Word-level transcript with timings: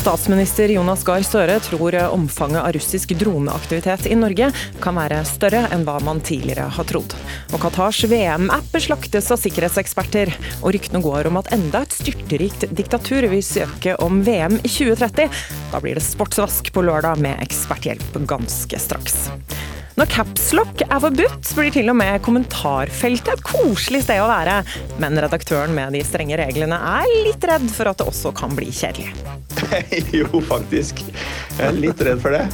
Statsminister 0.00 0.70
Jonas 0.72 1.02
Gahr 1.04 1.20
Støre 1.20 1.58
tror 1.60 1.92
omfanget 2.08 2.62
av 2.62 2.72
russisk 2.72 3.10
droneaktivitet 3.20 4.06
i 4.08 4.16
Norge 4.16 4.46
kan 4.80 4.96
være 4.96 5.18
større 5.28 5.66
enn 5.74 5.82
hva 5.84 5.98
man 6.06 6.22
tidligere 6.24 6.70
har 6.72 6.86
trodd. 6.88 7.12
Og 7.52 7.60
Qatars 7.60 8.00
VM-app 8.08 8.78
slaktes 8.80 9.28
av 9.28 9.42
sikkerhetseksperter, 9.42 10.32
og 10.62 10.72
ryktene 10.72 11.02
går 11.04 11.28
om 11.28 11.36
at 11.42 11.52
enda 11.52 11.82
et 11.84 11.98
styrterikt 11.98 12.64
diktatur 12.72 13.28
vil 13.28 13.44
søke 13.44 13.98
om 14.00 14.22
VM 14.24 14.56
i 14.62 14.70
2030. 14.72 15.42
Da 15.74 15.82
blir 15.84 16.00
det 16.00 16.06
sportsvask 16.06 16.72
på 16.72 16.86
lørdag 16.88 17.20
med 17.20 17.44
eksperthjelp 17.44 18.22
ganske 18.30 18.80
straks. 18.80 19.26
Når 19.98 20.10
capslock 20.12 20.84
er 20.86 21.00
forbudt, 21.02 21.50
blir 21.56 21.72
til 21.74 21.90
og 21.90 21.96
med 21.98 22.22
kommentarfeltet 22.24 23.32
et 23.34 23.44
koselig 23.46 24.04
sted 24.04 24.22
å 24.22 24.28
være. 24.30 24.60
Men 25.02 25.18
redaktøren 25.20 25.74
med 25.76 25.96
de 25.96 26.04
strenge 26.06 26.38
reglene 26.40 26.78
er 26.92 27.10
litt 27.26 27.44
redd 27.50 27.66
for 27.74 27.90
at 27.90 28.00
det 28.00 28.06
også 28.10 28.34
kan 28.36 28.54
bli 28.56 28.70
kjedelig. 28.74 29.10
jo, 30.20 30.28
faktisk. 30.46 31.02
Jeg 31.58 31.66
er 31.66 31.78
litt 31.78 32.02
redd 32.06 32.22
for 32.22 32.36
det. 32.38 32.46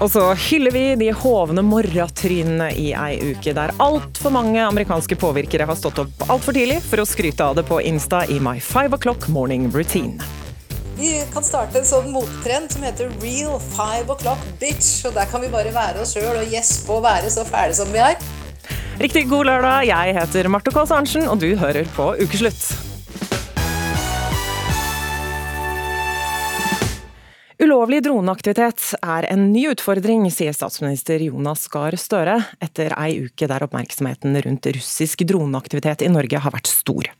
Og 0.00 0.08
så 0.08 0.22
hyller 0.48 0.72
vi 0.72 0.84
de 0.96 1.10
hovne 1.12 1.60
morratrynene 1.66 2.70
i 2.72 2.86
ei 2.96 3.18
uke 3.34 3.52
der 3.56 3.74
altfor 3.84 4.32
mange 4.32 4.62
amerikanske 4.64 5.18
påvirkere 5.20 5.66
har 5.68 5.76
stått 5.76 6.00
opp 6.00 6.24
altfor 6.32 6.56
tidlig 6.56 6.78
for 6.86 7.02
å 7.02 7.08
skryte 7.08 7.44
av 7.44 7.58
det 7.58 7.66
på 7.68 7.82
Insta 7.84 8.22
i 8.32 8.40
My 8.40 8.56
Five 8.64 8.96
O'Clock 8.96 9.28
Morning 9.28 9.68
Routine. 9.74 10.16
Vi 11.00 11.14
kan 11.32 11.40
starte 11.40 11.80
en 11.80 11.86
sånn 11.88 12.10
mottrend 12.12 12.74
som 12.74 12.82
heter 12.84 13.08
Real 13.22 13.56
Five 13.70 14.12
O'Clock 14.12 14.42
Bitch. 14.60 15.06
Og 15.08 15.14
der 15.16 15.30
kan 15.30 15.40
vi 15.40 15.48
bare 15.48 15.72
være 15.72 16.02
oss 16.02 16.12
sjøl 16.12 16.42
og 16.42 16.52
gjespe 16.52 16.92
og 16.98 17.06
være 17.06 17.32
så 17.32 17.46
fæle 17.48 17.72
som 17.78 17.88
vi 17.94 18.02
er. 18.04 18.20
Riktig 19.00 19.24
god 19.30 19.48
lørdag. 19.48 19.88
Jeg 19.88 20.18
heter 20.20 20.52
Marte 20.52 20.76
Kaas 20.76 20.92
Arntzen, 20.92 21.24
og 21.24 21.40
du 21.40 21.54
hører 21.56 21.88
på 21.96 22.12
Ukeslutt. 22.20 22.89
Ulovlig 27.60 27.98
droneaktivitet 28.06 28.80
er 29.04 29.26
en 29.28 29.50
ny 29.52 29.66
utfordring, 29.68 30.22
sier 30.32 30.54
statsminister 30.56 31.20
Jonas 31.20 31.66
Gahr 31.68 31.92
Støre, 32.00 32.38
etter 32.64 32.94
ei 32.96 33.26
uke 33.26 33.44
der 33.50 33.66
oppmerksomheten 33.66 34.38
rundt 34.46 34.68
russisk 34.72 35.26
droneaktivitet 35.28 36.06
i 36.06 36.08
Norge 36.08 36.40
har 36.40 36.54
vært 36.54 36.70
stor. 36.72 37.10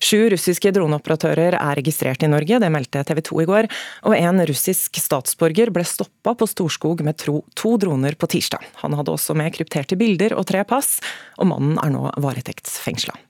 Sju 0.00 0.30
russiske 0.32 0.72
droneoperatører 0.72 1.58
er 1.58 1.76
registrert 1.76 2.24
i 2.24 2.30
Norge, 2.32 2.62
det 2.64 2.72
meldte 2.72 3.04
TV 3.04 3.20
2 3.28 3.42
i 3.44 3.48
går. 3.50 3.68
Og 4.08 4.16
en 4.16 4.40
russisk 4.48 4.96
statsborger 5.04 5.68
ble 5.74 5.84
stoppa 5.84 6.32
på 6.32 6.48
Storskog 6.48 7.04
med 7.04 7.20
to, 7.20 7.42
droner 7.76 8.16
på 8.16 8.30
tirsdag. 8.38 8.64
Han 8.80 8.96
hadde 8.96 9.12
også 9.12 9.36
med 9.36 9.52
krypterte 9.52 10.00
bilder 10.00 10.32
og 10.38 10.48
tre 10.48 10.64
pass, 10.64 10.96
og 11.36 11.52
mannen 11.52 11.76
er 11.84 11.92
nå 11.92 12.08
varetektsfengsla. 12.24 13.20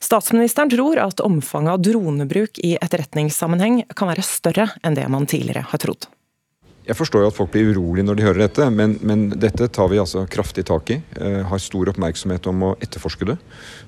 Statsministeren 0.00 0.72
tror 0.72 1.00
at 1.02 1.20
omfanget 1.24 1.74
av 1.74 1.82
dronebruk 1.84 2.62
i 2.64 2.76
etterretningssammenheng 2.80 3.84
kan 3.96 4.10
være 4.10 4.24
større 4.26 4.70
enn 4.82 4.96
det 4.98 5.06
man 5.12 5.28
tidligere 5.30 5.66
har 5.70 5.82
trodd. 5.82 6.08
Jeg 6.90 6.96
forstår 6.96 7.22
jo 7.22 7.28
at 7.30 7.36
folk 7.36 7.52
blir 7.52 7.68
urolige 7.70 8.06
når 8.08 8.16
de 8.18 8.24
hører 8.24 8.40
dette, 8.40 8.66
men, 8.72 8.96
men 9.06 9.28
dette 9.38 9.68
tar 9.70 9.90
vi 9.92 10.00
altså 10.00 10.24
kraftig 10.32 10.64
tak 10.66 10.90
i. 10.90 10.96
Eh, 11.20 11.42
har 11.46 11.60
stor 11.62 11.92
oppmerksomhet 11.92 12.48
om 12.50 12.64
å 12.66 12.70
etterforske 12.82 13.28
det. 13.28 13.36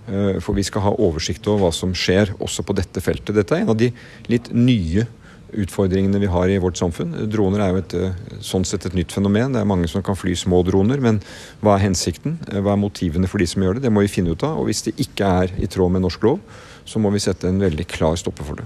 Eh, 0.07 0.37
for 0.45 0.55
vi 0.55 0.63
skal 0.69 0.85
ha 0.85 0.93
oversikt 1.03 1.49
over 1.49 1.65
hva 1.65 1.73
som 1.75 1.97
skjer 1.97 2.35
også 2.37 2.63
på 2.69 2.77
dette 2.79 3.03
feltet. 3.03 3.35
Dette 3.35 3.57
er 3.57 3.65
en 3.65 3.73
av 3.73 3.81
de 3.81 3.91
litt 4.31 4.53
nye 4.55 5.09
utfordringene 5.53 6.21
vi 6.23 6.31
har 6.33 6.49
i 6.49 6.59
vårt 6.63 6.79
samfunn. 6.81 7.15
Droner 7.31 7.61
er 7.61 7.73
jo 7.73 7.81
et, 7.83 7.95
eh, 7.95 8.39
sånn 8.41 8.67
sett 8.67 8.87
et 8.87 8.95
nytt 8.95 9.13
fenomen. 9.13 9.53
Det 9.53 9.61
er 9.61 9.69
mange 9.69 9.89
som 9.89 10.03
kan 10.03 10.17
fly 10.17 10.33
små 10.33 10.65
droner, 10.65 11.01
men 11.01 11.21
hva 11.63 11.77
er 11.77 11.89
hensikten? 11.89 12.39
Hva 12.49 12.73
er 12.73 12.83
motivene 12.83 13.29
for 13.29 13.39
de 13.39 13.47
som 13.47 13.63
gjør 13.63 13.75
det? 13.75 13.83
Det 13.83 13.93
må 13.93 14.01
vi 14.01 14.15
finne 14.15 14.33
ut 14.33 14.43
av. 14.43 14.59
Og 14.59 14.67
hvis 14.67 14.85
det 14.85 14.97
ikke 14.97 15.25
er 15.43 15.49
i 15.63 15.67
tråd 15.67 15.93
med 15.93 16.03
norsk 16.03 16.23
lov, 16.23 16.41
så 16.85 16.99
må 16.99 17.13
vi 17.13 17.19
sette 17.19 17.45
en 17.49 17.61
veldig 17.61 17.87
klar 17.87 18.17
stopper 18.17 18.45
for 18.45 18.57
det. 18.57 18.65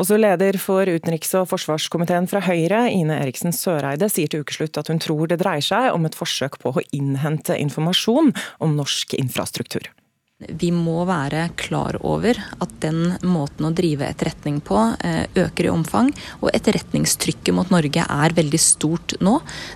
Også 0.00 0.16
leder 0.16 0.56
for 0.56 0.86
utenriks- 0.88 1.34
og 1.36 1.48
forsvarskomiteen 1.50 2.28
fra 2.30 2.40
Høyre, 2.40 2.88
Ine 2.88 3.18
Eriksen 3.20 3.52
Søreide, 3.52 4.08
sier 4.08 4.28
til 4.32 4.40
ukeslutt 4.40 4.78
at 4.80 4.88
hun 4.88 4.98
tror 4.98 5.28
det 5.28 5.40
dreier 5.42 5.60
seg 5.60 5.92
om 5.92 6.06
et 6.06 6.16
forsøk 6.16 6.56
på 6.62 6.72
å 6.72 6.84
innhente 6.96 7.52
informasjon 7.52 8.32
om 8.64 8.76
norsk 8.78 9.12
infrastruktur. 9.18 9.90
Vi 10.40 10.70
må 10.72 11.02
være 11.04 11.50
klar 11.60 11.98
over 12.00 12.38
at 12.64 12.70
den 12.80 13.10
måten 13.28 13.66
å 13.68 13.70
drive 13.76 14.06
etterretning 14.08 14.62
på 14.64 14.78
eh, 15.04 15.26
øker 15.36 15.66
i 15.68 15.72
omfang, 15.72 16.08
og 16.40 16.48
etterretningstrykket 16.56 17.52
mot 17.52 17.68
Norge 17.68 18.06
er 18.08 18.34
veldig 18.38 18.60
stort 18.64 19.18
nå. 19.20 19.34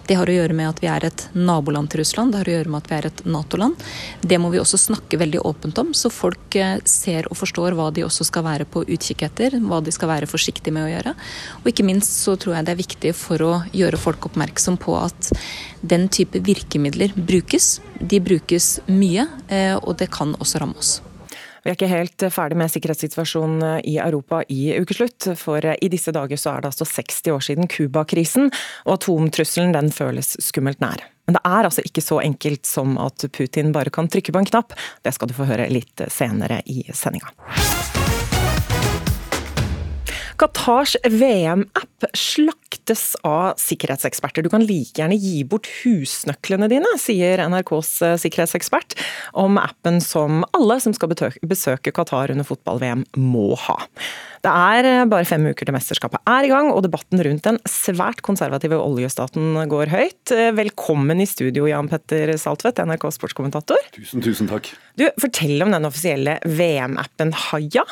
Det 0.08 0.16
har 0.16 0.30
å 0.30 0.36
gjøre 0.38 0.56
med 0.56 0.70
at 0.70 0.80
vi 0.80 0.88
er 0.88 1.04
et 1.10 1.26
naboland 1.36 1.92
til 1.92 2.00
Russland, 2.00 2.32
det 2.32 2.40
har 2.40 2.48
å 2.48 2.56
gjøre 2.56 2.72
med 2.72 2.80
at 2.80 2.88
vi 2.88 2.96
er 2.96 3.10
et 3.10 3.22
Nato-land. 3.28 3.84
Det 4.24 4.40
må 4.40 4.48
vi 4.54 4.62
også 4.62 4.80
snakke 4.80 5.20
veldig 5.20 5.44
åpent 5.44 5.84
om, 5.84 5.92
så 5.92 6.08
folk 6.08 6.56
eh, 6.56 6.78
ser 6.88 7.28
og 7.28 7.36
forstår 7.42 7.76
hva 7.76 7.90
de 7.92 8.08
også 8.08 8.24
skal 8.30 8.48
være 8.48 8.64
på 8.64 8.86
utkikk 8.88 9.28
etter, 9.28 9.60
hva 9.68 9.84
de 9.84 9.92
skal 9.92 10.14
være 10.14 10.30
forsiktige 10.32 10.72
med 10.72 10.88
å 10.88 10.92
gjøre. 10.94 11.16
Og 11.60 11.72
ikke 11.74 11.84
minst 11.84 12.22
så 12.24 12.38
tror 12.40 12.56
jeg 12.56 12.70
det 12.70 12.72
er 12.72 12.80
viktig 12.86 13.16
for 13.20 13.44
å 13.44 13.54
gjøre 13.76 14.00
folk 14.00 14.32
oppmerksom 14.32 14.80
på 14.80 14.96
at 15.02 15.34
den 15.84 16.08
type 16.08 16.40
virkemidler 16.40 17.12
brukes. 17.20 17.74
De 18.00 18.20
brukes 18.20 18.78
mye, 18.90 19.26
eh, 19.48 19.74
og 19.76 19.98
det 20.00 20.10
kan 20.14 20.34
også 20.40 20.62
ramme 20.62 20.78
oss. 20.80 21.00
Vi 21.64 21.70
er 21.72 21.78
ikke 21.78 21.88
helt 21.88 22.24
ferdig 22.28 22.58
med 22.60 22.68
sikkerhetssituasjonen 22.68 23.62
i 23.88 23.96
Europa 23.96 24.42
i 24.52 24.74
ukeslutt, 24.76 25.30
for 25.40 25.64
i 25.64 25.88
disse 25.88 26.12
dager 26.12 26.36
så 26.36 26.52
er 26.52 26.60
det 26.60 26.74
altså 26.74 26.84
60 26.84 27.32
år 27.32 27.46
siden 27.46 27.70
Cuba-krisen, 27.72 28.52
og 28.84 28.98
atomtrusselen 28.98 29.72
den 29.72 29.88
føles 29.94 30.34
skummelt 30.44 30.84
nær. 30.84 31.06
Men 31.24 31.38
det 31.38 31.44
er 31.48 31.64
altså 31.64 31.84
ikke 31.88 32.04
så 32.04 32.20
enkelt 32.20 32.68
som 32.68 32.98
at 33.00 33.24
Putin 33.32 33.72
bare 33.72 33.92
kan 33.94 34.12
trykke 34.12 34.34
på 34.34 34.44
en 34.44 34.52
knapp. 34.52 34.76
Det 35.00 35.16
skal 35.16 35.32
du 35.32 35.38
få 35.38 35.48
høre 35.48 35.72
litt 35.72 36.04
senere 36.12 36.60
i 36.68 36.84
sendinga. 36.92 37.32
Qatars 40.34 40.96
VM-app 41.06 42.04
slaktes 42.18 43.14
av 43.22 43.54
sikkerhetseksperter. 43.60 44.42
Du 44.42 44.50
kan 44.50 44.64
like 44.66 44.98
gjerne 44.98 45.14
gi 45.14 45.44
bort 45.46 45.68
husnøklene 45.84 46.66
dine, 46.72 46.90
sier 46.98 47.38
NRKs 47.46 47.90
eh, 48.02 48.14
sikkerhetsekspert 48.18 48.96
om 49.38 49.60
appen 49.62 50.00
som 50.02 50.42
alle 50.56 50.80
som 50.82 50.96
skal 50.96 51.12
besøke 51.14 51.92
Qatar 51.94 52.32
under 52.34 52.46
fotball-VM 52.48 53.04
må 53.20 53.52
ha. 53.68 53.76
Det 54.42 54.50
er 54.50 54.88
eh, 54.90 55.04
bare 55.12 55.28
fem 55.28 55.46
uker 55.46 55.70
til 55.70 55.76
mesterskapet 55.76 56.26
er 56.26 56.48
i 56.48 56.50
gang, 56.50 56.72
og 56.74 56.82
debatten 56.88 57.22
rundt 57.28 57.46
den 57.46 57.60
svært 57.70 58.24
konservative 58.26 58.80
oljestaten 58.82 59.62
går 59.70 59.94
høyt. 59.94 60.34
Eh, 60.34 60.50
velkommen 60.58 61.22
i 61.22 61.28
studio, 61.30 61.68
Jan 61.70 61.92
Petter 61.92 62.34
Saltvedt, 62.42 62.82
NRK 62.82 63.06
sportskommentator. 63.20 63.86
Tusen, 63.94 64.24
tusen 64.26 64.50
takk. 64.50 64.74
Du, 64.98 65.06
Fortell 65.22 65.62
om 65.62 65.70
den 65.78 65.86
offisielle 65.86 66.40
VM-appen 66.42 67.30
Haya. 67.46 67.86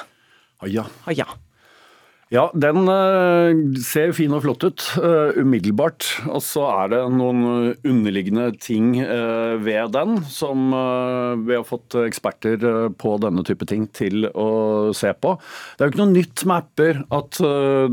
Haya. 0.66 0.90
Haya. 1.06 1.30
Ja, 2.32 2.46
den 2.56 2.86
uh, 2.88 3.52
ser 3.84 4.14
fin 4.16 4.32
og 4.32 4.40
flott 4.46 4.64
ut 4.64 4.84
uh, 4.96 5.36
umiddelbart. 5.36 6.06
Og 6.32 6.40
så 6.40 6.62
er 6.70 6.92
det 6.94 7.00
noen 7.12 7.74
underliggende 7.84 8.46
ting 8.56 8.94
uh, 9.04 9.58
ved 9.60 9.92
den 9.92 10.16
som 10.32 10.72
vi 11.42 11.52
har 11.58 11.66
fått 11.68 11.96
eksperter 12.00 12.64
på 12.96 13.14
denne 13.20 13.44
type 13.44 13.66
ting 13.68 13.84
til 13.92 14.24
å 14.32 14.48
se 14.96 15.10
på. 15.12 15.34
Det 15.76 15.84
er 15.84 15.90
jo 15.90 15.92
ikke 15.92 16.00
noe 16.00 16.14
nytt 16.14 16.44
med 16.48 16.62
apper 16.62 17.02
at 17.12 17.40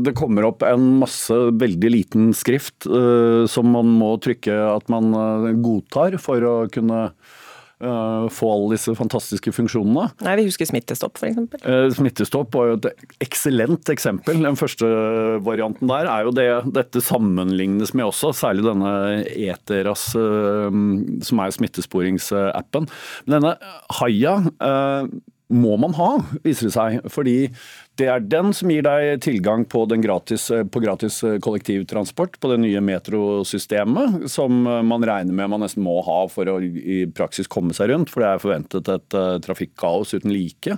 det 0.00 0.14
kommer 0.16 0.46
opp 0.48 0.64
en 0.64 0.86
masse 1.02 1.36
veldig 1.60 1.90
liten 1.92 2.30
skrift 2.36 2.86
som 2.86 3.72
man 3.74 3.90
må 4.00 4.14
trykke 4.22 4.56
at 4.70 4.88
man 4.92 5.12
godtar 5.64 6.16
for 6.22 6.46
å 6.46 6.54
kunne 6.72 7.08
få 7.80 8.50
alle 8.52 8.74
disse 8.74 8.92
fantastiske 8.96 9.52
funksjonene. 9.56 10.10
Nei, 10.26 10.36
Vi 10.40 10.46
husker 10.50 10.68
Smittestopp, 10.68 11.16
f.eks. 11.20 11.38
Uh, 11.64 11.88
smittestopp 11.96 12.54
var 12.56 12.70
jo 12.70 12.76
et 12.78 12.88
eksellent 13.24 13.88
eksempel. 13.92 14.42
Den 14.44 14.58
første 14.60 14.86
varianten 15.46 15.90
der 15.90 16.10
er 16.10 16.28
jo 16.28 16.34
det 16.36 16.48
dette 16.76 17.02
sammenlignes 17.04 17.94
med 17.96 18.10
også, 18.10 18.34
særlig 18.36 18.66
denne 18.68 18.92
Eteras, 19.32 20.10
uh, 20.18 20.68
som 21.24 21.44
er 21.44 21.56
smittesporingsappen. 21.56 22.88
Denne 23.30 23.56
Haya 24.00 24.36
må 25.50 25.76
man 25.82 25.94
ha, 25.98 26.10
viser 26.44 26.68
det 26.68 26.74
seg. 26.76 26.98
Fordi 27.12 27.36
det 28.00 28.06
er 28.08 28.22
den 28.24 28.54
som 28.56 28.70
gir 28.72 28.84
deg 28.86 29.20
tilgang 29.24 29.66
på, 29.68 29.82
gratis, 30.00 30.46
på 30.48 30.82
gratis 30.82 31.20
kollektivtransport 31.44 32.38
på 32.40 32.52
det 32.52 32.60
nye 32.62 32.80
metrosystemet, 32.84 34.30
som 34.32 34.62
man 34.64 35.04
regner 35.04 35.36
med 35.36 35.50
man 35.50 35.64
nesten 35.64 35.84
må 35.84 35.98
ha 36.06 36.22
for 36.30 36.48
å 36.48 36.58
i 36.62 37.02
praksis 37.12 37.50
komme 37.50 37.76
seg 37.76 37.90
rundt. 37.92 38.12
For 38.12 38.24
det 38.24 38.30
er 38.30 38.42
forventet 38.42 38.90
et 38.92 39.16
uh, 39.16 39.36
trafikkaos 39.42 40.14
uten 40.16 40.32
like 40.32 40.76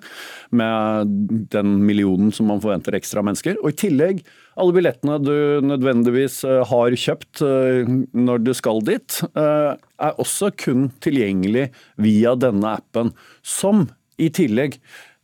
med 0.51 1.17
den 1.53 1.77
millionen 1.87 2.33
som 2.35 2.51
man 2.51 2.63
forventer 2.63 2.97
ekstra 2.99 3.25
mennesker. 3.25 3.61
Og 3.63 3.73
i 3.73 3.81
tillegg 3.85 4.25
alle 4.61 4.77
billettene 4.77 5.17
du 5.23 5.65
nødvendigvis 5.65 6.43
uh, 6.49 6.61
har 6.69 6.99
kjøpt 7.05 7.45
uh, 7.47 7.95
når 8.13 8.45
du 8.47 8.53
skal 8.57 8.83
dit, 8.87 9.21
er 9.33 10.21
også 10.21 10.51
kun 10.59 10.89
tilgjengelig 11.05 11.69
via 12.03 12.35
denne 12.39 12.77
appen, 12.81 13.13
som 13.47 13.87
i 14.23 14.31
tillegg 14.35 14.79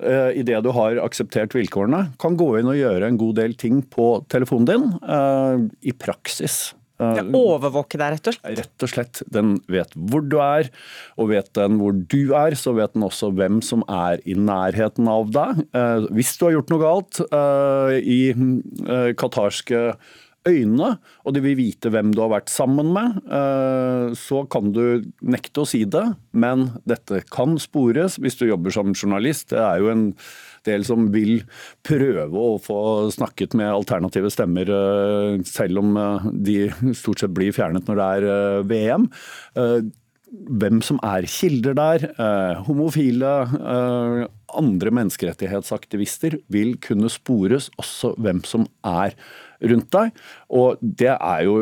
uh, 0.05 0.31
idet 0.37 0.63
du 0.65 0.73
har 0.77 1.01
akseptert 1.05 1.55
vilkårene, 1.57 2.09
kan 2.21 2.39
gå 2.39 2.51
inn 2.59 2.71
og 2.71 2.79
gjøre 2.79 3.09
en 3.09 3.21
god 3.21 3.39
del 3.41 3.57
ting 3.59 3.81
på 3.87 4.17
telefonen 4.33 4.69
din 4.69 4.91
uh, 5.07 5.65
i 5.81 5.95
praksis. 5.95 6.69
Uh, 6.99 7.21
overvåke 7.39 7.95
deg, 8.01 8.17
rett 8.17 8.27
og 8.27 8.35
slett? 8.35 8.59
Rett 8.59 8.85
og 8.85 8.91
slett. 8.91 9.21
Den 9.31 9.53
vet 9.71 9.93
hvor 9.95 10.25
du 10.27 10.41
er, 10.43 10.71
og 11.15 11.31
vet 11.31 11.53
den 11.55 11.79
hvor 11.79 11.95
du 11.95 12.35
er, 12.35 12.59
så 12.59 12.75
vet 12.75 12.97
den 12.97 13.07
også 13.07 13.31
hvem 13.39 13.61
som 13.63 13.85
er 13.87 14.19
i 14.27 14.35
nærheten 14.35 15.11
av 15.11 15.31
deg. 15.35 15.63
Uh, 15.71 16.09
hvis 16.17 16.35
du 16.39 16.49
har 16.49 16.57
gjort 16.59 16.73
noe 16.75 16.83
galt 16.83 17.23
i 18.03 18.21
qatarske 19.19 19.85
øynene, 20.49 20.95
og 21.25 21.35
de 21.35 21.43
vil 21.45 21.57
vite 21.59 21.91
hvem 21.93 22.13
du 22.15 22.23
har 22.25 22.33
vært 22.33 22.53
sammen 22.53 22.91
med, 22.95 23.19
eh, 23.29 24.15
så 24.19 24.43
kan 24.51 24.73
du 24.75 25.05
nekte 25.21 25.63
å 25.63 25.69
si 25.69 25.85
det. 25.85 26.05
Men 26.33 26.69
dette 26.89 27.23
kan 27.33 27.57
spores 27.61 28.19
hvis 28.23 28.39
du 28.41 28.49
jobber 28.49 28.75
som 28.75 28.95
journalist. 28.95 29.51
Det 29.53 29.63
er 29.63 29.83
jo 29.83 29.93
en 29.93 30.07
del 30.69 30.85
som 30.87 31.09
vil 31.15 31.43
prøve 31.87 32.33
å 32.33 32.59
få 32.63 32.81
snakket 33.15 33.57
med 33.59 33.71
alternative 33.73 34.33
stemmer, 34.35 34.69
eh, 34.69 35.39
selv 35.49 35.85
om 35.85 35.97
eh, 35.97 36.29
de 36.49 36.59
stort 36.97 37.25
sett 37.25 37.35
blir 37.37 37.55
fjernet 37.55 37.89
når 37.89 38.03
det 38.03 38.11
er 38.19 38.69
VM 38.69 39.09
hvem 40.29 40.83
som 40.85 40.99
er 41.01 41.25
kilder 41.25 41.73
der. 41.73 42.03
homofile, 42.67 43.31
andre 44.53 44.93
menneskerettighetsaktivister 44.93 46.39
vil 46.53 46.75
kunne 46.85 47.09
spores, 47.13 47.71
også 47.81 48.15
hvem 48.21 48.43
som 48.45 48.67
er 48.85 49.17
rundt 49.65 49.89
deg. 49.95 50.21
Og 50.55 50.83
det 50.83 51.15
jo, 51.45 51.57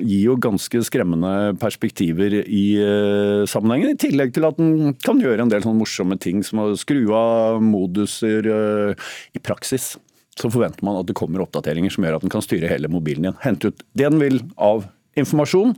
gir 0.00 0.22
jo 0.30 0.38
ganske 0.40 0.82
skremmende 0.86 1.52
perspektiver 1.60 2.38
i 2.42 2.64
uh, 2.80 3.42
sammenhengen. 3.50 3.92
I 3.92 4.00
tillegg 4.00 4.34
til 4.36 4.48
at 4.48 4.60
den 4.60 4.94
kan 5.04 5.20
gjøre 5.22 5.44
en 5.44 5.52
del 5.52 5.64
sånne 5.64 5.82
morsomme 5.82 6.18
ting 6.22 6.42
som 6.46 6.62
å 6.64 6.70
skru 6.78 7.04
av 7.16 7.60
moduser 7.64 8.48
uh, 8.48 9.12
i 9.36 9.42
praksis. 9.42 9.94
Så 10.38 10.48
forventer 10.48 10.84
man 10.86 10.96
at 11.00 11.10
det 11.10 11.16
kommer 11.18 11.44
oppdateringer 11.44 11.92
som 11.92 12.06
gjør 12.06 12.16
at 12.16 12.24
den 12.24 12.32
kan 12.32 12.44
styre 12.44 12.70
hele 12.70 12.90
mobilen 12.92 13.28
igjen. 13.28 13.40
Hente 13.44 13.72
ut 13.72 13.84
det 13.92 14.08
den 14.08 14.22
vil 14.22 14.40
av 14.56 14.86
informasjon 15.18 15.76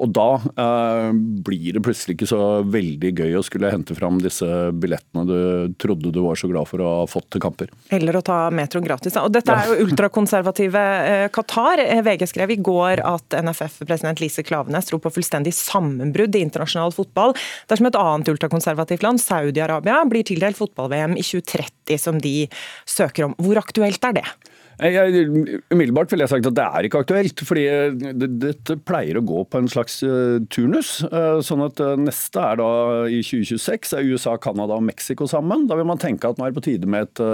og 0.00 0.12
da 0.16 0.28
eh, 0.40 1.10
blir 1.44 1.76
det 1.76 1.82
plutselig 1.84 2.16
ikke 2.16 2.28
så 2.30 2.40
veldig 2.64 3.12
gøy 3.20 3.36
å 3.36 3.44
skulle 3.44 3.70
hente 3.72 3.94
fram 3.96 4.20
disse 4.22 4.46
billettene 4.80 5.26
du 5.28 5.74
trodde 5.80 6.12
du 6.14 6.20
var 6.24 6.38
så 6.40 6.48
glad 6.50 6.68
for 6.70 6.80
å 6.80 6.92
ha 7.02 7.06
fått 7.10 7.28
til 7.34 7.42
kamper. 7.44 7.72
Eller 7.92 8.16
å 8.16 8.22
ta 8.24 8.38
metroen 8.54 8.86
gratis. 8.86 9.18
Og 9.20 9.32
dette 9.34 9.52
er 9.52 9.68
jo 9.68 9.86
ultrakonservative 9.86 10.84
eh, 11.04 11.26
Qatar. 11.34 11.84
Eh, 11.84 12.02
VG 12.06 12.26
skrev 12.32 12.54
i 12.54 12.60
går 12.64 13.04
at 13.04 13.36
NFF-president 13.44 14.22
Lise 14.24 14.44
Klavenes 14.46 14.88
tror 14.88 15.02
på 15.04 15.12
fullstendig 15.12 15.52
sammenbrudd 15.56 16.38
i 16.38 16.44
internasjonal 16.46 16.94
fotball 16.96 17.36
dersom 17.70 17.90
et 17.90 18.00
annet 18.00 18.32
ultrakonservativt 18.32 19.04
land, 19.04 19.20
Saudi-Arabia, 19.22 20.00
blir 20.08 20.24
tildelt 20.26 20.58
fotball-VM 20.60 21.18
i 21.20 21.26
2030 21.26 22.00
som 22.00 22.20
de 22.22 22.48
søker 22.88 23.28
om. 23.28 23.36
Hvor 23.40 23.60
aktuelt 23.60 24.04
er 24.08 24.22
det? 24.22 24.28
Jeg, 24.80 25.24
umiddelbart 25.68 26.08
ville 26.12 26.24
jeg 26.24 26.32
sagt 26.32 26.46
at 26.48 26.56
det 26.56 26.64
er 26.64 26.86
ikke 26.86 27.02
aktuelt. 27.04 27.42
fordi 27.44 27.66
Dette 28.40 28.78
pleier 28.88 29.18
å 29.20 29.24
gå 29.26 29.44
på 29.44 29.60
en 29.60 29.68
slags 29.68 29.98
uh, 30.06 30.40
turnus. 30.52 31.00
Uh, 31.04 31.42
sånn 31.44 31.66
at 31.66 31.82
Neste 32.00 32.40
er 32.40 32.60
da 32.62 32.70
i 33.10 33.20
2026 33.20 33.94
er 33.98 34.08
USA, 34.08 34.38
Canada 34.40 34.78
og 34.78 34.86
Mexico 34.88 35.28
sammen. 35.28 35.66
Da 35.68 35.76
vil 35.76 35.88
man 35.90 36.00
tenke 36.00 36.30
at 36.30 36.40
nå 36.40 36.46
er 36.46 36.54
det 36.54 36.60
på 36.60 36.66
tide 36.70 36.88
med 36.90 37.10
et, 37.10 37.24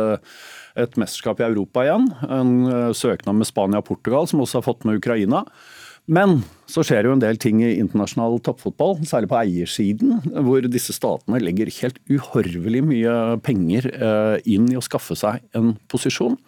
et 0.82 0.98
mesterskap 0.98 1.42
i 1.42 1.46
Europa 1.46 1.86
igjen. 1.86 2.10
En 2.26 2.54
søknad 2.96 3.38
med 3.38 3.48
Spania 3.48 3.82
og 3.82 3.90
Portugal, 3.92 4.26
som 4.30 4.42
også 4.42 4.60
har 4.60 4.66
fått 4.66 4.86
med 4.88 4.98
Ukraina. 4.98 5.44
Men 6.06 6.38
så 6.70 6.84
skjer 6.86 7.08
jo 7.08 7.16
en 7.16 7.22
del 7.22 7.38
ting 7.42 7.64
i 7.66 7.72
internasjonal 7.80 8.38
toppfotball, 8.46 9.00
særlig 9.10 9.30
på 9.32 9.38
eiersiden, 9.40 10.20
hvor 10.46 10.62
disse 10.70 10.94
statene 10.94 11.40
legger 11.42 11.72
helt 11.80 11.98
uhorvelig 12.06 12.82
mye 12.86 13.14
penger 13.42 13.88
inn 14.46 14.68
i 14.70 14.78
å 14.78 14.84
skaffe 14.86 15.18
seg 15.18 15.42
en 15.58 15.74
posisjon. 15.90 16.38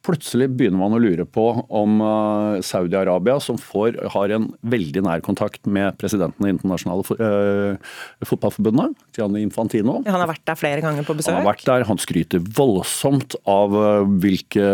Plutselig 0.00 0.46
begynner 0.56 0.80
man 0.80 0.94
å 0.96 1.00
lure 1.02 1.26
på 1.28 1.42
om 1.68 1.98
eh, 2.00 2.62
Saudi-Arabia, 2.64 3.34
som 3.44 3.58
får, 3.60 3.98
har 4.14 4.32
en 4.32 4.46
veldig 4.72 5.02
nær 5.04 5.20
kontakt 5.24 5.68
med 5.68 5.98
presidenten 6.00 6.46
i 6.46 6.52
internasjonale 6.54 7.04
uh, 7.20 7.90
fotballforbundet, 8.24 8.96
Gianni 9.16 9.42
Infantino 9.44 9.98
Han 10.06 10.22
har 10.22 10.30
vært 10.30 10.46
der 10.48 10.56
flere 10.56 10.84
ganger 10.84 11.04
på 11.04 11.18
besøk? 11.18 11.34
Han 11.34 11.42
har 11.42 11.50
vært 11.50 11.66
der, 11.68 11.84
han 11.90 12.00
skryter 12.00 12.40
voldsomt 12.56 13.36
av 13.44 13.76
uh, 13.76 14.08
hvilke 14.24 14.64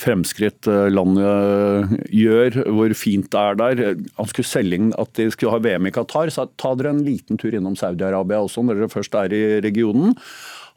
fremskritt 0.00 0.64
landet 0.64 2.08
gjør, 2.08 2.58
hvor 2.72 2.96
fint 2.96 3.28
det 3.34 3.44
er 3.44 3.60
der. 3.60 3.84
Han 4.16 4.32
skulle 4.32 4.48
selge 4.48 4.80
inn 4.80 4.90
at 4.96 5.12
de 5.18 5.28
skulle 5.34 5.52
ha 5.52 5.60
VM 5.60 5.90
i 5.90 5.94
Qatar, 5.94 6.32
så 6.32 6.48
ta 6.56 6.72
dere 6.78 6.94
en 6.94 7.04
liten 7.04 7.40
tur 7.40 7.52
innom 7.52 7.76
Saudi-Arabia 7.76 8.40
også 8.40 8.64
når 8.64 8.80
dere 8.80 8.92
først 8.96 9.20
er 9.20 9.36
i 9.36 9.44
regionen. 9.64 10.16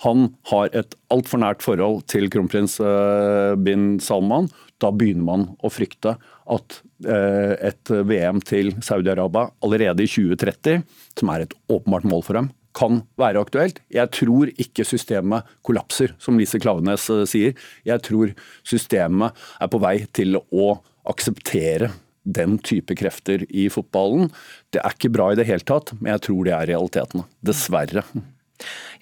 Han 0.06 0.30
har 0.52 0.70
et 0.78 0.94
altfor 1.14 1.42
nært 1.42 1.64
forhold 1.66 2.04
til 2.12 2.28
kronprins 2.34 2.78
eh, 2.84 3.56
bin 3.58 3.96
Salman. 4.04 4.50
Da 4.78 4.92
begynner 4.94 5.26
man 5.26 5.48
å 5.66 5.72
frykte 5.74 6.14
at 6.54 6.78
eh, 7.02 7.56
et 7.72 7.90
VM 7.90 8.44
til 8.46 8.76
Saudi-Arabia 8.78 9.50
allerede 9.66 10.06
i 10.06 10.12
2030, 10.12 10.86
som 11.18 11.34
er 11.34 11.48
et 11.48 11.58
åpenbart 11.74 12.06
mål 12.10 12.24
for 12.28 12.38
dem, 12.38 12.52
kan 12.78 13.02
være 13.18 13.42
aktuelt. 13.42 13.82
Jeg 13.90 14.14
tror 14.14 14.52
ikke 14.54 14.86
systemet 14.86 15.48
kollapser, 15.66 16.14
som 16.22 16.38
Lise 16.38 16.62
Klavenes 16.62 17.10
eh, 17.14 17.26
sier. 17.30 17.58
Jeg 17.88 18.06
tror 18.06 18.36
systemet 18.68 19.48
er 19.58 19.74
på 19.74 19.82
vei 19.82 19.98
til 20.14 20.38
å 20.38 20.76
akseptere 21.08 21.90
den 22.28 22.58
type 22.60 22.94
krefter 23.00 23.46
i 23.50 23.70
fotballen. 23.72 24.30
Det 24.70 24.84
er 24.84 24.94
ikke 24.94 25.14
bra 25.16 25.32
i 25.32 25.38
det 25.40 25.48
hele 25.48 25.66
tatt, 25.66 25.96
men 25.98 26.14
jeg 26.14 26.28
tror 26.28 26.42
det 26.46 26.54
er 26.58 26.74
realitetene. 26.76 27.26
Dessverre. 27.42 28.04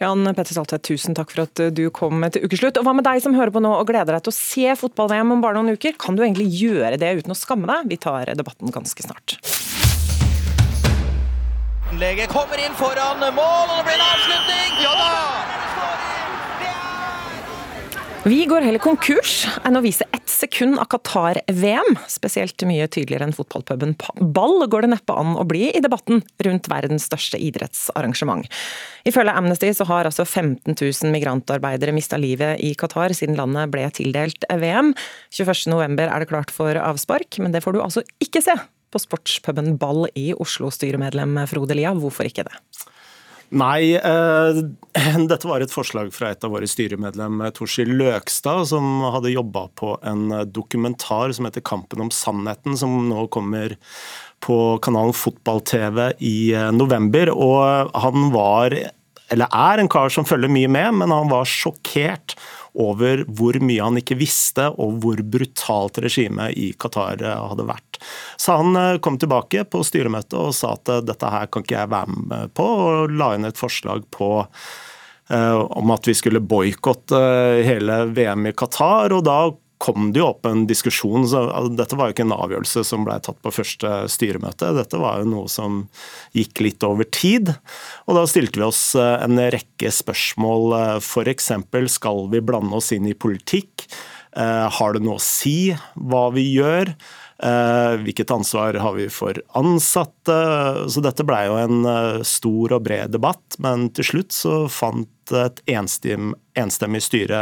Jan 0.02 0.28
Petter 0.36 0.58
Saltvedt, 0.58 0.86
tusen 0.88 1.16
takk 1.18 1.32
for 1.34 1.46
at 1.46 1.64
du 1.76 1.86
kom 1.96 2.26
til 2.34 2.46
ukeslutt. 2.48 2.80
Og 2.82 2.88
Hva 2.88 2.96
med 2.98 3.08
deg 3.08 3.22
som 3.24 3.38
hører 3.38 3.54
på 3.56 3.64
nå 3.64 3.72
og 3.78 3.88
gleder 3.90 4.18
deg 4.18 4.26
til 4.26 4.34
å 4.34 4.38
se 4.40 4.76
fotball-VM 4.82 5.36
om 5.36 5.44
bare 5.44 5.60
noen 5.60 5.78
uker? 5.78 5.96
Kan 6.02 6.18
du 6.18 6.26
egentlig 6.26 6.50
gjøre 6.54 7.00
det 7.02 7.14
uten 7.22 7.36
å 7.36 7.40
skamme 7.40 7.70
deg? 7.72 7.90
Vi 7.94 8.02
tar 8.08 8.34
debatten 8.36 8.74
ganske 8.76 9.06
snart. 9.06 9.40
Innlegget 11.96 12.28
kommer 12.28 12.60
inn 12.60 12.74
foran 12.76 13.22
mål, 13.24 13.70
og 13.72 13.78
det 13.80 13.86
blir 13.88 13.96
en 13.96 14.08
avslutning! 14.10 14.72
Ja 14.84 14.96
da! 15.00 15.12
Vi 18.26 18.40
går 18.50 18.66
heller 18.66 18.82
konkurs 18.82 19.46
enn 19.62 19.78
å 19.78 19.84
vise 19.86 20.04
ett 20.10 20.25
sekund 20.46 20.80
av 20.80 20.90
Qatar-VM. 20.94 21.98
Spesielt 22.12 22.64
mye 22.68 22.88
tydeligere 22.88 23.28
enn 23.28 23.36
fotballpuben 23.36 23.96
Ball 24.36 24.66
går 24.72 24.86
det 24.86 24.92
neppe 24.94 25.16
an 25.18 25.36
å 25.40 25.46
bli 25.48 25.68
i 25.72 25.82
debatten 25.84 26.22
rundt 26.46 26.70
verdens 26.72 27.08
største 27.10 27.40
idrettsarrangement. 27.42 28.48
Ifølge 29.06 29.36
Amnesty 29.36 29.72
så 29.76 29.88
har 29.90 30.08
altså 30.08 30.26
15 30.26 30.78
000 30.78 31.14
migrantarbeidere 31.14 31.96
mista 31.96 32.20
livet 32.22 32.62
i 32.64 32.74
Qatar 32.78 33.14
siden 33.18 33.38
landet 33.40 33.74
ble 33.74 33.88
tildelt 33.94 34.48
VM. 34.50 34.94
21.11 35.34 36.06
er 36.08 36.22
det 36.22 36.32
klart 36.32 36.54
for 36.54 36.78
avspark, 36.80 37.40
men 37.42 37.56
det 37.56 37.64
får 37.66 37.76
du 37.76 37.84
altså 37.84 38.06
ikke 38.24 38.44
se 38.46 38.58
på 38.94 39.02
sportspuben 39.02 39.76
Ball 39.82 40.06
i 40.16 40.30
Oslo, 40.40 40.72
styremedlem 40.72 41.42
Frode 41.52 41.78
Lia. 41.78 41.94
Hvorfor 41.98 42.30
ikke 42.30 42.48
det? 42.48 42.62
Nei, 43.54 43.94
eh, 43.94 44.60
dette 45.30 45.48
var 45.48 45.62
et 45.62 45.74
forslag 45.74 46.10
fra 46.16 46.32
et 46.34 46.44
av 46.46 46.54
våre 46.56 46.68
styremedlem, 46.70 47.44
Torsil 47.54 47.92
Løkstad, 48.00 48.66
som 48.72 49.06
hadde 49.14 49.36
jobba 49.36 49.68
på 49.78 49.96
en 50.04 50.28
dokumentar 50.50 51.34
som 51.36 51.46
heter 51.46 51.62
'Kampen 51.62 52.02
om 52.02 52.10
sannheten', 52.10 52.78
som 52.78 53.10
nå 53.10 53.28
kommer 53.30 53.78
på 54.46 54.80
kanalen 54.82 55.14
Fotball-TV 55.14 56.14
i 56.20 56.54
eh, 56.54 56.72
november. 56.72 57.32
Og 57.34 57.92
han 57.94 58.30
var, 58.34 58.76
eller 59.30 59.48
er, 59.50 59.80
en 59.80 59.90
kar 59.90 60.10
som 60.10 60.26
følger 60.26 60.52
mye 60.52 60.70
med, 60.70 61.02
men 61.02 61.14
han 61.14 61.32
var 61.32 61.50
sjokkert 61.50 62.38
over 62.76 63.24
hvor 63.28 63.58
mye 63.64 63.84
han 63.84 64.00
ikke 64.00 64.18
visste, 64.20 64.68
og 64.82 65.00
hvor 65.04 65.22
brutalt 65.22 66.00
regimet 66.04 66.58
i 66.60 66.72
Qatar 66.80 67.22
eh, 67.24 67.44
hadde 67.52 67.68
vært. 67.70 68.00
Så 68.42 68.58
han 68.60 68.76
eh, 68.80 68.98
kom 69.04 69.20
tilbake 69.22 69.66
på 69.70 69.84
styremøtet 69.86 70.38
og 70.40 70.56
sa 70.56 70.76
at 70.76 70.92
eh, 70.92 71.04
dette 71.06 71.32
her 71.32 71.48
kan 71.52 71.66
ikke 71.66 71.80
jeg 71.80 71.94
være 71.94 72.20
med 72.32 72.56
på, 72.58 72.66
og 72.66 73.16
la 73.16 73.34
inn 73.36 73.48
et 73.48 73.62
forslag 73.62 74.08
på 74.16 74.34
om 75.26 75.90
at 75.90 76.06
vi 76.06 76.14
skulle 76.14 76.38
boikotte 76.38 77.18
hele 77.66 77.96
VM 78.14 78.44
i 78.46 78.52
Qatar. 78.54 79.10
og 79.10 79.24
Da 79.26 79.38
kom 79.78 80.12
det 80.14 80.22
jo 80.22 80.30
opp 80.30 80.48
en 80.48 80.66
diskusjon. 80.70 81.28
så 81.28 81.46
altså, 81.50 81.74
Dette 81.76 81.98
var 82.00 82.10
jo 82.10 82.16
ikke 82.16 82.26
en 82.28 82.36
avgjørelse 82.36 82.84
som 82.88 83.06
ble 83.08 83.18
tatt 83.24 83.40
på 83.44 83.54
første 83.54 83.92
styremøte. 84.12 84.72
Dette 84.78 85.00
var 85.02 85.22
jo 85.22 85.30
noe 85.34 85.52
som 85.52 85.84
gikk 86.36 86.64
litt 86.64 86.86
over 86.88 87.08
tid. 87.10 87.52
Og 88.08 88.20
da 88.20 88.26
stilte 88.30 88.62
vi 88.62 88.68
oss 88.68 88.84
eh, 89.00 89.16
en 89.26 89.40
rekke 89.40 89.92
spørsmål. 89.92 90.78
F.eks. 91.02 91.52
skal 91.98 92.26
vi 92.32 92.44
blande 92.46 92.80
oss 92.80 92.94
inn 92.96 93.10
i 93.10 93.18
politikk? 93.18 93.88
Eh, 94.36 94.66
har 94.80 94.96
det 94.96 95.04
noe 95.06 95.20
å 95.20 95.24
si 95.24 95.74
hva 95.96 96.28
vi 96.36 96.50
gjør? 96.56 96.96
Eh, 97.44 97.96
hvilket 98.06 98.32
ansvar 98.32 98.78
har 98.80 98.94
vi 98.96 99.10
for 99.12 99.40
ansatte? 99.60 100.38
Så 100.90 101.04
dette 101.04 101.26
ble 101.28 101.42
jo 101.50 101.58
en 101.60 101.90
stor 102.24 102.78
og 102.78 102.86
bred 102.88 103.12
debatt, 103.16 103.60
men 103.60 103.90
til 103.96 104.08
slutt 104.12 104.36
så 104.36 104.66
fant 104.72 105.10
et 105.34 105.62
enstemmig 105.72 107.02
styre 107.04 107.42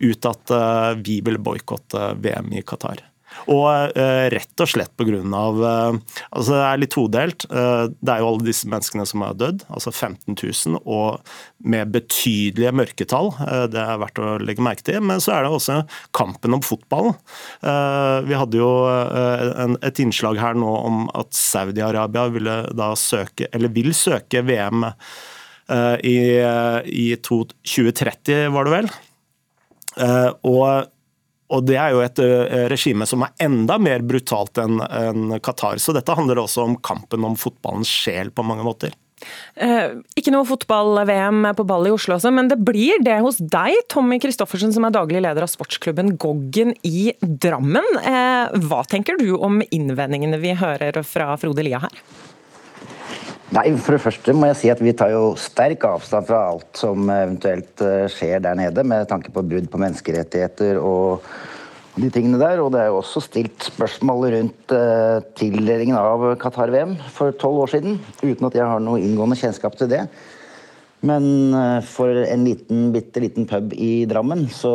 ut 0.00 0.26
at 0.30 0.54
eh, 0.56 0.90
vi 1.04 1.20
ville 1.24 1.42
boikotte 1.42 2.14
VM 2.20 2.52
i 2.56 2.64
Qatar. 2.66 3.09
Og 3.48 3.66
uh, 3.96 4.26
rett 4.32 4.62
og 4.62 4.70
slett 4.70 4.92
pga. 4.98 5.20
Uh, 5.20 5.96
altså 6.30 6.54
det 6.54 6.64
er 6.66 6.82
litt 6.82 6.94
todelt. 6.94 7.46
Uh, 7.52 7.88
det 8.00 8.12
er 8.12 8.22
jo 8.22 8.30
alle 8.32 8.46
disse 8.46 8.68
menneskene 8.70 9.06
som 9.08 9.24
har 9.24 9.38
dødd, 9.40 9.64
altså 9.72 9.92
15 9.92 10.36
000, 10.36 10.82
og 10.84 11.20
med 11.60 11.92
betydelige 11.94 12.72
mørketall. 12.76 13.32
Det 13.72 13.80
er 13.80 13.98
verdt 14.00 14.20
å 14.22 14.36
legge 14.40 14.64
merke 14.64 14.84
til. 14.86 15.00
Men 15.04 15.20
så 15.22 15.34
er 15.36 15.44
det 15.44 15.50
også 15.52 15.80
kampen 16.16 16.56
om 16.56 16.62
fotballen. 16.64 17.16
vi 18.24 18.36
hadde 18.38 18.56
jo 18.56 18.70
et 19.84 20.00
innslag 20.00 20.40
her 20.40 20.56
nå 20.56 20.70
om 20.86 21.02
at 21.18 21.36
Saudi-Arabia 21.36 22.30
ville 22.32 22.56
da 22.76 22.94
søke, 22.96 23.50
eller 23.52 23.72
vil 23.76 23.92
søke 23.96 24.40
VM 24.48 24.88
Eh, 25.70 25.96
i, 26.04 26.18
eh, 26.38 26.80
i 26.84 27.16
2030, 27.16 28.48
var 28.50 28.66
det 28.66 28.72
vel. 28.74 28.88
Eh, 30.02 30.30
og, 30.42 30.90
og 31.50 31.66
det 31.66 31.76
er 31.82 31.94
jo 31.94 32.02
et 32.04 32.20
regime 32.70 33.06
som 33.08 33.24
er 33.26 33.34
enda 33.42 33.76
mer 33.82 34.04
brutalt 34.06 34.60
enn 34.62 34.78
en 34.80 35.36
Qatar. 35.42 35.80
Så 35.82 35.94
dette 35.96 36.14
handler 36.14 36.38
også 36.38 36.62
om 36.62 36.76
kampen 36.78 37.26
om 37.26 37.34
fotballens 37.38 37.90
sjel 37.90 38.30
på 38.30 38.46
mange 38.46 38.66
måter. 38.66 38.94
Eh, 39.54 39.92
ikke 40.16 40.32
noe 40.32 40.48
fotball-VM 40.48 41.50
på 41.56 41.66
ball 41.68 41.88
i 41.88 41.92
Oslo 41.92 42.16
også, 42.16 42.32
men 42.34 42.48
det 42.50 42.60
blir 42.64 43.02
det 43.04 43.18
hos 43.24 43.40
deg, 43.42 43.76
Tommy 43.92 44.20
Christoffersen, 44.22 44.72
som 44.74 44.86
er 44.86 44.94
daglig 44.94 45.22
leder 45.24 45.44
av 45.44 45.52
sportsklubben 45.52 46.14
Goggen 46.20 46.72
i 46.86 47.10
Drammen. 47.20 47.86
Eh, 48.00 48.58
hva 48.64 48.82
tenker 48.88 49.20
du 49.20 49.34
om 49.36 49.60
innvendingene 49.68 50.40
vi 50.40 50.56
hører 50.58 51.02
fra 51.06 51.34
Frode 51.40 51.66
Lia 51.66 51.82
her? 51.84 52.02
Nei, 53.50 53.72
For 53.82 53.96
det 53.96 54.04
første 54.04 54.32
må 54.36 54.46
jeg 54.46 54.58
si 54.60 54.68
at 54.70 54.78
vi 54.78 54.92
tar 54.94 55.10
jo 55.10 55.32
sterk 55.38 55.82
avstand 55.88 56.28
fra 56.28 56.44
alt 56.52 56.78
som 56.78 57.08
eventuelt 57.10 57.82
eh, 57.82 58.04
skjer 58.12 58.42
der 58.44 58.54
nede, 58.54 58.84
med 58.86 59.08
tanke 59.10 59.32
på 59.34 59.42
brudd 59.42 59.66
på 59.72 59.78
menneskerettigheter 59.82 60.76
og 60.78 61.24
de 61.98 62.12
tingene 62.14 62.38
der. 62.38 62.60
Og 62.62 62.68
det 62.70 62.84
er 62.84 62.92
jo 62.92 63.00
også 63.00 63.24
stilt 63.24 63.66
spørsmål 63.72 64.28
rundt 64.36 64.70
uh, 64.70 65.18
tildelingen 65.34 65.98
av 65.98 66.22
Qatar-VM 66.38 66.94
for 67.10 67.34
tolv 67.40 67.64
år 67.64 67.72
siden, 67.72 67.96
uten 68.22 68.46
at 68.46 68.54
jeg 68.54 68.68
har 68.70 68.84
noe 68.84 69.00
inngående 69.02 69.38
kjennskap 69.40 69.74
til 69.80 69.90
det. 69.90 70.04
Men 71.02 71.26
uh, 71.50 71.80
for 71.82 72.20
en 72.22 72.44
liten, 72.46 72.84
bitte 72.94 73.22
liten 73.24 73.48
pub 73.50 73.74
i 73.74 74.04
Drammen 74.06 74.44
så 74.54 74.72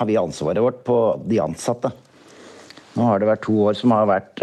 har 0.00 0.08
vi 0.10 0.18
ansvaret 0.18 0.64
vårt 0.64 0.82
på 0.88 0.98
de 1.30 1.38
ansatte. 1.44 1.92
Nå 2.98 3.06
har 3.06 3.22
det 3.22 3.30
vært 3.30 3.46
to 3.46 3.54
år 3.70 3.78
som 3.78 3.94
har 3.94 4.10
vært, 4.10 4.42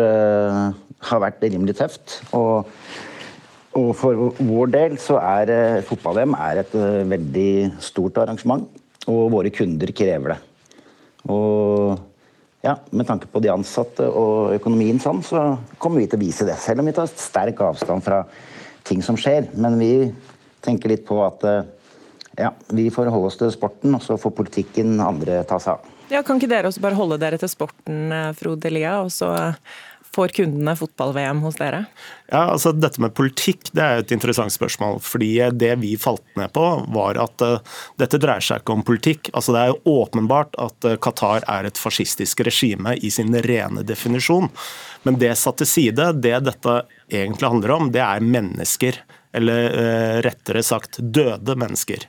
har 1.10 1.20
vært 1.20 1.44
rimelig 1.44 1.76
tøft. 1.82 2.22
og 2.32 2.70
og 3.76 3.92
for 4.00 4.34
vår 4.40 4.72
del 4.72 4.98
så 5.02 5.20
er 5.20 5.52
uh, 5.52 5.84
fotball-VM 5.86 6.36
et 6.48 6.76
uh, 6.80 7.04
veldig 7.12 7.54
stort 7.84 8.22
arrangement, 8.24 8.68
og 9.12 9.24
våre 9.34 9.52
kunder 9.54 9.92
krever 9.96 10.36
det. 10.36 10.42
Og 11.32 11.98
ja, 12.66 12.78
med 12.96 13.06
tanke 13.06 13.28
på 13.30 13.42
de 13.44 13.52
ansatte 13.54 14.08
og 14.08 14.56
økonomien 14.56 15.00
sånn, 15.02 15.22
så 15.26 15.58
kommer 15.78 16.02
vi 16.02 16.08
til 16.10 16.18
å 16.18 16.24
vise 16.24 16.48
det. 16.48 16.56
Selv 16.62 16.82
om 16.82 16.90
vi 16.90 16.96
tar 16.98 17.12
sterk 17.12 17.62
avstand 17.62 18.06
fra 18.06 18.24
ting 18.86 19.04
som 19.06 19.18
skjer. 19.20 19.50
Men 19.58 19.78
vi 19.82 19.92
tenker 20.66 20.94
litt 20.94 21.04
på 21.06 21.20
at 21.26 21.44
uh, 21.46 21.66
ja, 22.40 22.54
vi 22.74 22.88
får 22.94 23.12
holde 23.14 23.30
oss 23.30 23.40
til 23.42 23.52
sporten, 23.54 23.98
og 23.98 24.04
så 24.06 24.18
får 24.22 24.34
politikken 24.40 24.96
andre 25.04 25.42
ta 25.50 25.60
seg 25.62 25.76
av. 25.76 25.92
Ja, 26.14 26.22
Kan 26.22 26.38
ikke 26.38 26.52
dere 26.52 26.70
også 26.70 26.84
bare 26.84 26.98
holde 26.98 27.18
dere 27.22 27.40
til 27.42 27.50
sporten, 27.50 28.14
Frode 28.38 28.70
Lia, 28.70 29.00
og 29.02 29.12
så 29.14 29.32
Får 30.16 30.32
kundene 30.38 30.76
fotball-VM 30.80 31.42
hos 31.44 31.58
dere? 31.60 31.82
Ja, 32.30 32.46
altså 32.54 32.72
Dette 32.72 33.02
med 33.04 33.12
politikk 33.18 33.68
det 33.76 33.84
er 33.84 34.00
et 34.00 34.14
interessant 34.16 34.54
spørsmål. 34.54 35.02
fordi 35.04 35.34
Det 35.52 35.74
vi 35.82 35.96
falt 36.00 36.24
ned 36.40 36.54
på, 36.56 36.64
var 36.96 37.20
at 37.20 37.44
uh, 37.44 37.60
dette 38.00 38.20
dreier 38.24 38.44
seg 38.44 38.64
ikke 38.64 38.78
om 38.78 38.86
politikk. 38.88 39.30
Altså 39.34 39.56
Det 39.56 39.62
er 39.62 39.74
jo 39.74 40.00
åpenbart 40.00 40.56
at 40.62 40.88
uh, 40.88 40.96
Qatar 40.96 41.44
er 41.52 41.68
et 41.68 41.82
fascistisk 41.82 42.46
regime 42.48 42.96
i 42.96 43.12
sin 43.12 43.36
rene 43.36 43.84
definisjon. 43.84 44.48
Men 45.04 45.20
det 45.20 45.36
satt 45.36 45.60
til 45.60 45.70
side, 45.70 46.08
det 46.24 46.38
dette 46.48 46.80
egentlig 47.12 47.52
handler 47.52 47.76
om, 47.76 47.92
det 47.92 48.04
er 48.06 48.24
mennesker. 48.24 49.04
Eller 49.36 49.68
uh, 49.76 50.18
rettere 50.24 50.64
sagt 50.64 51.02
døde 51.04 51.60
mennesker. 51.60 52.08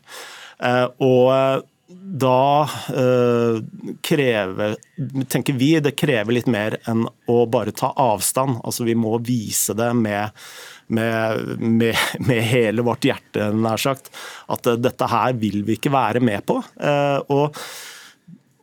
og 1.05 1.67
da 1.89 2.69
øh, 2.95 3.61
krever, 4.03 4.77
tenker 5.29 5.55
vi, 5.55 5.69
det 5.81 5.95
krever 5.99 6.35
litt 6.35 6.49
mer 6.51 6.79
enn 6.91 7.05
å 7.31 7.37
bare 7.51 7.75
ta 7.77 7.93
avstand. 8.03 8.59
Altså 8.67 8.87
Vi 8.89 8.97
må 8.99 9.13
vise 9.23 9.75
det 9.79 9.93
med, 9.95 10.35
med, 10.91 11.61
med, 11.63 12.01
med 12.27 12.43
hele 12.51 12.83
vårt 12.87 13.07
hjerte, 13.07 13.53
nær 13.55 13.79
sagt. 13.79 14.11
At 14.51 14.67
uh, 14.67 14.75
dette 14.81 15.11
her 15.13 15.39
vil 15.39 15.63
vi 15.67 15.79
ikke 15.79 15.95
være 15.95 16.23
med 16.25 16.43
på. 16.49 16.59
Uh, 16.75 17.23
og 17.31 17.61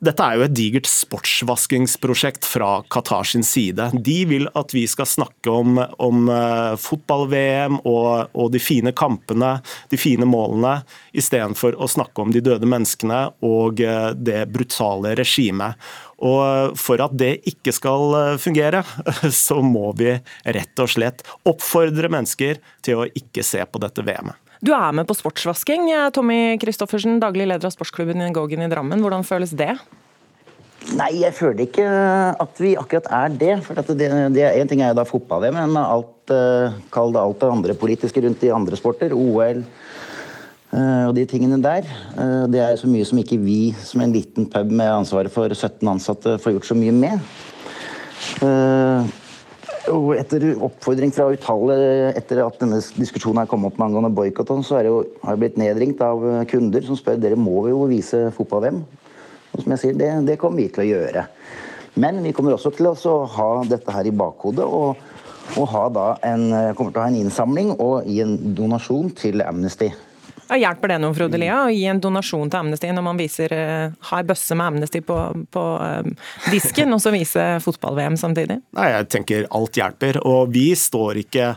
dette 0.03 0.25
er 0.25 0.37
jo 0.37 0.45
et 0.45 0.55
digert 0.55 0.87
sportsvaskingsprosjekt 0.89 2.45
fra 2.47 2.81
Qatar 2.91 3.27
sin 3.27 3.45
side. 3.47 3.89
De 4.05 4.17
vil 4.29 4.49
at 4.57 4.73
vi 4.75 4.83
skal 4.89 5.07
snakke 5.09 5.51
om, 5.51 5.79
om 6.03 6.27
uh, 6.29 6.75
fotball-VM 6.79 7.79
og, 7.81 8.33
og, 8.33 8.51
de 8.53 8.61
fine 8.63 8.93
kampene, 8.95 9.55
de 9.91 9.99
fine 9.99 10.27
målene, 10.29 10.81
istedenfor 11.15 11.77
å 11.79 11.89
snakke 11.89 12.25
om 12.25 12.33
de 12.35 12.43
døde 12.43 12.69
menneskene 12.69 13.25
og 13.45 13.83
uh, 13.83 14.11
det 14.15 14.43
brutale 14.53 15.15
regimet. 15.19 15.79
Og 16.23 16.77
For 16.79 17.01
at 17.03 17.15
det 17.19 17.33
ikke 17.49 17.73
skal 17.75 18.37
fungere, 18.39 18.83
så 19.45 19.59
må 19.65 19.91
vi 19.99 20.13
rett 20.45 20.83
og 20.83 20.91
slett 20.91 21.25
oppfordre 21.49 22.11
mennesker 22.11 22.61
til 22.85 23.03
å 23.03 23.09
ikke 23.09 23.43
se 23.43 23.63
på 23.67 23.81
dette 23.83 24.05
VM-et. 24.05 24.42
Du 24.63 24.71
er 24.71 24.93
med 24.95 25.03
på 25.03 25.15
sportsvasking. 25.17 25.89
Tommy 26.15 26.55
Christoffersen, 26.61 27.17
daglig 27.19 27.49
leder 27.49 27.67
av 27.67 27.73
sportsklubben 27.73 28.21
i 28.23 28.31
Gogen 28.31 28.63
i 28.63 28.69
Drammen. 28.71 29.01
Hvordan 29.03 29.25
føles 29.27 29.51
det? 29.59 29.73
Nei, 30.95 31.09
jeg 31.19 31.35
føler 31.35 31.65
ikke 31.65 31.87
at 32.39 32.61
vi 32.63 32.71
akkurat 32.79 33.09
er 33.11 33.33
det. 33.41 33.57
For 33.65 33.75
det, 33.75 34.07
det, 34.35 34.45
En 34.47 34.69
ting 34.71 34.79
er 34.79 34.93
jo 34.93 34.99
da 35.01 35.05
fotball, 35.07 35.49
men 35.51 35.75
alt, 35.79 36.31
eh, 36.31 36.77
kall 36.95 37.11
det 37.11 37.19
alt 37.19 37.43
det 37.43 37.49
andre 37.57 37.75
politiske 37.75 38.23
rundt 38.23 38.45
i 38.47 38.53
andre 38.55 38.79
sporter. 38.79 39.11
OL 39.11 39.59
eh, 39.63 41.03
og 41.09 41.13
de 41.17 41.25
tingene 41.27 41.59
der. 41.63 41.83
Eh, 42.15 42.45
det 42.51 42.63
er 42.63 42.79
så 42.79 42.87
mye 42.87 43.07
som 43.07 43.19
ikke 43.19 43.41
vi 43.43 43.75
som 43.83 43.99
en 44.05 44.15
liten 44.15 44.47
pub 44.47 44.71
med 44.71 44.93
ansvaret 44.93 45.31
for 45.33 45.51
17 45.51 45.83
ansatte 45.91 46.37
får 46.39 46.55
gjort 46.55 46.71
så 46.71 46.79
mye 46.79 46.95
med. 47.03 47.19
Og 49.91 50.13
etter 50.15 50.53
oppfordring 50.63 51.11
fra 51.11 51.25
utallige 51.33 52.11
etter 52.15 52.39
at 52.45 52.59
denne 52.61 52.79
diskusjonen 52.95 53.41
her 53.41 53.49
kommet 53.51 53.73
opp 53.73 53.79
med 53.81 53.89
angående 53.89 54.13
boikott, 54.15 54.53
så 54.63 54.79
jo, 54.85 55.01
har 55.25 55.35
jeg 55.35 55.41
blitt 55.41 55.59
nedringt 55.59 56.03
av 56.05 56.23
kunder 56.47 56.85
som 56.87 56.95
spør 56.95 57.19
dere 57.19 57.39
må 57.39 57.65
jo 57.67 57.81
vise 57.91 58.29
fotball-VM. 58.37 58.79
Og 59.53 59.65
som 59.65 59.75
jeg 59.75 59.81
sier, 59.81 59.97
det, 59.99 60.07
det, 60.29 60.37
kommer 60.39 60.63
vi 60.63 60.69
til 60.71 60.85
å 60.85 60.87
gjøre. 60.87 61.25
Men 61.99 62.23
vi 62.23 62.31
kommer 62.33 62.55
også 62.55 62.71
til 62.77 62.89
å 62.89 63.17
ha 63.35 63.49
dette 63.67 63.91
her 63.93 64.07
i 64.07 64.15
bakhodet. 64.15 64.63
og, 64.63 64.95
og 65.59 65.75
en, 66.23 66.47
kommer 66.77 66.95
til 66.95 67.01
å 67.01 67.03
ha 67.03 67.11
en 67.11 67.19
innsamling 67.19 67.75
og 67.75 68.07
gi 68.07 68.21
en 68.23 68.37
donasjon 68.55 69.11
til 69.19 69.43
Amnesty. 69.43 69.91
Ja, 70.49 70.57
hjelper 70.59 70.93
det 70.93 70.99
noe, 71.03 71.15
Frode 71.15 71.39
Lia, 71.39 71.61
å 71.65 71.71
gi 71.71 71.85
en 71.89 72.01
donasjon 72.03 72.51
til 72.51 72.59
Amnesty 72.59 72.91
når 72.93 73.05
man 73.05 73.19
viser, 73.19 73.53
uh, 73.55 73.95
har 74.09 74.27
bøsse 74.27 74.57
med 74.59 74.73
Amnesty 74.73 75.01
på, 75.05 75.17
på 75.53 75.63
uh, 75.79 76.29
disken, 76.51 76.93
og 76.95 77.01
så 77.03 77.13
vise 77.15 77.47
fotball-VM 77.63 78.19
samtidig? 78.19 78.59
Nei, 78.77 78.89
jeg 78.97 79.09
tenker 79.13 79.47
alt 79.55 79.79
hjelper. 79.79 80.21
Og 80.27 80.53
vi 80.53 80.69
står 80.77 81.23
ikke 81.23 81.53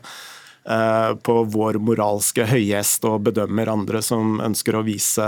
på 0.66 1.34
vår 1.54 1.76
moralske 1.78 2.42
høyhest 2.50 3.04
og 3.06 3.28
bedømmer 3.28 3.68
andre 3.70 4.00
som 4.02 4.40
ønsker 4.42 4.74
å 4.74 4.80
vise, 4.82 5.26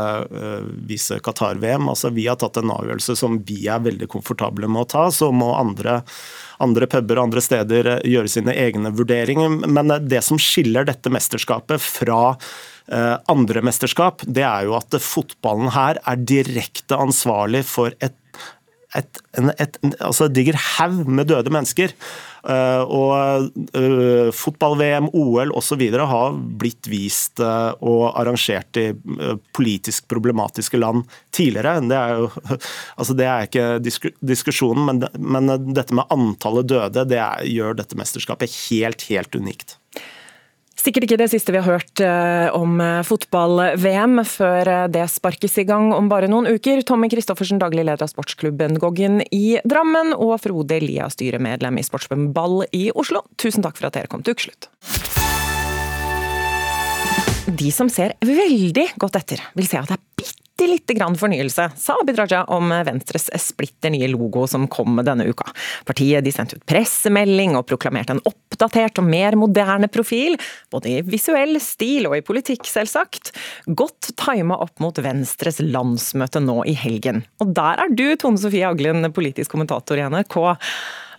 vise 0.89 1.21
Qatar-VM. 1.23 1.87
Altså, 1.93 2.11
vi 2.11 2.25
har 2.27 2.41
tatt 2.41 2.59
en 2.59 2.73
avgjørelse 2.75 3.15
som 3.21 3.37
vi 3.47 3.61
er 3.71 3.85
veldig 3.85 4.09
komfortable 4.11 4.67
med 4.67 4.83
å 4.83 4.89
ta. 4.91 5.05
Så 5.15 5.31
må 5.31 5.53
andre 5.55 6.01
andre 6.59 6.89
puber 6.91 7.21
og 7.21 7.29
andre 7.29 7.45
steder 7.45 7.93
gjøre 8.03 8.33
sine 8.33 8.57
egne 8.59 8.91
vurderinger. 8.99 9.61
Men 9.71 9.95
det 10.11 10.25
som 10.27 10.43
skiller 10.43 10.89
dette 10.89 11.13
mesterskapet 11.15 11.79
fra 11.87 12.35
Eh, 12.89 13.17
andre 13.29 13.61
mesterskap, 13.61 14.23
det 14.25 14.45
er 14.49 14.65
jo 14.65 14.73
at 14.79 14.97
fotballen 15.05 15.75
her 15.75 16.01
er 16.09 16.23
direkte 16.25 16.97
ansvarlig 16.97 17.61
for 17.69 17.93
et 18.01 18.17
et, 18.97 19.21
en, 19.37 19.53
et, 19.61 19.77
altså 20.01 20.31
diger 20.33 20.57
haug 20.79 21.05
med 21.11 21.29
døde 21.29 21.53
mennesker. 21.53 21.93
Uh, 22.49 22.85
og 22.87 23.49
uh, 23.77 24.29
fotball-VM, 24.33 25.11
OL 25.19 25.51
osv. 25.59 25.83
har 25.93 26.37
blitt 26.61 26.89
vist 26.89 27.43
uh, 27.43 27.75
og 27.85 28.15
arrangert 28.17 28.79
i 28.81 28.87
politisk 29.57 30.07
problematiske 30.09 30.81
land 30.81 31.03
tidligere. 31.35 31.83
Det 31.91 31.99
er 31.99 32.15
jo 32.23 32.31
altså 33.01 33.19
det 33.19 33.29
er 33.29 33.49
ikke 33.51 33.67
disk 33.85 34.09
diskusjonen, 34.25 34.87
men, 34.87 35.05
men, 35.19 35.53
dette 35.75 35.97
med 35.99 36.09
antallet 36.15 36.71
døde 36.71 37.05
det 37.11 37.21
er, 37.21 37.45
gjør 37.51 37.77
dette 37.83 37.99
mesterskapet 37.99 38.55
helt, 38.69 39.05
helt 39.11 39.37
unikt. 39.37 39.77
Sikkert 40.79 41.09
ikke 41.09 41.19
det 41.19 41.27
siste 41.33 41.51
vi 41.51 41.59
har 41.59 41.67
hørt 41.67 42.01
eh, 42.05 42.55
om 42.55 42.79
eh, 42.81 43.01
fotball-VM, 43.07 44.21
før 44.31 44.71
eh, 44.71 44.85
det 44.95 45.09
sparkes 45.11 45.59
i 45.59 45.67
gang 45.67 45.91
om 45.97 46.07
bare 46.11 46.31
noen 46.31 46.47
uker. 46.55 46.85
Tommy 46.87 47.11
Christoffersen, 47.11 47.59
daglig 47.59 47.83
leder 47.83 48.07
av 48.07 48.13
sportsklubben 48.13 48.79
Goggen 48.79 49.19
i 49.35 49.59
Drammen, 49.67 50.15
og 50.15 50.37
Frode 50.45 50.79
Lia, 50.85 51.11
styremedlem 51.11 51.81
i 51.81 51.87
Sportsklubben 51.87 52.31
Ball 52.37 52.63
i 52.71 52.89
Oslo. 52.95 53.25
Tusen 53.43 53.67
takk 53.67 53.81
for 53.81 53.91
at 53.91 53.99
dere 53.99 54.13
kom 54.13 54.23
til 54.23 54.39
ukeslutt. 54.39 54.71
De 57.59 57.73
som 57.75 57.91
ser 57.91 58.15
veldig 58.23 58.93
godt 59.03 59.19
etter, 59.19 59.43
vil 59.59 59.67
se 59.67 59.81
at 59.81 59.91
det 59.91 59.99
er 59.99 60.08
bitte 60.59 60.71
lite 60.71 60.95
grann 60.95 61.17
fornyelse, 61.17 61.71
sa 61.77 61.97
Abid 62.01 62.19
Raja 62.19 62.45
om 62.45 62.71
Venstres 62.85 63.31
splitter 63.43 63.91
nye 63.91 64.09
logo 64.09 64.47
som 64.47 64.67
kom 64.69 64.99
denne 65.07 65.27
uka. 65.29 65.47
Partiet 65.87 66.25
de 66.25 66.33
sendte 66.35 66.59
ut 66.59 66.67
pressemelding 66.67 67.55
og 67.57 67.67
proklamerte 67.69 68.17
en 68.17 68.23
oppdatert 68.27 68.99
og 68.99 69.07
mer 69.07 69.37
moderne 69.39 69.89
profil, 69.89 70.35
både 70.73 70.91
i 70.91 71.03
visuell 71.07 71.61
stil 71.63 72.09
og 72.11 72.17
i 72.19 72.25
politikk, 72.27 72.67
selvsagt. 72.67 73.33
Godt 73.67 74.11
tima 74.19 74.59
opp 74.59 74.83
mot 74.83 74.99
Venstres 74.99 75.63
landsmøte 75.63 76.43
nå 76.43 76.65
i 76.67 76.75
helgen. 76.75 77.23
Og 77.39 77.55
der 77.55 77.85
er 77.85 77.95
du, 77.95 78.09
Tone 78.19 78.41
Sofie 78.41 78.67
Aglen, 78.67 79.07
politisk 79.15 79.55
kommentator 79.55 80.01
i 80.01 80.09
NRK. 80.11 80.41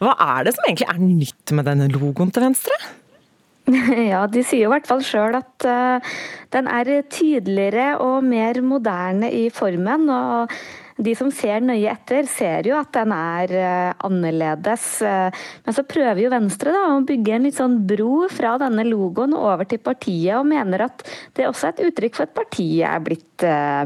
Hva 0.03 0.15
er 0.35 0.47
det 0.47 0.55
som 0.57 0.67
egentlig 0.67 0.89
er 0.91 1.03
nytt 1.03 1.55
med 1.55 1.67
denne 1.69 1.87
logoen 1.93 2.35
til 2.35 2.49
Venstre? 2.49 2.75
Ja, 4.11 4.25
de 4.29 4.43
sier 4.45 4.65
jo 4.65 4.69
i 4.69 4.75
hvert 4.75 4.89
fall 4.89 5.01
sjøl 5.05 5.37
at 5.39 5.67
uh, 5.67 6.11
den 6.53 6.69
er 6.71 6.91
tydeligere 7.11 7.95
og 8.03 8.21
mer 8.25 8.61
moderne 8.65 9.31
i 9.33 9.49
formen. 9.53 10.09
og 10.09 10.55
de 10.99 11.13
som 11.15 11.29
ser 11.31 11.61
nøye 11.63 11.87
etter, 11.87 12.25
ser 12.27 12.67
jo 12.67 12.75
at 12.75 12.89
den 12.97 13.13
er 13.15 13.53
uh, 13.55 13.91
annerledes. 14.03 14.87
Uh, 14.99 15.29
men 15.63 15.77
så 15.77 15.85
prøver 15.87 16.25
jo 16.25 16.33
Venstre 16.33 16.73
da, 16.75 16.83
å 16.91 17.05
bygge 17.07 17.37
en 17.37 17.47
litt 17.47 17.59
sånn 17.59 17.77
bro 17.87 18.25
fra 18.33 18.57
denne 18.59 18.83
logoen 18.87 19.35
over 19.37 19.69
til 19.69 19.79
partiet, 19.83 20.35
og 20.35 20.49
mener 20.49 20.89
at 20.89 21.05
det 21.39 21.47
også 21.47 21.69
er 21.69 21.77
et 21.77 21.91
uttrykk 21.91 22.19
for 22.19 22.27
at 22.27 22.35
partiet 22.35 22.83
er 22.89 23.05
blitt 23.05 23.25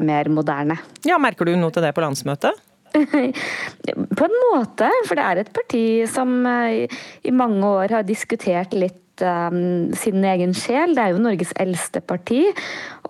mer 0.01 0.25
moderne. 0.33 0.79
Ja, 1.05 1.19
Merker 1.21 1.45
du 1.45 1.53
noe 1.59 1.69
til 1.73 1.85
det 1.85 1.93
på 1.93 2.01
landsmøtet? 2.01 2.57
på 4.17 4.25
en 4.25 4.35
måte, 4.49 4.89
for 5.05 5.17
det 5.17 5.27
er 5.27 5.41
et 5.43 5.53
parti 5.53 5.85
som 6.09 6.33
i 6.45 7.33
mange 7.33 7.69
år 7.69 7.99
har 7.99 8.09
diskutert 8.09 8.73
litt 8.73 9.02
sin 9.19 10.23
egen 10.25 10.53
sjel. 10.57 10.95
Det 10.95 11.03
er 11.03 11.13
jo 11.13 11.21
Norges 11.21 11.53
eldste 11.61 12.01
parti, 12.01 12.41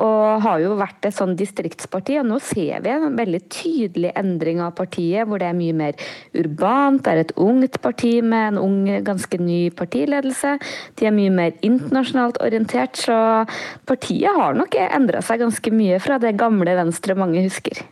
og 0.04 0.44
har 0.44 0.60
jo 0.60 0.76
vært 0.80 1.08
et 1.08 1.16
sånn 1.16 1.36
distriktsparti. 1.40 2.18
Og 2.20 2.28
nå 2.28 2.40
ser 2.44 2.84
vi 2.84 2.92
en 2.92 3.16
veldig 3.18 3.42
tydelig 3.54 4.12
endring 4.20 4.62
av 4.62 4.76
partiet, 4.76 5.28
hvor 5.28 5.40
det 5.40 5.50
er 5.50 5.58
mye 5.58 5.74
mer 5.74 5.96
urbant. 6.36 7.04
Det 7.04 7.14
er 7.14 7.24
et 7.24 7.36
ungt 7.38 7.80
parti 7.82 8.18
med 8.22 8.54
en 8.54 8.62
ung, 8.62 8.78
ganske 9.06 9.40
ny 9.40 9.70
partiledelse. 9.72 10.58
De 11.00 11.08
er 11.08 11.16
mye 11.16 11.34
mer 11.34 11.56
internasjonalt 11.62 12.42
orientert, 12.44 13.00
så 13.00 13.46
partiet 13.88 14.34
har 14.36 14.58
nok 14.58 14.76
endra 14.84 15.24
seg 15.24 15.44
ganske 15.46 15.74
mye 15.74 16.02
fra 16.04 16.20
det 16.22 16.36
gamle 16.40 16.76
Venstre 16.84 17.16
mange 17.18 17.46
husker. 17.46 17.84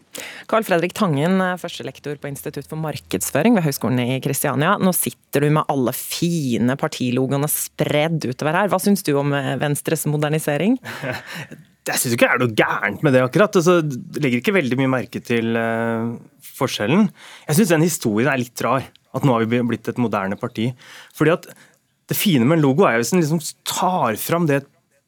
Carl 0.52 0.66
Fredrik 0.68 0.94
Tangen, 0.98 1.40
førstelektor 1.62 2.18
på 2.22 2.30
Institutt 2.32 2.68
for 2.70 2.80
markedsføring 2.82 3.58
ved 3.58 3.66
Høgskolen 3.66 4.02
i 4.04 4.20
Kristiania. 4.24 4.76
Nå 4.82 4.94
sitter 4.96 5.46
du 5.46 5.52
med 5.56 5.68
alle 5.72 5.94
fine 5.96 6.78
partilogoene 6.80 7.50
spredd 7.52 8.28
utover 8.28 8.60
her. 8.60 8.72
Hva 8.72 8.82
syns 8.84 9.06
du 9.08 9.14
om 9.20 9.34
eh, 9.38 9.54
Venstres 9.62 10.08
modernisering? 10.10 10.78
Jeg 11.90 11.98
syns 11.98 12.14
ikke 12.14 12.28
det 12.28 12.36
er 12.36 12.42
noe 12.44 12.58
gærent 12.60 13.06
med 13.06 13.16
det, 13.16 13.24
akkurat. 13.26 13.56
Altså, 13.58 13.80
det 13.82 14.22
legger 14.22 14.42
ikke 14.42 14.54
veldig 14.54 14.78
mye 14.78 14.92
merke 14.92 15.22
til 15.26 15.56
uh, 15.58 16.12
forskjellen. 16.46 17.08
Jeg 17.48 17.58
syns 17.58 17.72
den 17.74 17.86
historien 17.88 18.30
er 18.30 18.38
litt 18.38 18.62
rar. 18.62 18.86
At 19.18 19.26
nå 19.26 19.34
har 19.34 19.48
vi 19.50 19.64
blitt 19.66 19.90
et 19.90 20.00
moderne 20.00 20.38
parti. 20.40 20.70
Fordi 21.18 21.34
at 21.34 21.50
Det 22.12 22.18
fine 22.20 22.44
med 22.44 22.58
en 22.58 22.64
logo 22.66 22.84
er 22.84 22.98
hvis 23.00 23.14
den 23.14 23.22
liksom 23.22 23.40
tar 23.64 24.18
fram 24.20 24.46
det 24.46 24.66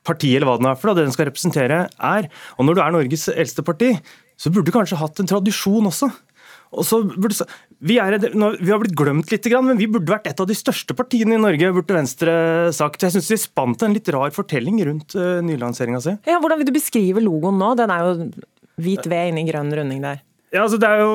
partiet 0.07 0.37
eller 0.37 0.47
hva 0.47 0.59
den 0.59 0.69
er 0.69 0.77
for 0.79 0.95
det 0.95 1.03
den 1.03 1.15
skal 1.15 1.27
representere, 1.27 1.79
er. 1.99 2.29
Og 2.57 2.65
når 2.65 2.77
du 2.77 2.81
er 2.83 2.93
Norges 2.95 3.27
eldste 3.31 3.63
parti, 3.65 3.89
så 4.37 4.51
burde 4.51 4.69
du 4.69 4.75
kanskje 4.75 4.99
hatt 4.99 5.21
en 5.21 5.29
tradisjon 5.29 5.89
også. 5.89 6.09
Burde, 6.73 7.45
vi, 7.85 7.99
er, 8.01 8.17
vi, 8.17 8.71
har 8.71 8.81
blitt 8.81 8.95
glemt 8.97 9.29
litt, 9.29 9.47
men 9.61 9.77
vi 9.77 9.89
burde 9.91 10.15
vært 10.15 10.31
et 10.31 10.41
av 10.41 10.49
de 10.49 10.57
største 10.57 10.95
partiene 10.97 11.37
i 11.37 11.41
Norge, 11.41 11.69
burde 11.75 11.97
Venstre 11.97 12.33
sagt. 12.73 13.05
Jeg 13.05 13.13
syns 13.13 13.29
de 13.29 13.39
spant 13.41 13.85
en 13.85 13.93
litt 13.93 14.09
rar 14.13 14.33
fortelling 14.33 14.81
rundt 14.89 15.13
uh, 15.19 15.37
nylanseringa 15.45 16.01
si. 16.01 16.17
Ja, 16.29 16.41
hvordan 16.41 16.61
vil 16.61 16.71
du 16.71 16.75
beskrive 16.75 17.23
logoen 17.23 17.61
nå? 17.61 17.73
Den 17.77 17.93
er 17.93 18.07
jo 18.07 18.29
hvit 18.81 19.05
ved 19.09 19.31
inni 19.31 19.45
grønn 19.49 19.73
runding 19.77 20.01
der. 20.03 20.23
Ja, 20.53 20.67
altså 20.67 20.77
Det 20.77 20.85
er 20.85 20.99
jo, 21.01 21.13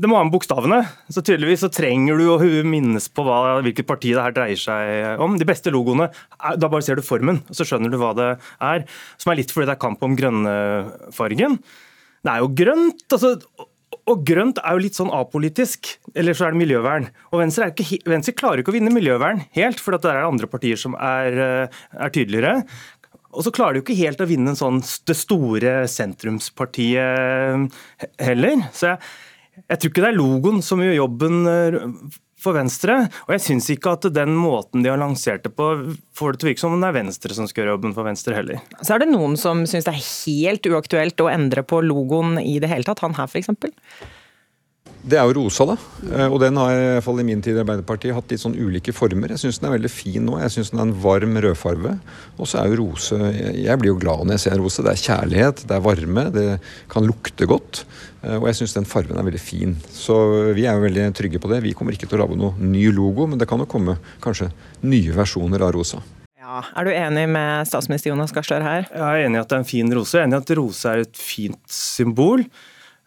det 0.00 0.08
må 0.08 0.16
ha 0.16 0.24
med 0.24 0.32
bokstavene. 0.32 0.78
Så 1.12 1.20
tydeligvis 1.20 1.60
så 1.60 1.68
trenger 1.72 2.16
du 2.16 2.24
å 2.32 2.38
minnes 2.64 3.08
på 3.12 3.24
hva, 3.26 3.58
hvilket 3.64 3.88
parti 3.88 4.14
det 4.14 4.22
her 4.24 4.36
dreier 4.36 4.60
seg 4.60 5.20
om. 5.20 5.36
De 5.36 5.48
beste 5.48 5.72
logoene, 5.72 6.08
da 6.56 6.70
bare 6.72 6.86
ser 6.86 6.96
du 6.96 7.04
formen, 7.04 7.42
og 7.44 7.58
så 7.58 7.68
skjønner 7.68 7.92
du 7.92 7.98
hva 8.00 8.14
det 8.16 8.30
er. 8.64 8.86
Som 9.20 9.32
er 9.32 9.42
litt 9.42 9.52
fordi 9.52 9.68
det 9.68 9.76
er 9.76 9.82
kamp 9.84 10.04
om 10.04 10.16
grønnfargen. 10.16 11.60
Det 12.24 12.32
er 12.34 12.44
jo 12.44 12.54
grønt. 12.62 13.04
altså 13.12 13.36
og 14.08 14.22
grønt 14.24 14.56
er 14.62 14.72
jo 14.72 14.80
litt 14.80 14.96
sånn 14.96 15.10
apolitisk, 15.12 15.90
eller 16.16 16.36
så 16.36 16.46
er 16.46 16.54
det 16.54 16.62
miljøvern. 16.62 17.08
Og 17.32 17.42
Venstre, 17.42 17.68
ikke, 17.74 17.98
Venstre 18.08 18.32
klarer 18.36 18.62
ikke 18.62 18.72
å 18.72 18.76
vinne 18.78 18.92
miljøvern 18.94 19.42
helt, 19.56 19.82
for 19.84 19.96
det 19.96 20.08
er 20.08 20.24
andre 20.24 20.48
partier 20.48 20.80
som 20.80 20.96
er, 20.96 21.36
eh, 21.44 21.80
er 21.92 22.14
tydeligere. 22.14 22.64
Og 23.36 23.44
så 23.44 23.52
klarer 23.52 23.76
de 23.76 23.80
jo 23.82 23.84
ikke 23.84 24.00
helt 24.00 24.22
å 24.24 24.30
vinne 24.30 24.56
sånn 24.56 24.80
det 24.80 25.16
store 25.16 25.72
sentrumspartiet 25.92 27.68
heller. 28.18 28.64
Så 28.72 28.94
jeg, 28.94 28.98
jeg 29.66 29.78
tror 29.78 29.92
ikke 29.92 30.04
det 30.06 30.12
er 30.12 30.16
logoen 30.16 30.62
som 30.64 30.80
gjør 30.80 30.96
jobben 31.02 31.36
eh, 31.52 31.76
for 32.42 32.56
Venstre. 32.56 33.00
Og 33.26 33.34
jeg 33.36 33.44
syns 33.44 33.70
ikke 33.74 33.96
at 33.96 34.08
den 34.14 34.36
måten 34.38 34.84
de 34.84 34.92
har 34.92 35.00
lansert 35.00 35.44
det 35.46 35.54
på, 35.58 35.70
får 36.18 36.34
det 36.34 36.40
til 36.42 36.48
å 36.48 36.50
virke 36.52 36.64
som 36.64 36.76
om 36.76 36.84
det 36.84 36.90
er 36.90 36.98
Venstre 37.00 37.36
som 37.36 37.48
skal 37.50 37.64
gjøre 37.64 37.76
jobben 37.76 37.96
for 37.96 38.08
Venstre 38.08 38.36
heller. 38.38 38.62
Så 38.82 38.94
er 38.94 39.02
det 39.02 39.10
noen 39.12 39.36
som 39.40 39.64
syns 39.68 39.88
det 39.88 39.94
er 39.94 40.06
helt 40.06 40.70
uaktuelt 40.70 41.24
å 41.24 41.32
endre 41.32 41.66
på 41.66 41.82
logoen 41.84 42.38
i 42.42 42.58
det 42.62 42.70
hele 42.70 42.86
tatt, 42.88 43.02
han 43.04 43.16
her 43.18 43.30
f.eks.? 43.30 43.50
Det 44.98 45.16
er 45.16 45.28
jo 45.28 45.36
rosa, 45.36 45.64
da. 45.68 45.76
Eh, 46.10 46.26
og 46.26 46.40
den 46.42 46.58
har 46.58 46.72
i 46.74 46.86
hvert 46.96 47.06
fall 47.06 47.20
i 47.22 47.26
min 47.26 47.40
tid 47.44 47.56
i 47.56 47.62
Arbeiderpartiet 47.62 48.16
hatt 48.16 48.32
litt 48.32 48.42
sånn 48.42 48.56
ulike 48.58 48.92
former. 48.94 49.30
Jeg 49.34 49.44
syns 49.44 49.60
den 49.60 49.68
er 49.68 49.76
veldig 49.76 49.90
fin 49.92 50.26
nå. 50.26 50.36
Jeg 50.42 50.54
syns 50.56 50.72
den 50.72 50.82
er 50.82 50.88
en 50.88 50.96
varm 51.04 51.38
rødfarve. 51.44 51.94
Og 52.36 52.50
så 52.50 52.60
er 52.60 52.72
jo 52.72 52.80
rose 52.82 53.16
Jeg 53.54 53.78
blir 53.78 53.92
jo 53.92 54.00
glad 54.00 54.26
når 54.26 54.36
jeg 54.36 54.44
ser 54.44 54.56
en 54.56 54.64
rose. 54.64 54.84
Det 54.84 54.92
er 54.92 55.04
kjærlighet, 55.06 55.64
det 55.70 55.76
er 55.76 55.86
varme, 55.86 56.26
det 56.34 56.46
kan 56.90 57.06
lukte 57.06 57.48
godt. 57.48 57.84
Eh, 58.24 58.36
og 58.40 58.48
jeg 58.50 58.60
syns 58.60 58.74
den 58.80 58.88
fargen 58.90 59.20
er 59.20 59.26
veldig 59.28 59.42
fin. 59.42 59.76
Så 59.94 60.18
vi 60.58 60.66
er 60.66 60.78
jo 60.78 60.86
veldig 60.88 61.10
trygge 61.16 61.42
på 61.42 61.50
det. 61.52 61.62
Vi 61.64 61.74
kommer 61.78 61.94
ikke 61.94 62.10
til 62.10 62.18
å 62.18 62.24
lage 62.24 62.38
noe 62.40 62.58
ny 62.58 62.88
logo, 62.94 63.28
men 63.30 63.40
det 63.40 63.48
kan 63.50 63.62
jo 63.62 63.70
komme 63.70 64.00
kanskje 64.24 64.50
nye 64.82 65.14
versjoner 65.14 65.62
av 65.62 65.76
rosa. 65.78 66.02
Ja, 66.48 66.62
er 66.80 66.88
du 66.88 66.94
enig 66.96 67.26
med 67.28 67.68
statsminister 67.68 68.10
Jonas 68.10 68.32
Gahr 68.34 68.46
Støre 68.46 68.64
her? 68.66 68.90
Jeg 68.90 69.04
er 69.04 69.28
enig 69.28 69.36
i 69.36 69.42
at 69.44 69.50
det 69.50 69.56
er 69.58 69.62
en 69.62 69.68
fin 69.68 69.94
rose. 69.94 70.16
Jeg 70.16 70.24
er 70.24 70.30
enig 70.30 70.40
i 70.40 70.44
at 70.46 70.52
rose 70.58 70.90
er 70.90 71.04
et 71.04 71.22
fint 71.22 71.62
symbol. 71.70 72.44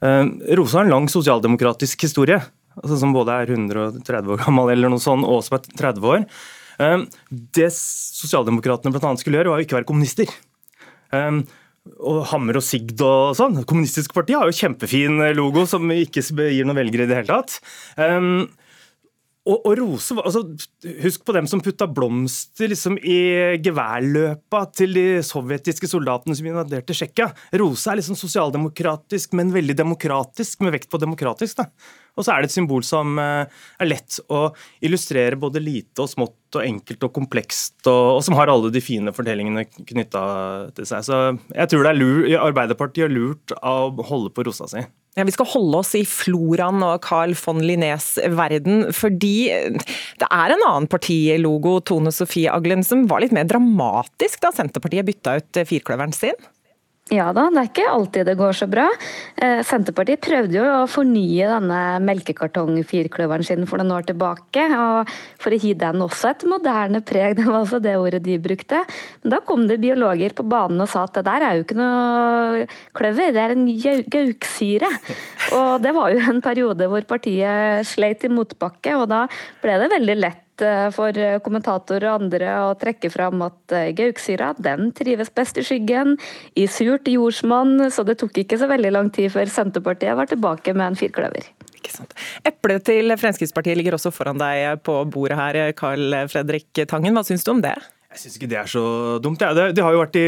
Eh, 0.01 0.25
Rosa 0.57 0.79
har 0.79 0.87
en 0.87 0.95
lang 0.95 1.09
sosialdemokratisk 1.11 2.07
historie, 2.07 2.39
altså 2.81 2.97
som 3.01 3.13
både 3.13 3.35
er 3.43 3.53
130 3.53 4.35
år 4.35 4.43
gammel 4.45 4.73
eller 4.73 4.93
noe 4.93 5.03
sånt, 5.03 5.27
og 5.27 5.43
som 5.45 5.59
er 5.59 5.67
30 5.69 6.13
år. 6.13 6.27
Eh, 6.81 7.03
det 7.57 7.71
sosialdemokratene 7.77 8.93
bl.a. 8.95 9.15
skulle 9.21 9.41
gjøre, 9.41 9.53
var 9.53 9.61
jo 9.61 9.67
ikke 9.69 9.79
være 9.81 9.89
kommunister. 9.91 10.31
Eh, 11.13 11.41
og 11.97 12.23
Hammer 12.29 12.59
og 12.59 12.65
Sigd 12.65 13.01
og 13.01 13.35
sånn. 13.37 13.63
Kommunistisk 13.65 14.13
parti 14.13 14.35
har 14.37 14.49
jo 14.49 14.57
kjempefin 14.57 15.17
logo 15.33 15.65
som 15.69 15.89
ikke 15.93 16.21
gir 16.21 16.67
noen 16.67 16.77
velgere 16.77 17.07
i 17.07 17.09
det 17.09 17.23
hele 17.23 17.39
tatt. 17.41 17.55
Og, 19.41 19.63
og 19.65 19.73
rose, 19.79 20.13
altså, 20.21 20.43
Husk 21.01 21.23
på 21.25 21.33
dem 21.33 21.47
som 21.49 21.61
putta 21.65 21.87
blomster 21.89 22.69
liksom, 22.69 22.99
i 23.01 23.57
geværløpa 23.63 24.61
til 24.77 24.93
de 24.93 25.05
sovjetiske 25.25 25.89
soldatene 25.89 26.37
som 26.37 26.49
invaderte 26.49 26.93
Tsjekkia. 26.93 27.31
Rose 27.57 27.89
er 27.89 27.97
liksom 27.97 28.19
sosialdemokratisk, 28.19 29.33
men 29.37 29.53
veldig 29.53 29.77
demokratisk, 29.79 30.61
med 30.61 30.75
vekt 30.77 30.91
på 30.93 31.01
demokratisk. 31.01 31.57
da. 31.57 31.69
Og 32.17 32.27
så 32.27 32.35
er 32.35 32.43
det 32.43 32.51
et 32.51 32.57
symbol 32.59 32.85
som 32.85 33.17
eh, 33.21 33.63
er 33.81 33.89
lett 33.89 34.19
å 34.29 34.51
illustrere 34.85 35.39
både 35.41 35.63
lite 35.63 36.05
og 36.05 36.11
smått 36.11 36.37
og 36.57 36.65
enkelt 36.65 37.03
og 37.07 37.13
komplekst, 37.15 37.77
og, 37.85 38.17
og 38.17 38.23
som 38.25 38.37
har 38.37 38.51
alle 38.51 38.71
de 38.73 38.83
fine 38.83 39.13
fortellingene 39.15 39.65
knytta 39.67 40.23
til 40.77 40.87
seg. 40.89 41.05
Så 41.07 41.19
jeg 41.55 41.71
tror 41.71 41.85
det 41.85 41.93
er 41.93 42.01
lur, 42.01 42.25
Arbeiderpartiet 42.41 43.07
er 43.07 43.13
lurt 43.13 43.55
av 43.61 43.99
å 43.99 44.07
holde 44.07 44.33
på 44.35 44.45
rosa 44.47 44.69
si. 44.71 44.83
Ja, 45.19 45.25
Vi 45.27 45.33
skal 45.35 45.49
holde 45.51 45.81
oss 45.81 45.91
i 45.99 46.05
floraen 46.07 46.79
og 46.87 47.01
Carl 47.03 47.33
von 47.35 47.59
Linnés 47.59 48.13
verden, 48.31 48.85
fordi 48.95 49.51
det 50.21 50.29
er 50.29 50.53
en 50.53 50.63
annen 50.69 50.87
partilogo, 50.91 51.79
Tone 51.83 52.13
Sofie 52.15 52.51
Aglen, 52.51 52.85
som 52.87 53.03
var 53.11 53.23
litt 53.23 53.35
mer 53.35 53.49
dramatisk 53.49 54.39
da 54.43 54.53
Senterpartiet 54.55 55.09
bytta 55.09 55.35
ut 55.41 55.63
firkløveren 55.67 56.15
sin? 56.15 56.37
Ja 57.11 57.25
da, 57.35 57.49
det 57.51 57.59
er 57.59 57.67
ikke 57.67 57.91
alltid 57.91 58.27
det 58.29 58.37
går 58.39 58.53
så 58.55 58.65
bra. 58.71 58.85
Eh, 59.35 59.59
Senterpartiet 59.67 60.21
prøvde 60.23 60.55
jo 60.55 60.63
å 60.63 60.87
fornye 60.87 61.49
denne 61.49 61.79
melkekartongfirkløveren 62.07 63.43
sin 63.43 63.65
for 63.67 63.81
noen 63.81 63.91
år 63.97 64.05
tilbake. 64.07 64.63
og 64.71 65.11
For 65.43 65.51
å 65.51 65.59
gi 65.59 65.73
den 65.75 66.05
også 66.05 66.29
et 66.29 66.45
moderne 66.47 67.01
preg, 67.03 67.35
det 67.37 67.49
var 67.49 67.57
altså 67.65 67.81
det 67.83 67.97
ordet 67.99 68.21
de 68.23 68.37
brukte. 68.39 68.79
Men 69.25 69.33
da 69.35 69.41
kom 69.43 69.65
det 69.67 69.81
biologer 69.83 70.37
på 70.37 70.45
banen 70.47 70.85
og 70.85 70.87
sa 70.93 71.03
at 71.03 71.19
det 71.19 71.25
der 71.27 71.47
er 71.49 71.57
jo 71.57 71.65
ikke 71.65 71.79
noe 71.81 72.63
kløver, 72.95 73.35
det 73.35 73.43
er 73.43 73.55
en 73.57 73.67
gauksyre. 74.15 74.93
Og 75.59 75.83
det 75.83 75.91
var 75.97 76.15
jo 76.15 76.23
en 76.31 76.39
periode 76.45 76.87
hvor 76.93 77.09
partiet 77.11 77.91
sleit 77.91 78.23
i 78.23 78.31
motbakke, 78.31 78.95
og 78.95 79.09
da 79.11 79.25
ble 79.59 79.75
det 79.83 79.91
veldig 79.97 80.17
lett 80.21 80.40
Eh, 80.61 80.87
for 80.93 81.15
kommentatorer 81.45 82.09
og 82.11 82.25
andre 82.25 82.51
å 82.67 82.73
trekke 82.79 83.09
fram 83.13 83.41
at 83.45 83.75
eh, 83.75 83.91
gauksyra 83.97 84.51
den 84.61 84.91
trives 84.97 85.31
best 85.33 85.57
i 85.57 85.65
skyggen, 85.65 86.17
i 86.53 86.67
surt 86.69 87.09
jordsmonn, 87.09 87.87
så 87.93 88.05
det 88.07 88.19
tok 88.21 88.43
ikke 88.43 88.59
så 88.61 88.69
veldig 88.69 88.91
lang 88.93 89.09
tid 89.13 89.31
før 89.33 89.49
Senterpartiet 89.49 90.17
var 90.19 90.29
tilbake 90.29 90.75
med 90.75 90.91
en 90.91 90.99
firkløver. 90.99 91.49
Eplet 92.47 92.85
til 92.87 93.11
Fremskrittspartiet 93.17 93.75
ligger 93.79 93.97
også 93.97 94.13
foran 94.13 94.39
deg 94.39 94.83
på 94.85 94.99
bordet 95.11 95.39
her, 95.39 95.57
Carl 95.77 96.13
Fredrik 96.31 96.83
Tangen. 96.87 97.17
Hva 97.17 97.25
syns 97.25 97.43
du 97.47 97.51
om 97.55 97.63
det? 97.63 97.73
Jeg 98.11 98.21
syns 98.21 98.37
ikke 98.37 98.49
det 98.51 98.59
er 98.59 98.69
så 98.69 98.83
dumt. 99.23 99.41
Det, 99.41 99.69
det, 99.75 99.83
har 99.83 99.95
jo 99.95 100.03
vært 100.03 100.17
i 100.19 100.25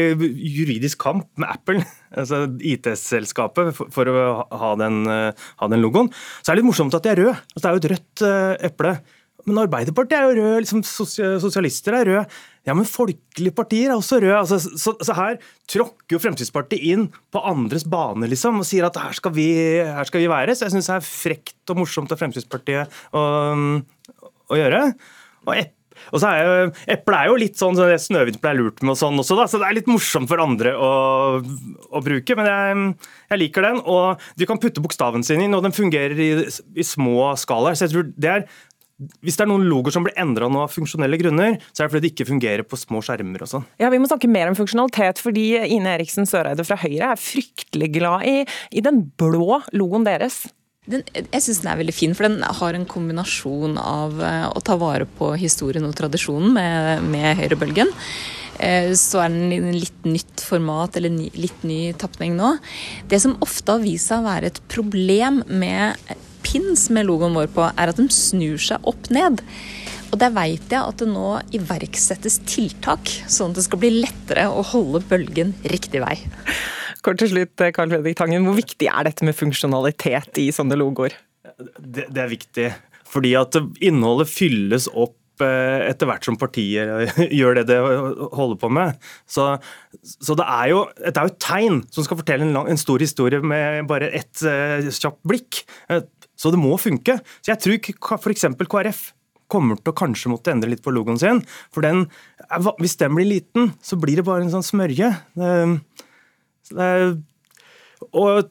juridisk 0.56 0.98
kamp 1.04 1.28
med 1.40 1.50
Apple, 1.52 1.84
altså 2.20 2.46
IT-selskapet, 2.58 3.74
for, 3.76 3.92
for, 3.94 4.10
å 4.10 4.46
ha 4.50 4.72
den, 4.80 5.04
eh, 5.06 5.46
ha 5.62 5.70
den, 5.70 5.84
logoen. 5.84 6.10
Så 6.40 6.50
er 6.50 6.56
det 6.56 6.64
litt 6.64 6.72
morsomt 6.72 6.96
at 6.96 7.06
de 7.06 7.12
er 7.12 7.22
røde. 7.22 7.36
Altså, 7.54 7.62
det 7.62 7.70
er 7.70 7.76
jo 7.76 7.82
et 7.82 7.92
rødt 7.94 8.24
eple. 8.72 8.96
Men 9.44 9.60
Arbeiderpartiet 9.64 10.16
er 10.18 10.26
jo 10.26 10.42
rød, 10.42 10.64
liksom 10.64 10.82
sosialister 10.86 11.98
er 11.98 12.08
røde. 12.08 12.24
Ja, 12.64 12.72
men 12.76 12.88
folkelige 12.88 13.52
partier 13.56 13.92
er 13.92 13.98
også 13.98 14.22
røde. 14.22 14.38
Altså, 14.38 14.58
så, 14.60 14.94
så, 14.96 15.16
her 15.18 15.36
tråkker 15.70 16.16
jo 16.16 16.22
Fremskrittspartiet 16.22 16.86
inn 16.94 17.06
på 17.34 17.42
andres 17.44 17.84
bane 17.90 18.30
liksom, 18.30 18.62
og 18.62 18.68
sier 18.68 18.88
at 18.88 18.96
her 19.00 19.16
skal 19.16 19.34
vi, 19.36 19.48
her 19.84 20.08
skal 20.08 20.24
vi 20.24 20.32
være. 20.32 20.56
Så 20.56 20.68
jeg 20.68 20.76
syns 20.76 20.90
det 20.90 20.96
er 20.96 21.06
frekt 21.08 21.74
og 21.74 21.82
morsomt 21.82 22.14
av 22.14 22.22
Fremskrittspartiet 22.22 23.00
å, 23.12 23.24
å 24.48 24.60
gjøre. 24.60 24.86
Og 25.44 25.56
og 26.12 26.20
så 26.20 26.30
er 26.30 26.42
jo, 26.42 26.72
Eple 26.90 27.18
er 27.18 27.30
jo 27.30 27.38
litt 27.40 27.58
sånn 27.60 27.76
så 27.78 27.86
Snøhvit 28.00 28.40
ble 28.42 28.54
lurt 28.58 28.82
med 28.82 28.94
og 28.94 28.98
sånn 29.00 29.20
også, 29.20 29.38
da, 29.38 29.46
så 29.50 29.60
det 29.60 29.68
er 29.68 29.76
litt 29.78 29.90
morsomt 29.90 30.30
for 30.30 30.42
andre 30.42 30.74
å, 30.76 30.90
å 31.40 32.04
bruke. 32.04 32.36
Men 32.38 32.50
jeg, 32.50 32.84
jeg, 33.30 33.40
liker 33.44 33.68
den, 33.68 33.80
og 33.80 34.22
de 34.40 34.48
kan 34.48 34.60
putte 34.60 34.84
bokstaven 34.84 35.24
sin 35.26 35.44
inn, 35.44 35.54
og 35.56 35.64
den 35.64 35.76
fungerer 35.76 36.20
i, 36.20 36.30
i 36.44 36.86
små 36.86 37.32
skalaer. 37.40 37.78
Så 37.78 37.86
jeg 37.86 37.94
tror 37.94 38.10
det 38.10 38.32
er 38.32 38.46
hvis 38.94 39.34
det 39.34 39.42
er 39.42 39.50
noen 39.50 39.66
logoer 39.66 39.94
som 39.94 40.04
blir 40.06 40.14
endra 40.20 40.46
av 40.46 40.70
funksjonelle 40.70 41.18
grunner, 41.18 41.56
så 41.72 41.82
er 41.82 41.88
det 41.88 41.92
fordi 41.94 42.04
det 42.04 42.10
ikke 42.12 42.28
fungerer 42.28 42.66
på 42.66 42.78
små 42.78 43.00
skjermer 43.02 43.42
og 43.42 43.50
sånn. 43.50 43.64
Ja, 43.82 43.90
Vi 43.90 43.98
må 43.98 44.06
snakke 44.10 44.30
mer 44.30 44.50
om 44.50 44.58
funksjonalitet, 44.58 45.22
fordi 45.22 45.48
Ine 45.66 45.96
Eriksen 45.96 46.28
Søreide 46.30 46.66
fra 46.66 46.78
Høyre 46.78 47.10
er 47.12 47.20
fryktelig 47.20 47.90
glad 47.96 48.26
i, 48.30 48.36
i 48.70 48.84
den 48.84 49.02
blå 49.18 49.58
logoen 49.74 50.06
deres. 50.06 50.44
Den, 50.86 51.02
jeg 51.16 51.42
syns 51.42 51.62
den 51.62 51.72
er 51.72 51.80
veldig 51.80 51.96
fin, 51.96 52.14
for 52.14 52.28
den 52.28 52.44
har 52.44 52.76
en 52.76 52.86
kombinasjon 52.86 53.78
av 53.80 54.18
uh, 54.20 54.46
å 54.52 54.62
ta 54.62 54.76
vare 54.78 55.08
på 55.08 55.32
historien 55.40 55.86
og 55.88 55.96
tradisjonen 55.98 56.52
med, 56.54 57.06
med 57.08 57.40
høyrebølgen. 57.40 57.90
Uh, 58.60 58.92
så 59.00 59.24
er 59.24 59.32
den 59.32 59.54
i 59.56 59.58
en 59.58 59.80
litt 59.80 60.06
nytt 60.06 60.44
format, 60.44 61.00
eller 61.00 61.10
ny, 61.10 61.32
litt 61.34 61.64
ny 61.66 61.80
tapning 61.98 62.36
nå. 62.38 62.52
Det 63.10 63.18
som 63.24 63.34
ofte 63.42 63.74
har 63.74 63.82
vist 63.82 64.12
seg 64.12 64.22
å 64.22 64.28
være 64.28 64.52
et 64.52 64.62
problem 64.70 65.40
med 65.48 65.98
pins 66.44 66.86
med 66.92 67.08
logoen 67.08 67.36
vår 67.36 67.50
på, 67.54 67.66
er 67.72 67.90
at 67.90 67.98
de 68.00 68.06
snur 68.12 68.60
seg 68.60 68.86
opp 68.88 69.10
ned. 69.14 69.42
Og 70.14 70.20
der 70.22 70.30
veit 70.30 70.70
jeg 70.70 70.78
at 70.78 71.00
det 71.00 71.08
nå 71.10 71.30
iverksettes 71.56 72.38
tiltak, 72.46 73.10
sånn 73.26 73.50
at 73.50 73.58
det 73.58 73.66
skal 73.66 73.80
bli 73.82 73.90
lettere 73.96 74.46
å 74.46 74.62
holde 74.74 75.02
bølgen 75.10 75.56
riktig 75.72 76.04
vei. 76.04 76.14
Kort 77.04 77.18
til 77.20 77.32
slutt, 77.32 77.60
Karl 77.74 77.90
Fredrik 77.90 78.16
Tangen. 78.20 78.46
Hvor 78.46 78.56
viktig 78.56 78.88
er 78.88 79.08
dette 79.08 79.26
med 79.26 79.36
funksjonalitet 79.36 80.38
i 80.40 80.48
sånne 80.54 80.78
logoer? 80.78 81.16
Det, 81.76 82.06
det 82.08 82.22
er 82.22 82.30
viktig, 82.30 82.70
fordi 83.10 83.34
at 83.36 83.58
innholdet 83.84 84.30
fylles 84.30 84.86
opp 84.88 85.44
eh, 85.44 85.82
etter 85.90 86.08
hvert 86.08 86.24
som 86.24 86.38
partiet 86.40 87.12
gjør 87.40 87.58
det 87.58 87.66
det 87.68 87.80
holder 87.82 88.56
på 88.62 88.70
med. 88.72 88.96
Så, 89.28 89.50
så 90.00 90.38
det 90.38 90.46
er 90.46 90.70
jo 90.72 90.80
et 91.04 91.20
tegn 91.44 91.82
som 91.92 92.06
skal 92.06 92.22
fortelle 92.22 92.46
en, 92.46 92.54
lang, 92.56 92.70
en 92.72 92.80
stor 92.80 93.04
historie 93.04 93.42
med 93.44 93.84
bare 93.90 94.08
ett 94.16 94.46
uh, 94.46 94.88
kjapt 94.88 95.20
blikk. 95.28 95.64
Så 96.36 96.50
det 96.54 96.60
må 96.60 96.74
funke. 96.80 97.18
Så 97.42 97.52
jeg 97.52 97.62
tror 97.62 98.18
f.eks. 98.18 98.48
KrF 98.64 99.04
kommer 99.50 99.78
til 99.78 99.92
å 99.92 99.98
kanskje 99.98 100.32
måtte 100.32 100.52
endre 100.54 100.72
litt 100.72 100.82
på 100.84 100.92
logoen 100.94 101.20
sin. 101.20 101.42
For 101.74 101.84
den, 101.84 102.06
hvis 102.80 102.98
den 103.00 103.14
blir 103.16 103.28
liten, 103.28 103.72
så 103.84 103.98
blir 104.00 104.20
det 104.20 104.26
bare 104.26 104.46
en 104.46 104.52
sånn 104.54 104.66
smørje. 104.66 105.10
Det, 105.34 106.88
og, 108.10 108.48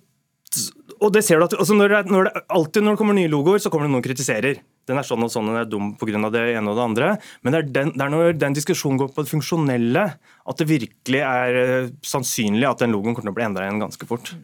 og, 1.00 1.10
det 1.16 1.24
ser 1.26 1.42
du 1.42 1.48
at 1.48 1.56
altså 1.58 1.76
når 1.78 1.96
det, 1.96 2.04
når 2.14 2.30
det, 2.30 2.44
Alltid 2.54 2.86
når 2.86 2.96
det 2.96 3.02
kommer 3.02 3.18
nye 3.18 3.32
logoer, 3.32 3.60
så 3.62 3.74
kommer 3.74 3.90
det 3.90 3.96
noen 3.96 4.06
kritiserer. 4.06 4.62
Den 4.88 5.00
er 5.00 5.08
sånn 5.08 5.24
og 5.24 5.32
sånn, 5.32 5.48
den 5.50 5.62
er 5.62 5.68
dum 5.70 5.94
pga. 6.00 6.30
det 6.34 6.44
ene 6.54 6.72
og 6.72 6.78
det 6.78 6.86
andre. 6.86 7.12
Men 7.42 7.56
det 7.56 7.60
er, 7.60 7.70
den, 7.80 7.94
det 7.96 8.06
er 8.06 8.14
når 8.14 8.34
den 8.38 8.58
diskusjonen 8.58 9.00
går 9.02 9.14
på 9.16 9.24
det 9.24 9.32
funksjonelle, 9.32 10.08
at 10.52 10.60
det 10.60 10.70
virkelig 10.70 11.22
er 11.24 11.60
eh, 11.62 11.94
sannsynlig 12.06 12.68
at 12.70 12.84
den 12.84 12.94
logoen 12.96 13.16
kommer 13.16 13.32
til 13.32 13.36
å 13.36 13.40
bli 13.40 13.48
endra 13.48 13.68
igjen 13.68 13.82
ganske 13.84 14.10
fort 14.10 14.36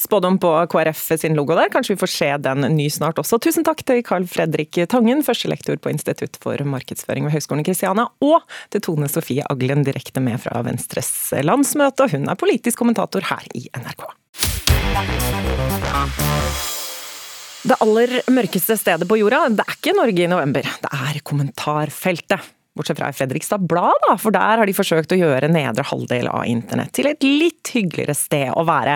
spådom 0.00 0.38
på 0.40 0.50
KrF 0.72 1.02
sin 1.20 1.36
logo 1.38 1.56
der. 1.56 1.70
Kanskje 1.72 1.94
vi 1.94 2.00
får 2.00 2.12
se 2.12 2.30
den 2.42 2.66
ny 2.76 2.88
snart 2.92 3.20
også. 3.20 3.38
Tusen 3.42 3.66
takk 3.66 3.82
til 3.86 4.02
Carl 4.06 4.26
Fredrik 4.30 4.78
Tangen, 4.90 5.24
førstelektor 5.26 5.80
på 5.82 5.92
Institutt 5.92 6.38
for 6.42 6.60
markedsføring 6.64 7.28
ved 7.28 7.36
Høgskolen 7.36 7.66
Kristiania, 7.66 8.08
og 8.24 8.40
til 8.72 8.84
Tone 8.86 9.10
Sofie 9.12 9.44
Aglen, 9.50 9.84
direkte 9.86 10.22
med 10.24 10.40
fra 10.42 10.62
Venstres 10.66 11.12
landsmøte. 11.44 12.08
Hun 12.14 12.28
er 12.30 12.40
politisk 12.40 12.80
kommentator 12.80 13.26
her 13.30 13.44
i 13.54 13.66
NRK. 13.76 14.06
Det 17.60 17.76
aller 17.84 18.14
mørkeste 18.32 18.78
stedet 18.80 19.08
på 19.08 19.18
jorda, 19.20 19.44
det 19.52 19.66
er 19.66 19.76
ikke 19.76 19.92
Norge 19.98 20.24
i 20.24 20.30
november, 20.32 20.64
det 20.80 20.96
er 20.96 21.20
kommentarfeltet. 21.28 22.48
Bortsett 22.78 23.00
fra 23.00 23.08
i 23.10 23.16
Fredrikstad 23.16 23.64
Blad, 23.66 23.98
da, 24.06 24.14
for 24.20 24.30
der 24.34 24.60
har 24.60 24.68
de 24.68 24.74
forsøkt 24.76 25.10
å 25.10 25.18
gjøre 25.18 25.48
nedre 25.50 25.82
halvdel 25.88 26.28
av 26.30 26.46
internett 26.46 26.92
til 26.94 27.08
et 27.10 27.24
litt 27.26 27.72
hyggeligere 27.74 28.14
sted 28.14 28.52
å 28.54 28.62
være, 28.68 28.94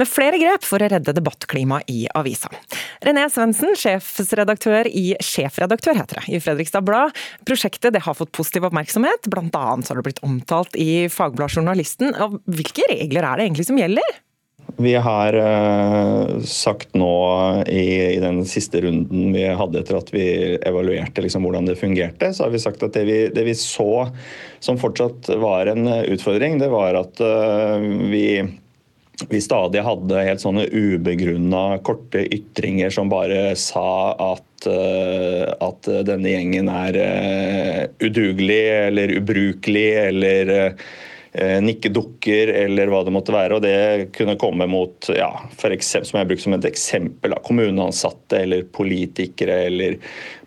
med 0.00 0.08
flere 0.08 0.40
grep 0.40 0.64
for 0.64 0.80
å 0.80 0.88
redde 0.88 1.12
debattklimaet 1.18 1.92
i 1.92 2.06
avisa. 2.16 2.48
René 3.04 3.26
Svendsen, 3.32 3.76
sjefsredaktør 3.76 4.88
i 4.88 5.12
Sjefredaktør 5.20 6.00
heter 6.00 6.22
det, 6.22 6.32
i 6.32 6.40
Fredrikstad 6.40 6.88
Blad. 6.88 7.12
Prosjektet 7.44 7.92
det 7.92 8.04
har 8.06 8.16
fått 8.16 8.32
positiv 8.36 8.70
oppmerksomhet, 8.70 9.28
blant 9.28 9.56
annet 9.58 9.92
har 9.92 10.00
det 10.00 10.08
blitt 10.08 10.24
omtalt 10.24 10.80
i 10.80 11.04
Fagbladet 11.12 11.60
Journalisten. 11.60 12.16
Hvilke 12.48 12.88
regler 12.88 13.28
er 13.28 13.36
det 13.36 13.50
egentlig 13.50 13.68
som 13.68 13.80
gjelder? 13.80 14.20
Vi 14.76 14.94
har 14.94 15.34
uh, 15.34 16.40
sagt 16.44 16.94
nå 16.94 17.14
i, 17.66 18.14
i, 18.14 18.20
den 18.22 18.42
siste 18.48 18.80
runden 18.84 19.32
vi 19.34 19.44
hadde 19.46 19.80
etter 19.82 19.98
at 19.98 20.12
vi 20.14 20.24
evaluerte 20.56 21.24
liksom, 21.24 21.46
hvordan 21.46 21.68
det 21.68 21.78
fungerte, 21.80 22.32
så 22.34 22.46
har 22.46 22.54
vi 22.54 22.62
sagt 22.62 22.82
at 22.86 22.96
det 22.96 23.04
vi, 23.08 23.18
det 23.34 23.44
vi, 23.46 23.54
så 23.56 24.08
som 24.60 24.80
fortsatt 24.80 25.32
var 25.40 25.70
en 25.72 25.88
utfordring, 25.88 26.58
det 26.60 26.70
var 26.72 26.98
at 27.00 27.22
uh, 27.24 27.80
vi, 28.12 28.42
vi 29.30 29.42
stadig 29.42 29.84
hadde 29.86 30.26
helt 30.28 30.44
sånne 30.44 30.68
ubegrunna 30.68 31.80
korte 31.86 32.26
ytringer 32.28 32.92
som 32.94 33.12
bare 33.12 33.54
sa 33.58 34.14
at, 34.32 34.68
uh, 34.68 35.46
at 35.66 35.92
denne 36.08 36.36
gjengen 36.36 36.70
er 36.72 37.00
udugelig 38.00 38.64
eller 38.90 39.16
ubrukelig 39.20 39.88
eller 40.08 40.56
Eh, 40.60 40.72
nikkedukker 41.62 42.50
eller 42.64 42.90
hva 42.90 43.04
det 43.06 43.12
måtte 43.14 43.34
være. 43.34 43.54
og 43.56 43.62
Det 43.62 44.08
kunne 44.16 44.34
komme 44.40 44.66
mot, 44.66 45.10
ja, 45.14 45.30
for 45.54 45.70
eksempel, 45.70 46.08
som 46.08 46.18
jeg 46.18 46.30
bruker 46.30 46.42
som 46.42 46.56
et 46.56 46.66
eksempel, 46.66 47.36
kommuneansatte 47.46 48.40
eller 48.44 48.64
politikere 48.74 49.60
eller 49.68 49.98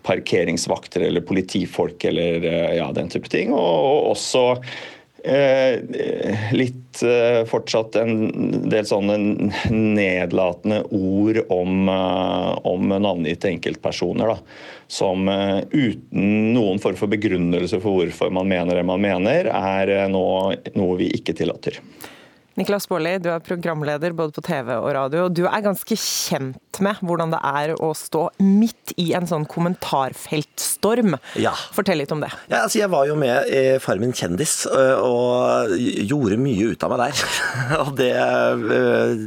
parkeringsvakter 0.04 1.06
eller 1.06 1.24
politifolk 1.24 2.04
eller 2.04 2.44
eh, 2.44 2.74
ja, 2.78 2.90
den 2.92 3.08
type 3.12 3.30
ting. 3.32 3.54
Og, 3.56 3.78
og 3.88 4.10
også 4.12 4.44
Eh, 5.24 6.52
litt 6.52 7.02
eh, 7.02 7.46
fortsatt 7.48 7.96
en 7.96 8.10
del 8.68 8.84
sånne 8.84 9.14
nedlatende 9.72 10.82
ord 10.92 11.38
om, 11.48 11.88
eh, 11.88 12.50
om 12.68 12.92
navngitte 12.92 13.48
enkeltpersoner. 13.48 14.34
Da, 14.34 14.36
som 14.84 15.24
uten 15.24 16.52
noen 16.52 16.82
form 16.82 16.98
for 17.00 17.08
begrunnelse 17.08 17.80
for 17.80 18.02
hvorfor 18.02 18.34
man 18.36 18.50
mener 18.52 18.76
det 18.76 18.84
man 18.84 19.00
mener, 19.00 19.48
er 19.48 19.94
nå 20.12 20.26
noe 20.76 20.98
vi 21.00 21.08
ikke 21.16 21.32
tillater. 21.38 21.80
Niklas 22.54 22.84
Baarli, 22.86 23.16
du 23.18 23.32
er 23.34 23.42
programleder 23.42 24.14
både 24.14 24.30
på 24.36 24.42
TV 24.46 24.68
og 24.76 24.92
radio. 24.94 25.24
og 25.26 25.34
Du 25.34 25.42
er 25.48 25.64
ganske 25.64 25.96
kjent 25.98 26.78
med 26.84 27.00
hvordan 27.02 27.32
det 27.34 27.40
er 27.42 27.72
å 27.82 27.88
stå 27.98 28.28
midt 28.42 28.94
i 29.00 29.08
en 29.18 29.26
sånn 29.26 29.46
kommentarfeltstorm. 29.50 31.16
Ja. 31.34 31.54
Fortell 31.74 31.98
litt 31.98 32.14
om 32.14 32.22
det. 32.22 32.30
Ja, 32.46 32.62
altså 32.62 32.78
jeg 32.78 32.92
var 32.94 33.08
jo 33.10 33.18
med 33.18 33.50
i 33.50 33.64
Farmen 33.82 34.14
kjendis 34.14 34.60
og 34.70 35.74
gjorde 35.74 36.38
mye 36.38 36.70
ut 36.70 36.86
av 36.86 36.94
meg 36.94 37.02
der. 37.08 37.24
Og 37.82 37.90
det, 37.98 38.12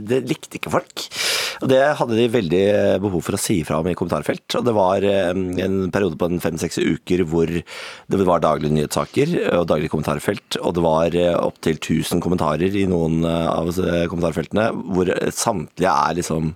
det 0.08 0.24
likte 0.32 0.62
ikke 0.62 0.72
folk. 0.80 1.10
Og 1.58 1.72
Det 1.72 1.82
hadde 2.00 2.18
de 2.18 2.30
veldig 2.30 2.66
behov 3.02 3.24
for 3.26 3.36
å 3.36 3.42
si 3.42 3.60
fra 3.68 3.80
om 3.82 3.88
i 3.90 3.96
kommentarfelt. 3.98 4.46
Og 4.60 4.66
det 4.68 4.76
var 4.78 5.04
en 5.04 5.78
periode 5.94 6.20
på 6.20 6.30
fem-seks 6.44 6.80
uker 6.80 7.24
hvor 7.28 7.50
det 7.52 8.28
var 8.30 8.44
daglige 8.44 8.76
nyhetssaker 8.76 9.34
og 9.58 9.68
daglig 9.72 9.90
kommentarfelt, 9.92 10.60
og 10.62 10.76
det 10.78 10.84
var 10.86 11.18
opptil 11.42 11.80
1000 11.80 12.22
kommentarer 12.24 12.78
i 12.78 12.86
noen 12.90 13.17
av 13.26 13.72
kommentarfeltene, 14.12 14.70
hvor 14.94 15.12
samtlige 15.34 15.94
er 15.94 16.18
liksom 16.20 16.54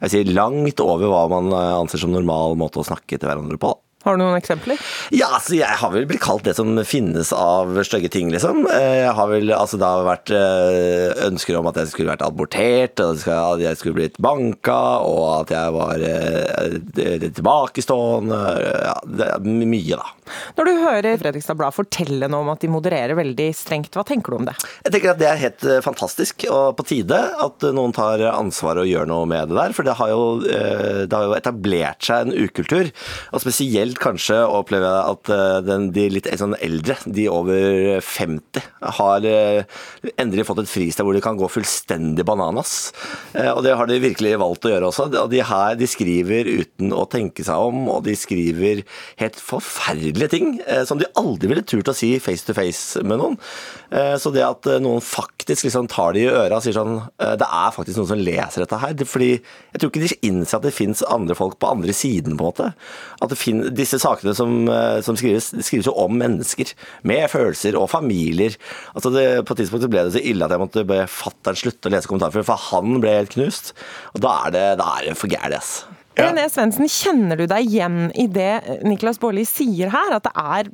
jeg 0.00 0.12
sier 0.14 0.30
langt 0.32 0.80
over 0.80 1.10
hva 1.12 1.24
man 1.28 1.52
anser 1.52 2.00
som 2.00 2.12
normal 2.12 2.54
måte 2.56 2.80
å 2.80 2.86
snakke 2.86 3.18
til 3.18 3.28
hverandre 3.28 3.58
på. 3.60 3.74
Har 4.00 4.16
du 4.16 4.22
noen 4.22 4.38
eksempler? 4.38 4.80
Ja, 5.12 5.26
altså 5.36 5.58
jeg 5.58 5.76
har 5.76 5.90
vel 5.92 6.06
blitt 6.08 6.22
kalt 6.24 6.46
det 6.46 6.54
som 6.56 6.72
finnes 6.88 7.34
av 7.36 7.74
stygge 7.84 8.08
ting, 8.08 8.30
liksom. 8.32 8.62
Eh, 8.72 9.02
jeg 9.02 9.12
har 9.18 9.26
vel, 9.28 9.50
altså 9.52 9.76
Det 9.76 9.90
har 9.92 10.06
vært 10.06 10.32
eh, 10.32 11.26
ønsker 11.26 11.58
om 11.58 11.68
at 11.68 11.76
jeg 11.82 11.90
skulle 11.90 12.08
vært 12.08 12.24
abortert, 12.24 13.02
at 13.04 13.60
jeg 13.60 13.76
skulle 13.76 13.98
blitt 13.98 14.16
banka, 14.16 14.78
og 15.04 15.42
at 15.42 15.52
jeg 15.52 15.74
var 15.76 16.04
eh, 16.08 17.26
tilbakestående. 17.26 18.38
Ja, 18.86 18.94
det 19.04 19.28
er 19.34 19.44
mye, 19.44 20.00
da. 20.00 20.08
Når 20.56 20.68
du 20.70 20.72
hører 20.86 21.20
Fredrikstad 21.20 21.58
Blad 21.58 21.76
fortelle 21.76 22.30
noe 22.30 22.46
om 22.46 22.52
at 22.54 22.64
de 22.64 22.72
modererer 22.72 23.18
veldig 23.18 23.50
strengt, 23.58 23.92
hva 23.98 24.06
tenker 24.06 24.32
du 24.32 24.38
om 24.38 24.48
det? 24.48 24.56
Jeg 24.86 24.94
tenker 24.94 25.12
at 25.12 25.20
det 25.20 25.28
er 25.28 25.40
helt 25.42 25.68
fantastisk 25.84 26.46
og 26.48 26.78
på 26.78 26.86
tide 26.88 27.18
at 27.18 27.68
noen 27.74 27.92
tar 27.92 28.22
ansvar 28.30 28.80
og 28.80 28.88
gjør 28.88 29.10
noe 29.10 29.28
med 29.28 29.50
det 29.50 29.58
der. 29.58 29.74
For 29.76 29.84
det 29.84 29.98
har 29.98 30.12
jo, 30.14 30.24
det 30.40 31.12
har 31.12 31.26
jo 31.26 31.36
etablert 31.36 32.06
seg 32.06 32.30
en 32.30 32.46
ukultur, 32.46 32.92
og 33.34 33.42
spesielt 33.42 33.89
spesielt 33.90 34.00
kanskje 34.02 34.36
opplever 34.46 34.86
jeg 34.86 35.14
at 35.14 35.30
eh, 35.34 35.60
den, 35.66 35.90
de 35.94 36.04
litt 36.12 36.28
sånn 36.38 36.54
eldre, 36.62 36.96
de 37.06 37.26
over 37.30 38.00
50, 38.00 38.62
har 38.98 39.26
eh, 39.26 39.64
endelig 40.20 40.46
fått 40.46 40.62
et 40.62 40.70
fristed 40.70 41.04
hvor 41.04 41.16
de 41.16 41.22
kan 41.24 41.38
gå 41.38 41.48
fullstendig 41.50 42.24
bananas. 42.24 42.92
Eh, 43.34 43.50
og 43.50 43.62
det 43.64 43.74
har 43.74 43.88
de 43.88 43.98
virkelig 44.00 44.36
valgt 44.40 44.66
å 44.66 44.72
gjøre 44.72 44.90
også. 44.90 45.08
Og 45.24 45.30
de 45.32 45.42
her 45.42 45.76
de 45.80 45.88
skriver 45.90 46.46
uten 46.46 46.94
å 46.94 47.06
tenke 47.10 47.44
seg 47.46 47.58
om, 47.58 47.88
og 47.90 48.04
de 48.06 48.14
skriver 48.18 48.84
helt 49.20 49.40
forferdelige 49.40 50.30
ting 50.30 50.58
som 50.86 51.00
de 51.00 51.08
aldri 51.18 51.50
ville 51.50 51.64
turt 51.66 51.88
å 51.90 51.96
si 51.96 52.12
face 52.22 52.46
to 52.46 52.54
face 52.56 53.00
med 53.02 53.18
noen. 53.20 53.36
Så 54.20 54.30
det 54.34 54.44
at 54.44 54.66
noen 54.82 55.02
faktisk 55.02 55.64
liksom 55.66 55.88
tar 55.90 56.14
det 56.14 56.24
i 56.24 56.30
øra 56.30 56.58
og 56.58 56.64
sier 56.64 56.76
sånn 56.76 57.00
Det 57.18 57.46
er 57.46 57.72
faktisk 57.74 57.98
noen 57.98 58.10
som 58.12 58.22
leser 58.22 58.64
dette 58.64 58.78
her. 58.82 58.94
Fordi 59.08 59.30
jeg 59.32 59.80
tror 59.80 59.90
ikke 59.90 60.04
de 60.04 60.20
innser 60.28 60.58
at 60.58 60.66
det 60.66 60.74
fins 60.76 61.02
andre 61.10 61.36
folk 61.38 61.58
på 61.60 61.70
andre 61.72 61.94
siden, 61.96 62.36
på 62.38 62.46
en 62.46 62.50
måte. 62.52 62.68
At 63.20 63.32
det 63.32 63.40
finnes, 63.40 63.72
disse 63.80 64.00
sakene 64.02 64.34
som, 64.36 64.56
eh, 64.70 65.00
som 65.06 65.18
skrives, 65.18 65.50
skrives 65.66 65.88
jo 65.88 65.96
om 65.98 66.16
mennesker 66.20 66.72
med 67.08 67.26
følelser 67.32 67.78
og 67.80 67.90
familier. 67.92 68.56
Altså 68.94 69.12
det, 69.14 69.26
på 69.48 69.56
et 69.56 69.64
tidspunkt 69.64 69.88
ble 69.90 70.06
det 70.06 70.16
så 70.16 70.24
ille 70.24 70.46
at 70.46 70.54
jeg 70.54 70.62
måtte 70.62 70.86
be 70.88 71.02
fatter'n 71.10 71.58
slutte 71.58 71.90
å 71.90 71.94
lese 71.96 72.10
kommentarfeltet, 72.10 72.48
for 72.50 72.68
han 72.70 73.00
ble 73.02 73.16
helt 73.20 73.34
knust. 73.36 73.72
Og 74.14 74.22
da 74.24 74.36
er 74.46 74.56
det, 74.56 74.66
da 74.82 74.92
er 74.98 75.10
det 75.10 75.16
for 75.18 75.32
gærent, 75.32 75.58
ass. 75.60 75.72
Ja. 76.18 76.26
René 76.26 76.48
Svendsen, 76.50 76.88
kjenner 76.90 77.38
du 77.38 77.46
deg 77.48 77.68
igjen 77.70 78.10
i 78.18 78.26
det 78.28 78.82
Niklas 78.84 79.20
Baarli 79.22 79.46
sier 79.48 79.92
her, 79.94 80.16
at 80.16 80.26
det 80.26 80.32
er 80.34 80.70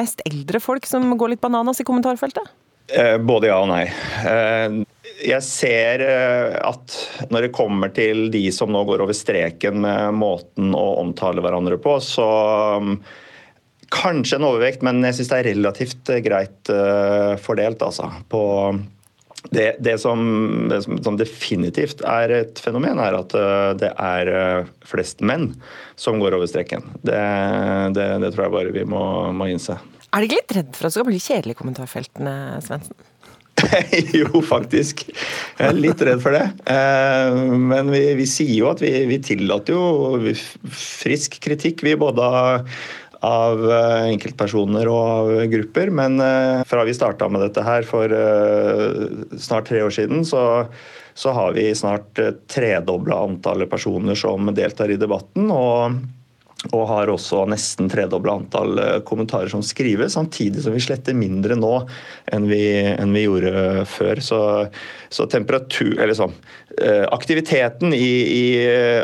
mest 0.00 0.24
eldre 0.26 0.60
folk 0.62 0.88
som 0.88 1.04
går 1.20 1.34
litt 1.34 1.44
bananas 1.44 1.82
i 1.82 1.86
kommentarfeltet? 1.86 2.48
Eh, 2.90 3.16
både 3.22 3.50
ja 3.50 3.60
og 3.62 3.68
nei. 3.70 3.84
Eh, 4.26 4.80
jeg 5.24 5.44
ser 5.44 6.04
eh, 6.04 6.54
at 6.64 6.94
når 7.32 7.46
det 7.46 7.56
kommer 7.56 7.92
til 7.94 8.28
de 8.32 8.44
som 8.54 8.70
nå 8.72 8.82
går 8.88 9.04
over 9.04 9.16
streken 9.16 9.80
med 9.84 10.14
måten 10.20 10.74
å 10.76 10.86
omtale 11.02 11.42
hverandre 11.44 11.80
på, 11.82 11.98
så 12.04 12.30
um, 12.80 12.94
Kanskje 13.90 14.36
en 14.38 14.44
overvekt, 14.46 14.84
men 14.86 15.00
jeg 15.02 15.16
syns 15.16 15.30
det 15.32 15.38
er 15.40 15.46
relativt 15.48 16.10
eh, 16.14 16.20
greit 16.22 16.70
uh, 16.70 17.34
fordelt, 17.42 17.80
altså. 17.82 18.06
På 18.30 18.42
det, 19.50 19.80
det, 19.82 19.96
som, 19.98 20.20
det, 20.70 20.78
som, 20.86 21.16
definitivt 21.18 22.04
er 22.06 22.30
et 22.36 22.62
fenomen, 22.62 23.00
er 23.02 23.16
at 23.18 23.34
det 23.80 23.90
er 23.90 24.30
flest 24.86 25.24
menn 25.26 25.48
som 25.98 26.20
går 26.22 26.36
over 26.38 26.46
streken. 26.46 26.86
Det, 27.02 27.18
det 27.96 28.30
tror 28.30 28.44
jeg 28.44 28.54
bare 28.54 28.76
vi 28.76 28.86
må, 28.86 29.02
må 29.34 29.50
innse. 29.50 29.80
Er 30.10 30.22
du 30.22 30.28
ikke 30.28 30.38
litt 30.38 30.56
redd 30.60 30.70
for 30.76 30.86
at 30.86 30.92
det 30.92 30.98
skal 31.00 31.10
bli 31.10 31.22
kjedelig 31.24 31.56
i 31.56 31.58
kommentarfeltene, 31.64 32.36
Svendsen? 32.62 33.08
jo, 34.20 34.40
faktisk. 34.44 35.04
Jeg 35.58 35.66
er 35.66 35.78
litt 35.78 36.02
redd 36.06 36.22
for 36.22 36.36
det. 36.36 36.46
Eh, 36.70 37.40
men 37.70 37.92
vi, 37.92 38.02
vi 38.18 38.26
sier 38.28 38.56
jo 38.56 38.70
at 38.72 38.82
vi, 38.84 38.92
vi, 39.10 39.20
tillater 39.24 39.76
jo 39.76 40.34
frisk 40.70 41.40
kritikk, 41.42 41.84
vi 41.86 41.96
både 42.00 42.30
av 43.26 43.66
eh, 43.66 44.06
enkeltpersoner 44.12 44.88
og 44.90 45.00
av 45.00 45.32
grupper. 45.52 45.92
Men 45.94 46.20
eh, 46.24 46.62
fra 46.68 46.86
vi 46.88 46.96
starta 46.96 47.28
med 47.32 47.44
dette 47.46 47.64
her 47.66 47.86
for 47.88 48.14
snart 49.36 49.70
tre 49.70 49.84
år 49.86 49.94
siden, 49.94 50.24
så, 50.28 50.64
så 51.14 51.34
har 51.36 51.56
vi 51.58 51.70
snart 51.76 52.20
tredobla 52.50 53.24
antallet 53.26 53.70
personer 53.70 54.18
som 54.18 54.52
deltar 54.56 54.92
i 54.92 55.00
debatten. 55.00 55.52
og 55.52 56.00
og 56.70 56.84
har 56.90 57.10
også 57.12 57.46
nesten 57.48 57.88
tredobla 57.90 58.36
antall 58.40 58.78
eh, 58.82 58.96
kommentarer 59.06 59.48
som 59.52 59.62
skrives, 59.64 60.12
samtidig 60.16 60.64
som 60.64 60.76
vi 60.76 60.82
sletter 60.84 61.16
mindre 61.16 61.56
nå 61.58 61.72
enn 62.32 62.48
vi, 62.50 62.62
enn 62.92 63.14
vi 63.16 63.24
gjorde 63.24 63.86
før. 63.88 64.20
Så, 64.24 64.40
så 65.08 65.26
temperatur 65.30 65.96
Eller 65.96 66.16
sånn 66.16 66.34
Aktiviteten 67.10 67.92
i, 67.92 68.12
i 68.30 68.44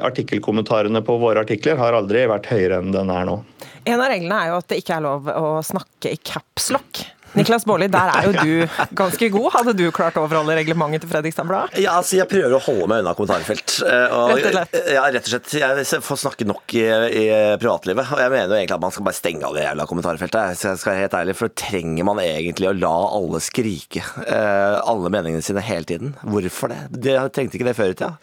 artikkelkommentarene 0.06 1.02
på 1.04 1.16
våre 1.20 1.42
artikler 1.42 1.80
har 1.80 1.96
aldri 1.98 2.22
vært 2.30 2.46
høyere 2.52 2.78
enn 2.80 2.94
den 2.94 3.10
er 3.12 3.26
nå. 3.28 3.40
En 3.84 4.00
av 4.00 4.08
reglene 4.12 4.38
er 4.38 4.52
jo 4.52 4.60
at 4.60 4.70
det 4.70 4.78
ikke 4.80 4.96
er 4.96 5.04
lov 5.04 5.28
å 5.30 5.50
snakke 5.66 6.14
i 6.14 6.20
capslock. 6.22 7.02
Niklas 7.36 7.66
Baarli, 7.68 7.86
der 7.92 8.10
er 8.12 8.26
jo 8.26 8.32
du 8.32 8.78
ganske 8.96 9.28
god. 9.32 9.48
Hadde 9.58 9.74
du 9.76 9.84
klart 9.94 10.16
å 10.16 10.24
overholde 10.24 10.56
reglementet 10.56 11.04
til 11.04 11.10
Fredrikstad 11.10 11.48
Blad? 11.48 11.74
Ja, 11.76 11.98
altså 12.00 12.16
jeg 12.16 12.28
prøver 12.30 12.56
å 12.56 12.60
holde 12.64 12.86
meg 12.88 13.02
unna 13.02 13.12
kommentarfelt. 13.18 13.76
Eh, 13.84 14.14
og, 14.16 14.32
rett 14.32 14.48
og 14.48 14.54
slett? 14.56 14.78
Ja, 14.96 15.02
rett 15.12 15.28
og 15.28 15.32
slett. 15.34 15.52
Jeg 15.60 16.00
får 16.06 16.20
snakke 16.22 16.46
nok 16.48 16.76
i, 16.78 16.84
i, 16.86 17.26
privatlivet. 17.60 18.08
Og 18.14 18.22
jeg 18.24 18.32
mener 18.32 18.54
jo 18.54 18.60
egentlig 18.60 18.78
at 18.78 18.84
man 18.86 18.94
skal 18.94 19.08
bare 19.08 19.18
stenge 19.18 19.44
av 19.48 19.56
det 19.56 19.66
jævla 19.66 19.88
kommentarfeltet. 19.90 20.56
Så 20.56 20.70
jeg 20.70 20.80
skal 20.80 20.92
være 20.94 21.04
helt 21.04 21.18
ærlig, 21.20 21.36
For 21.42 21.54
trenger 21.66 22.08
man 22.08 22.22
egentlig 22.24 22.70
å 22.70 22.74
la 22.76 22.94
alle 23.18 23.42
skrike 23.44 24.04
uh, 24.22 24.80
alle 24.80 25.12
meningene 25.12 25.44
sine 25.44 25.64
hele 25.64 25.88
tiden? 25.88 26.16
Hvorfor 26.24 26.72
det? 26.72 26.80
De 26.96 27.18
trengte 27.36 27.60
ikke 27.60 27.68
det 27.68 27.76
før 27.76 27.92
i 27.92 27.98
tida. 27.98 28.14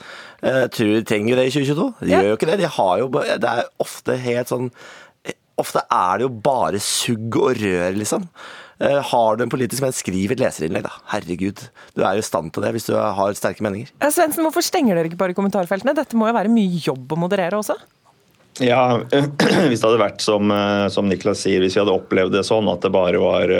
Ja. 0.44 0.66
tror 0.74 0.90
de 0.92 1.06
trenger 1.08 1.40
det 1.40 1.48
i 1.48 1.54
2022? 1.54 1.88
De 2.02 2.12
ja. 2.12 2.20
gjør 2.20 2.34
jo 2.34 2.42
ikke 2.42 2.50
det. 2.50 2.60
De 2.64 2.74
har 2.80 2.98
jo, 3.00 3.08
det 3.14 3.54
er 3.54 3.72
ofte 3.84 4.18
helt 4.26 4.52
sånn 4.52 4.74
Ofte 5.62 5.84
er 5.86 6.18
det 6.18 6.26
jo 6.26 6.32
bare 6.42 6.80
sugg 6.82 7.36
og 7.38 7.60
rør, 7.60 7.92
liksom. 7.94 8.24
Eh, 8.84 9.00
har 9.14 9.38
du 9.38 9.46
en 9.46 9.52
politisk 9.52 9.80
mening, 9.84 9.96
skriv 9.96 10.34
et 10.34 10.42
leserinnlegg, 10.44 10.84
da. 10.84 10.92
Herregud. 11.14 11.62
Du 11.96 12.04
er 12.04 12.18
jo 12.18 12.24
i 12.24 12.28
stand 12.28 12.52
til 12.52 12.66
det 12.66 12.74
hvis 12.76 12.90
du 12.90 12.96
har 13.00 13.38
sterke 13.38 13.64
meninger. 13.64 13.94
Svendsen, 14.12 14.44
hvorfor 14.44 14.66
stenger 14.66 15.00
dere 15.00 15.08
ikke 15.12 15.22
bare 15.22 15.38
kommentarfeltene? 15.38 15.96
Dette 15.96 16.20
må 16.20 16.28
jo 16.28 16.36
være 16.36 16.52
mye 16.52 16.82
jobb 16.84 17.16
å 17.16 17.22
moderere 17.24 17.62
også? 17.62 17.78
Ja, 18.62 19.02
hvis 19.10 19.82
det 19.82 19.88
hadde 19.88 20.02
vært 20.02 20.22
som, 20.22 20.52
eh, 20.54 20.86
som, 20.94 21.08
Niklas 21.10 21.42
sier, 21.42 21.64
hvis 21.64 21.74
vi 21.74 21.82
hadde 21.82 21.96
opplevd 21.96 22.36
det 22.36 22.44
sånn 22.46 22.70
at 22.70 22.84
det 22.86 22.92
bare 22.94 23.22
var 23.22 23.54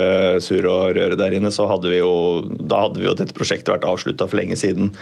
surr 0.44 0.68
og 0.70 0.94
røre 0.98 1.18
der 1.18 1.34
inne, 1.34 1.50
så 1.54 1.66
hadde 1.70 1.90
vi 1.90 1.98
jo, 1.98 2.12
da 2.60 2.84
hadde 2.84 3.02
vi 3.02 3.08
jo 3.08 3.16
dette 3.18 3.34
prosjektet 3.34 3.72
vært 3.72 3.88
avslutta 3.90 4.28
for 4.30 4.38
lenge 4.38 4.58
siden. 4.60 4.92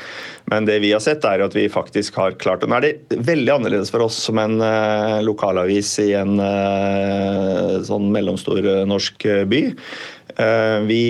Men 0.48 0.68
det 0.68 0.78
vi 0.84 0.94
har 0.94 1.02
sett, 1.04 1.26
er 1.28 1.44
at 1.44 1.56
vi 1.56 1.66
faktisk 1.72 2.16
har 2.20 2.38
klart 2.40 2.64
det. 2.64 2.70
Nå 2.72 2.78
er 2.78 2.86
det 2.86 3.20
veldig 3.28 3.52
annerledes 3.58 3.92
for 3.92 4.06
oss 4.06 4.16
som 4.24 4.40
en 4.40 4.56
uh, 4.64 5.20
lokalavis 5.24 5.92
i 6.02 6.12
en 6.18 6.40
sånn 7.84 8.08
mellomstor 8.14 8.64
norsk 8.88 9.26
by. 9.48 9.62
vi 10.88 11.02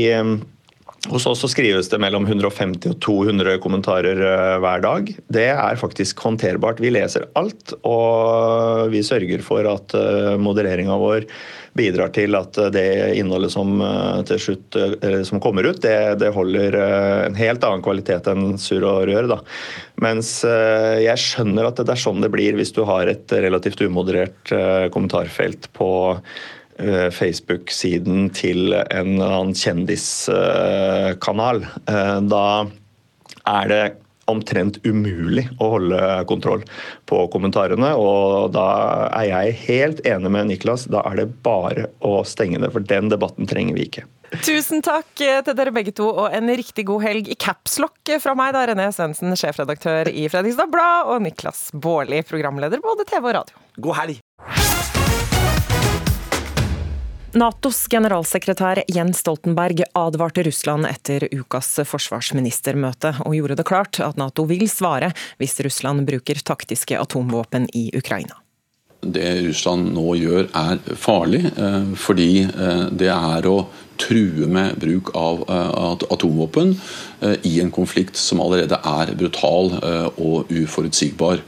hos 1.10 1.26
oss 1.26 1.40
så 1.42 1.48
skrives 1.50 1.88
det 1.90 1.98
mellom 1.98 2.26
150 2.28 2.92
og 2.92 3.00
200 3.02 3.56
kommentarer 3.62 4.20
eh, 4.22 4.58
hver 4.62 4.84
dag. 4.84 5.08
Det 5.34 5.48
er 5.50 5.80
faktisk 5.80 6.22
håndterbart. 6.22 6.82
Vi 6.82 6.92
leser 6.94 7.26
alt, 7.38 7.74
og 7.82 8.92
vi 8.92 9.02
sørger 9.06 9.42
for 9.42 9.66
at 9.66 9.96
eh, 9.98 10.36
modereringa 10.38 10.94
vår 11.00 11.26
bidrar 11.74 12.12
til 12.14 12.38
at 12.38 12.60
eh, 12.60 12.70
det 12.74 12.86
innholdet 13.18 13.50
som 13.50 13.82
slutt 14.30 14.78
som 15.26 15.42
kommer 15.42 15.66
ut, 15.66 15.82
det, 15.82 16.20
det, 16.22 16.30
holder 16.36 16.76
en 17.26 17.36
helt 17.36 17.64
annen 17.66 17.82
kvalitet 17.84 18.28
enn 18.30 18.54
surr 18.60 18.86
og 18.86 19.10
rør. 19.10 19.28
Da. 19.34 19.40
Mens 20.02 20.38
jeg 20.46 21.18
skjønner 21.20 21.68
at 21.68 21.82
det 21.82 21.92
er 21.92 22.00
sånn 22.00 22.22
det 22.22 22.30
blir 22.32 22.56
hvis 22.58 22.72
du 22.76 22.84
har 22.88 23.10
et 23.10 23.34
relativt 23.42 23.82
umoderert 23.82 24.54
kommentarfelt 24.94 25.68
på 25.76 25.90
Facebook-siden 26.78 28.30
til 28.37 28.72
en 28.72 29.20
annen 29.20 29.54
kjendiskanal. 29.58 31.66
Eh, 31.85 32.20
da 32.32 32.46
er 33.48 33.68
det 33.68 33.82
omtrent 34.30 34.78
umulig 34.87 35.44
å 35.61 35.72
holde 35.74 36.00
kontroll 36.30 36.64
på 37.11 37.24
kommentarene. 37.32 37.92
Og 37.98 38.52
da 38.54 38.66
er 39.11 39.28
jeg 39.30 39.61
helt 39.66 40.02
enig 40.08 40.32
med 40.32 40.52
Niklas. 40.52 40.88
Da 40.92 41.04
er 41.11 41.22
det 41.22 41.30
bare 41.44 41.88
å 42.06 42.20
stenge 42.28 42.62
det, 42.62 42.72
for 42.74 42.87
den 42.87 43.11
debatten 43.12 43.50
trenger 43.50 43.78
vi 43.78 43.88
ikke. 43.90 44.06
Tusen 44.32 44.80
takk 44.80 45.11
til 45.18 45.56
dere 45.58 45.74
begge 45.76 45.92
to, 45.92 46.06
og 46.08 46.32
en 46.32 46.48
riktig 46.56 46.87
god 46.88 47.02
helg 47.04 47.28
i 47.28 47.37
capslock 47.37 48.14
fra 48.22 48.32
meg, 48.38 48.54
da 48.56 48.64
René 48.70 48.88
Svendsen, 48.94 49.35
sjefredaktør 49.37 50.08
i 50.08 50.24
Fredrikstad 50.32 50.72
Blad, 50.72 51.11
og 51.12 51.20
Niklas 51.26 51.66
Baarli, 51.76 52.22
programleder 52.24 52.80
både 52.80 53.04
TV 53.11 53.26
og 53.26 53.40
radio. 53.42 53.64
God 53.76 54.00
helg! 54.00 54.22
Natos 57.32 57.86
generalsekretær 57.88 58.82
Jens 58.92 59.22
Stoltenberg 59.22 59.78
advarte 59.96 60.42
Russland 60.44 60.84
etter 60.84 61.24
ukas 61.32 61.78
forsvarsministermøte, 61.88 63.14
og 63.24 63.32
gjorde 63.32 63.56
det 63.56 63.64
klart 63.64 64.00
at 64.04 64.18
Nato 64.20 64.44
vil 64.50 64.66
svare 64.68 65.14
hvis 65.40 65.56
Russland 65.64 66.04
bruker 66.04 66.42
taktiske 66.44 66.98
atomvåpen 67.00 67.70
i 67.72 67.86
Ukraina. 67.96 68.36
Det 69.00 69.30
Russland 69.46 69.94
nå 69.96 70.12
gjør 70.20 70.50
er 70.52 70.82
farlig, 70.94 71.40
eh, 71.56 71.88
fordi 71.98 72.44
eh, 72.44 72.84
det 72.92 73.08
er 73.14 73.48
å 73.48 73.56
true 73.98 74.46
med 74.46 74.76
bruk 74.82 75.14
av 75.16 75.40
eh, 75.48 76.12
atomvåpen 76.12 76.76
i 77.48 77.60
en 77.62 77.70
konflikt 77.70 78.18
som 78.18 78.40
allerede 78.42 78.76
er 78.76 79.12
brutal 79.14 79.68
og 80.18 80.50
uforutsigbar. 80.50 81.38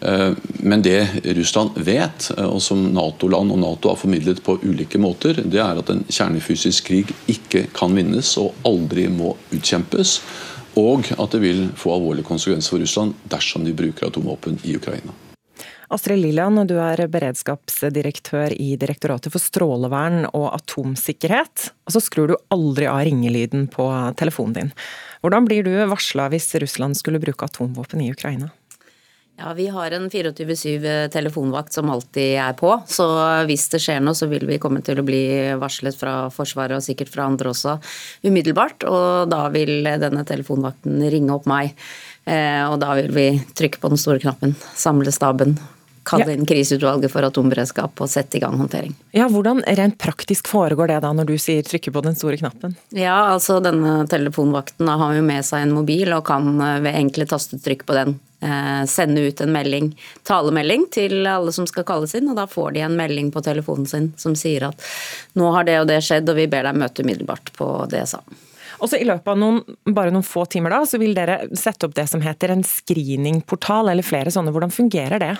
Eh, 0.00 0.32
men 0.42 0.82
det 0.82 1.08
Russland 1.24 1.70
vet, 1.74 2.30
eh, 2.36 2.46
og 2.46 2.62
som 2.62 2.84
Nato-land 2.94 3.52
og 3.52 3.58
Nato 3.58 3.92
har 3.92 3.98
formidlet 3.98 4.42
på 4.44 4.58
ulike 4.62 5.00
måter, 5.00 5.40
det 5.42 5.60
er 5.62 5.80
at 5.80 5.90
en 5.90 6.04
kjernefysisk 6.06 6.90
krig 6.90 7.14
ikke 7.30 7.66
kan 7.74 7.96
vinnes 7.98 8.36
og 8.40 8.54
aldri 8.68 9.08
må 9.10 9.34
utkjempes. 9.54 10.20
Og 10.78 11.08
at 11.18 11.32
det 11.34 11.40
vil 11.42 11.64
få 11.74 11.96
alvorlige 11.96 12.28
konsekvenser 12.28 12.76
for 12.76 12.84
Russland 12.84 13.16
dersom 13.32 13.64
de 13.66 13.74
bruker 13.74 14.06
atomvåpen 14.06 14.60
i 14.62 14.76
Ukraina. 14.78 15.16
Astrid 15.90 16.20
Lilland, 16.20 16.68
du 16.68 16.76
er 16.84 17.00
beredskapsdirektør 17.08 18.52
i 18.52 18.74
Direktoratet 18.76 19.32
for 19.32 19.40
strålevern 19.40 20.26
og 20.28 20.50
atomsikkerhet. 20.52 21.70
Og 21.88 21.94
så 21.96 22.02
skrur 22.04 22.28
du 22.28 22.36
aldri 22.52 22.84
av 22.86 23.00
ringelyden 23.08 23.64
på 23.72 23.88
telefonen 24.20 24.54
din. 24.58 24.72
Hvordan 25.24 25.48
blir 25.48 25.64
du 25.64 25.72
varsla 25.88 26.28
hvis 26.28 26.52
Russland 26.60 27.00
skulle 27.00 27.22
bruke 27.22 27.48
atomvåpen 27.48 28.04
i 28.04 28.12
Ukraina? 28.12 28.52
Ja, 29.38 29.52
Vi 29.54 29.68
har 29.68 29.90
en 29.90 30.10
24-7 30.10 31.08
telefonvakt 31.14 31.72
som 31.72 31.90
alltid 31.90 32.34
er 32.42 32.56
på. 32.58 32.72
Så 32.90 33.06
hvis 33.46 33.68
det 33.70 33.78
skjer 33.84 34.02
noe, 34.02 34.18
så 34.18 34.26
vil 34.26 34.48
vi 34.48 34.58
komme 34.58 34.82
til 34.82 34.98
å 34.98 35.04
bli 35.06 35.22
varslet 35.60 35.94
fra 35.94 36.14
Forsvaret 36.34 36.74
og 36.74 36.82
sikkert 36.82 37.12
fra 37.14 37.28
andre 37.30 37.52
også 37.52 37.76
umiddelbart. 38.26 38.82
Og 38.90 39.30
da 39.30 39.44
vil 39.54 39.86
denne 39.86 40.26
telefonvakten 40.26 41.06
ringe 41.14 41.36
opp 41.36 41.46
meg. 41.46 41.78
Eh, 42.26 42.64
og 42.66 42.80
da 42.82 42.96
vil 42.98 43.14
vi 43.14 43.28
trykke 43.54 43.78
på 43.78 43.94
den 43.94 44.02
store 44.02 44.18
knappen, 44.26 44.58
samle 44.74 45.14
staben, 45.14 45.54
kalle 46.08 46.34
inn 46.34 46.46
kriseutvalget 46.48 47.12
for 47.12 47.26
atomberedskap 47.28 48.00
og 48.00 48.10
sette 48.10 48.38
i 48.38 48.42
gang 48.42 48.56
håndtering. 48.60 48.94
Ja, 49.16 49.28
Hvordan 49.32 49.60
rent 49.66 49.98
praktisk 50.00 50.48
foregår 50.48 50.90
det 50.92 51.02
da, 51.04 51.12
når 51.14 51.28
du 51.28 51.36
sier 51.40 51.66
trykke 51.66 51.92
på 51.94 52.04
den 52.06 52.16
store 52.18 52.38
knappen? 52.40 52.76
Ja, 52.96 53.18
altså 53.34 53.58
Denne 53.64 54.00
telefonvakten 54.10 54.88
har 54.88 55.14
jo 55.16 55.26
med 55.26 55.44
seg 55.46 55.66
en 55.66 55.76
mobil 55.76 56.12
og 56.16 56.24
kan 56.28 56.56
eh, 56.56 56.80
ved 56.84 56.96
enkle 56.98 57.28
tastetrykk 57.28 57.84
på 57.88 57.96
den 57.98 58.16
eh, 58.40 58.82
sende 58.88 59.28
ut 59.28 59.40
en 59.44 59.52
melding, 59.52 59.92
talemelding 60.28 60.88
til 60.94 61.28
alle 61.28 61.52
som 61.54 61.68
skal 61.68 61.86
kalles 61.88 62.14
inn, 62.18 62.30
og 62.30 62.38
da 62.38 62.48
får 62.50 62.76
de 62.76 62.84
en 62.86 62.98
melding 62.98 63.32
på 63.34 63.44
telefonen 63.44 63.88
sin 63.88 64.12
som 64.20 64.36
sier 64.38 64.70
at 64.70 64.90
nå 65.38 65.52
har 65.54 65.68
det 65.68 65.80
og 65.82 65.88
det 65.90 66.02
skjedd, 66.04 66.28
og 66.30 66.38
vi 66.38 66.48
ber 66.50 66.68
deg 66.68 66.78
møte 66.78 67.04
umiddelbart 67.04 67.52
på 67.58 67.72
DSA. 67.92 68.22
Og 68.78 68.90
så 68.90 69.00
I 69.00 69.06
løpet 69.08 69.32
av 69.32 69.38
noen, 69.40 69.62
bare 69.90 70.12
noen 70.14 70.26
få 70.26 70.44
timer 70.50 70.70
da, 70.70 70.84
så 70.86 71.00
vil 71.02 71.16
dere 71.16 71.40
sette 71.58 71.88
opp 71.88 71.96
det 71.96 72.06
som 72.10 72.22
heter 72.22 72.54
en 72.54 72.62
screeningportal, 72.66 73.90
eller 73.90 74.06
flere 74.06 74.30
sånne. 74.30 74.52
Hvordan 74.54 74.74
fungerer 74.74 75.22
det? 75.22 75.32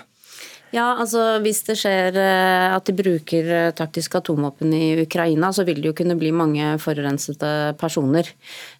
Ja, 0.75 0.91
altså 1.01 1.39
Hvis 1.41 1.63
det 1.65 1.79
skjer 1.81 2.17
eh, 2.21 2.75
at 2.75 2.85
de 2.89 2.93
bruker 2.97 3.47
eh, 3.49 3.71
taktiske 3.77 4.21
atomvåpen 4.21 4.73
i 4.77 5.01
Ukraina, 5.01 5.49
så 5.55 5.65
vil 5.65 5.81
det 5.81 5.89
jo 5.89 5.97
kunne 5.97 6.17
bli 6.21 6.29
mange 6.35 6.75
forurensede 6.83 7.73
personer. 7.81 8.29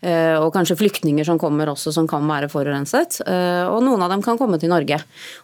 Eh, 0.05 0.37
og 0.37 0.53
kanskje 0.53 0.77
flyktninger 0.77 1.25
som 1.25 1.41
kommer 1.41 1.71
også, 1.73 1.95
som 1.97 2.09
kan 2.11 2.27
være 2.29 2.51
forurenset. 2.53 3.21
Og 3.73 3.81
noen 3.85 4.03
av 4.05 4.13
dem 4.13 4.23
kan 4.25 4.37
komme 4.41 4.59
til 4.61 4.73
Norge. 4.73 4.99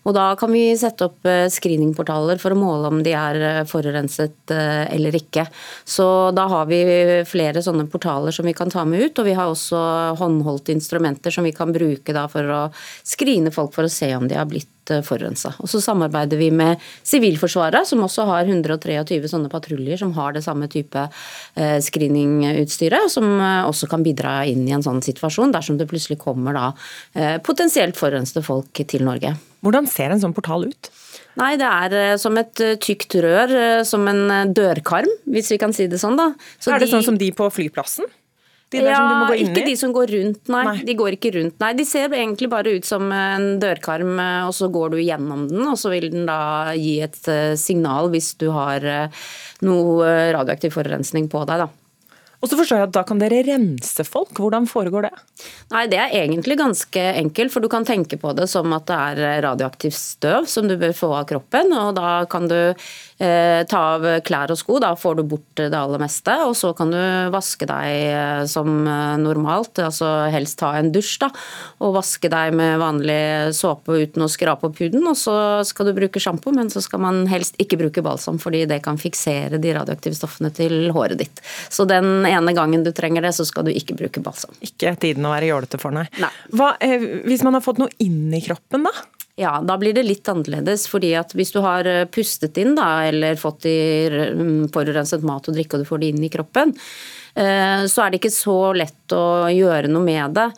Og 0.05 0.15
da 0.17 0.27
kan 0.39 0.53
vi 0.53 0.67
sette 0.79 1.07
opp 1.09 1.25
screeningportaler 1.25 2.41
for 2.43 2.53
å 2.53 2.59
måle 2.59 2.91
om 2.93 3.01
de 3.05 3.15
er 3.17 3.65
forurenset 3.69 4.53
eller 4.53 5.17
ikke. 5.17 5.47
Så 5.89 6.07
da 6.37 6.47
har 6.51 6.69
vi 6.69 6.81
flere 7.29 7.63
sånne 7.65 7.87
portaler 7.91 8.35
som 8.35 8.47
vi 8.47 8.57
kan 8.57 8.73
ta 8.73 8.85
med 8.89 9.09
ut. 9.09 9.21
Og 9.21 9.29
vi 9.29 9.37
har 9.37 9.51
også 9.51 9.81
håndholdte 10.21 10.75
instrumenter 10.77 11.35
som 11.35 11.47
vi 11.47 11.55
kan 11.57 11.73
bruke 11.75 12.29
for 12.33 12.55
å 12.57 12.63
screene 13.07 13.53
folk 13.55 13.75
for 13.77 13.89
å 13.89 13.93
se 13.93 14.13
om 14.17 14.29
de 14.29 14.39
har 14.39 14.49
blitt 14.51 14.84
Eh, 14.90 15.01
forurensa. 15.05 15.55
Og 15.64 15.68
så 15.70 15.81
samarbeider 15.81 16.37
vi 16.37 16.51
med 16.53 16.83
Sivilforsvaret, 17.07 17.87
som 17.88 18.03
også 18.05 18.27
har 18.29 18.44
123 18.44 19.31
sånne 19.31 19.49
patruljer 19.49 19.97
som 20.01 20.11
har 20.16 20.35
det 20.37 20.42
samme 20.44 20.68
type 20.68 21.07
eh, 21.57 21.79
screeningutstyret, 21.81 23.09
som 23.12 23.25
eh, 23.38 23.62
også 23.64 23.88
kan 23.88 24.05
bidra 24.05 24.42
inn 24.51 24.66
i 24.68 24.75
en 24.77 24.85
sånn 24.85 25.01
situasjon 25.05 25.55
dersom 25.55 25.79
det 25.81 25.88
plutselig 25.88 26.18
kommer 26.20 26.57
da 26.57 26.66
potensielt 27.44 27.97
forurensede 27.97 28.42
folk 28.44 28.81
til 28.90 29.05
Norge. 29.07 29.33
Hvordan 29.64 29.87
ser 29.88 30.12
en 30.12 30.20
sånn 30.20 30.35
portal 30.37 30.66
ut? 30.68 30.90
Nei, 31.40 31.55
det 31.61 31.68
er 31.68 32.18
som 32.20 32.37
et 32.38 32.61
tykt 32.83 33.16
rør, 33.25 33.55
som 33.88 34.05
en 34.11 34.53
dørkarm, 34.55 35.09
hvis 35.31 35.53
vi 35.55 35.59
kan 35.62 35.73
si 35.77 35.88
det 35.90 36.01
sånn. 36.03 36.18
da. 36.20 36.33
Så 36.59 36.75
er 36.75 36.83
det 36.83 36.90
de... 36.90 36.94
sånn 36.97 37.07
som 37.07 37.18
de 37.20 37.31
på 37.37 37.49
flyplassen? 37.55 38.11
De 38.75 38.83
ja, 38.85 39.05
ikke 39.39 39.65
de 39.67 39.77
som 39.79 39.93
går 39.95 40.11
rundt, 40.17 40.43
nei. 40.53 40.65
nei. 40.69 40.77
De 40.89 40.97
går 40.99 41.17
ikke 41.17 41.33
rundt, 41.37 41.57
nei. 41.63 41.71
De 41.79 41.87
ser 41.89 42.11
egentlig 42.11 42.51
bare 42.53 42.75
ut 42.77 42.89
som 42.89 43.07
en 43.15 43.55
dørkarm, 43.63 44.17
og 44.49 44.53
så 44.57 44.69
går 44.73 44.95
du 44.95 44.99
gjennom 45.03 45.47
den, 45.51 45.63
og 45.71 45.79
så 45.81 45.93
vil 45.95 46.11
den 46.13 46.27
da 46.29 46.75
gi 46.79 46.99
et 47.07 47.21
eh, 47.31 47.55
signal 47.61 48.11
hvis 48.13 48.35
du 48.41 48.49
har 48.55 48.85
eh, 48.85 49.25
noe 49.65 50.11
radioaktiv 50.35 50.75
forurensning 50.77 51.31
på 51.33 51.47
deg, 51.49 51.65
da. 51.65 51.71
Og 52.45 52.51
så 52.51 52.59
forstår 52.61 52.83
jeg 52.83 52.89
at 52.91 52.97
Da 52.99 53.03
kan 53.09 53.21
dere 53.23 53.41
rense 53.47 54.05
folk. 54.05 54.37
Hvordan 54.37 54.69
foregår 54.69 55.09
det? 55.09 55.15
Nei, 55.73 55.87
Det 55.89 55.99
er 55.99 56.13
egentlig 56.21 56.59
ganske 56.61 57.05
enkelt, 57.17 57.53
for 57.53 57.65
du 57.65 57.71
kan 57.73 57.89
tenke 57.89 58.19
på 58.21 58.35
det 58.37 58.51
som 58.53 58.69
at 58.77 58.85
det 58.91 58.99
er 59.01 59.43
radioaktivt 59.47 59.97
støv 59.97 60.45
som 60.51 60.69
du 60.69 60.77
bør 60.77 60.93
få 60.93 61.13
av 61.17 61.25
kroppen. 61.31 61.73
og 61.73 61.95
Da 61.97 62.27
kan 62.29 62.49
du 62.49 62.55
eh, 62.55 62.75
ta 63.18 63.81
av 63.94 64.05
klær 64.27 64.50
og 64.50 64.59
sko, 64.59 64.79
da 64.83 64.90
får 64.98 65.18
du 65.18 65.22
bort 65.35 65.61
det 65.61 65.77
aller 65.77 66.00
meste. 66.03 66.35
Og 66.48 66.57
så 66.59 66.72
kan 66.77 66.90
du 66.92 66.98
vaske 67.35 67.66
deg 67.68 67.87
eh, 68.11 68.42
som 68.50 68.70
eh, 68.88 69.16
normalt, 69.22 69.79
altså 69.83 70.09
helst 70.33 70.59
ta 70.61 70.72
en 70.79 70.90
dusj. 70.94 71.16
da, 71.22 71.31
Og 71.85 71.94
vaske 71.98 72.31
deg 72.33 72.55
med 72.59 72.81
vanlig 72.83 73.55
såpe 73.57 74.00
uten 74.03 74.27
å 74.27 74.31
skrape 74.31 74.68
opp 74.68 74.83
huden. 74.83 75.07
Og 75.11 75.18
så 75.18 75.37
skal 75.66 75.90
du 75.90 75.94
bruke 75.96 76.22
sjampo, 76.22 76.53
men 76.55 76.72
så 76.72 76.83
skal 76.85 77.05
man 77.05 77.24
helst 77.31 77.59
ikke 77.62 77.79
bruke 77.85 78.05
balsam, 78.05 78.40
fordi 78.42 78.64
det 78.70 78.83
kan 78.85 79.00
fiksere 79.00 79.61
de 79.62 79.74
radioaktive 79.77 80.18
stoffene 80.18 80.53
til 80.55 80.90
håret 80.94 81.20
ditt. 81.22 81.44
Så 81.72 81.87
den 81.88 82.27
ene 82.29 82.57
gangen 82.57 82.85
du 82.87 82.92
trenger 82.94 83.24
det, 83.24 83.35
så 83.37 83.46
skal 83.48 83.68
du 83.68 83.74
ikke 83.74 83.96
bruke 83.98 84.22
balsam. 84.24 84.55
Ikke 84.64 84.96
tiden 85.00 85.27
å 85.27 85.35
være 85.35 85.53
jålete 85.53 85.81
for, 85.83 85.94
nei. 85.94 86.07
nei. 86.22 86.33
Hva, 86.55 86.74
eh, 86.83 87.22
hvis 87.29 87.46
man 87.46 87.59
har 87.59 87.64
fått 87.64 87.83
noe 87.83 87.92
inn 88.03 88.33
i 88.35 88.42
kroppen, 88.44 88.88
da? 88.88 89.13
Ja, 89.37 89.57
da 89.66 89.75
blir 89.79 89.94
det 89.97 90.05
litt 90.07 90.29
annerledes. 90.31 90.87
fordi 90.87 91.14
at 91.18 91.35
hvis 91.35 91.51
du 91.55 91.61
har 91.64 91.87
eh, 91.90 92.07
pustet 92.07 92.59
inn 92.62 92.77
da, 92.79 93.05
eller 93.09 93.35
fått 93.40 93.66
i 93.66 94.07
mm, 94.09 94.70
forurenset 94.75 95.27
mat 95.27 95.49
og 95.51 95.57
drikke 95.57 95.75
og 95.75 95.83
du 95.83 95.88
får 95.88 96.03
det 96.03 96.11
inn 96.12 96.27
i 96.27 96.31
kroppen, 96.31 96.75
eh, 97.35 97.83
så 97.90 98.05
er 98.05 98.12
det 98.12 98.23
ikke 98.23 98.35
så 98.35 98.59
lett 98.79 99.04
å 99.12 99.51
gjøre 99.53 99.90
noe 99.93 100.05
med 100.05 100.37
det. 100.38 100.49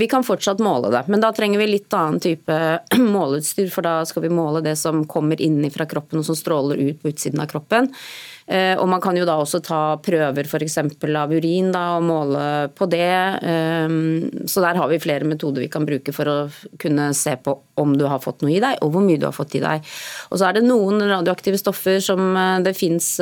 Vi 0.00 0.08
kan 0.10 0.26
fortsatt 0.26 0.62
måle 0.64 0.90
det, 0.94 1.04
men 1.12 1.22
da 1.22 1.30
trenger 1.34 1.62
vi 1.62 1.70
litt 1.70 1.94
annen 1.94 2.20
type 2.22 2.58
måleutstyr. 3.16 3.70
For 3.70 3.86
da 3.86 4.00
skal 4.08 4.26
vi 4.26 4.34
måle 4.34 4.64
det 4.64 4.76
som 4.80 5.04
kommer 5.06 5.40
inn 5.40 5.62
fra 5.74 5.86
kroppen 5.86 6.20
og 6.20 6.26
som 6.26 6.38
stråler 6.38 6.80
ut 6.80 7.02
på 7.02 7.12
utsiden 7.12 7.42
av 7.44 7.50
kroppen. 7.52 7.92
Eh, 8.46 8.76
og 8.76 8.84
man 8.92 9.00
kan 9.00 9.16
jo 9.16 9.24
da 9.24 9.38
også 9.40 9.62
ta 9.64 9.80
prøver 10.04 10.44
f.eks. 10.44 10.76
av 10.76 11.32
urin 11.32 11.70
da, 11.72 11.84
og 11.96 12.04
måle 12.04 12.44
på 12.76 12.88
det. 12.92 13.14
Eh, 13.40 13.94
så 14.50 14.64
der 14.64 14.80
har 14.80 14.90
vi 14.90 15.00
flere 15.00 15.28
metoder 15.28 15.64
vi 15.64 15.70
kan 15.72 15.86
bruke 15.88 16.12
for 16.12 16.28
å 16.28 16.36
kunne 16.80 17.10
se 17.16 17.36
på 17.40 17.56
om 17.80 17.96
du 17.98 18.04
har 18.06 18.20
fått 18.22 18.44
noe 18.44 18.52
i 18.52 18.60
deg, 18.62 18.78
og 18.84 18.92
hvor 18.94 19.04
mye 19.04 19.20
du 19.20 19.26
har 19.26 19.34
fått 19.34 19.56
i 19.56 19.62
deg. 19.64 19.84
Og 20.30 20.38
så 20.38 20.48
er 20.48 20.58
det 20.58 20.66
noen 20.66 21.00
radioaktive 21.08 21.58
stoffer 21.60 22.00
som 22.04 22.36
eh, 22.36 22.60
det 22.64 22.76
fins 22.76 23.14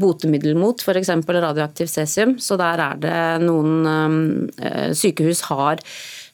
botemiddel 0.00 0.56
mot, 0.58 0.80
f.eks. 0.80 1.12
radioaktiv 1.28 1.90
cesium. 1.90 2.36
Så 2.40 2.56
der 2.60 2.80
er 2.80 3.00
det 3.00 3.20
noen 3.44 3.84
sykehus 4.96 5.46
har 5.50 5.82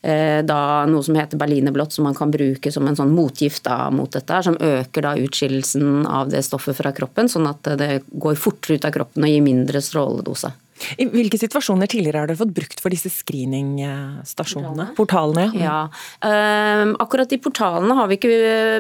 Eh, 0.07 0.45
da 0.47 0.85
noe 0.87 1.03
som 1.03 1.17
heter 1.19 1.41
berlinerblått, 1.41 1.97
som 1.97 2.05
man 2.07 2.15
kan 2.15 2.31
bruke 2.31 2.71
som 2.73 2.87
en 2.87 2.95
sånn 2.99 3.15
motgift 3.17 3.65
da, 3.67 3.89
mot 3.91 4.13
dette, 4.15 4.43
som 4.45 4.59
øker 4.63 5.03
da 5.03 5.17
utskillelsen 5.19 6.05
av 6.07 6.31
det 6.31 6.45
stoffet 6.47 6.79
fra 6.79 6.93
kroppen, 6.95 7.31
sånn 7.33 7.49
at 7.51 7.73
det 7.81 8.05
går 8.13 8.39
fortere 8.39 8.79
ut 8.79 8.87
av 8.87 8.95
kroppen 8.95 9.27
og 9.27 9.33
gir 9.33 9.43
mindre 9.43 9.83
stråledose. 9.83 10.53
I 11.01 11.07
hvilke 11.11 11.39
situasjoner 11.41 11.89
tidligere 11.91 12.23
har 12.23 12.31
dere 12.31 12.41
fått 12.41 12.55
brukt 12.57 12.83
for 12.83 12.93
disse 12.93 13.11
screening-stasjonene? 13.13 14.91
Portalene? 14.97 15.49
ja. 15.59 15.87
Uh, 16.21 16.93
akkurat 17.03 17.31
de 17.31 17.39
portalene 17.43 17.97
har 17.97 18.11
vi 18.11 18.19
ikke 18.19 18.33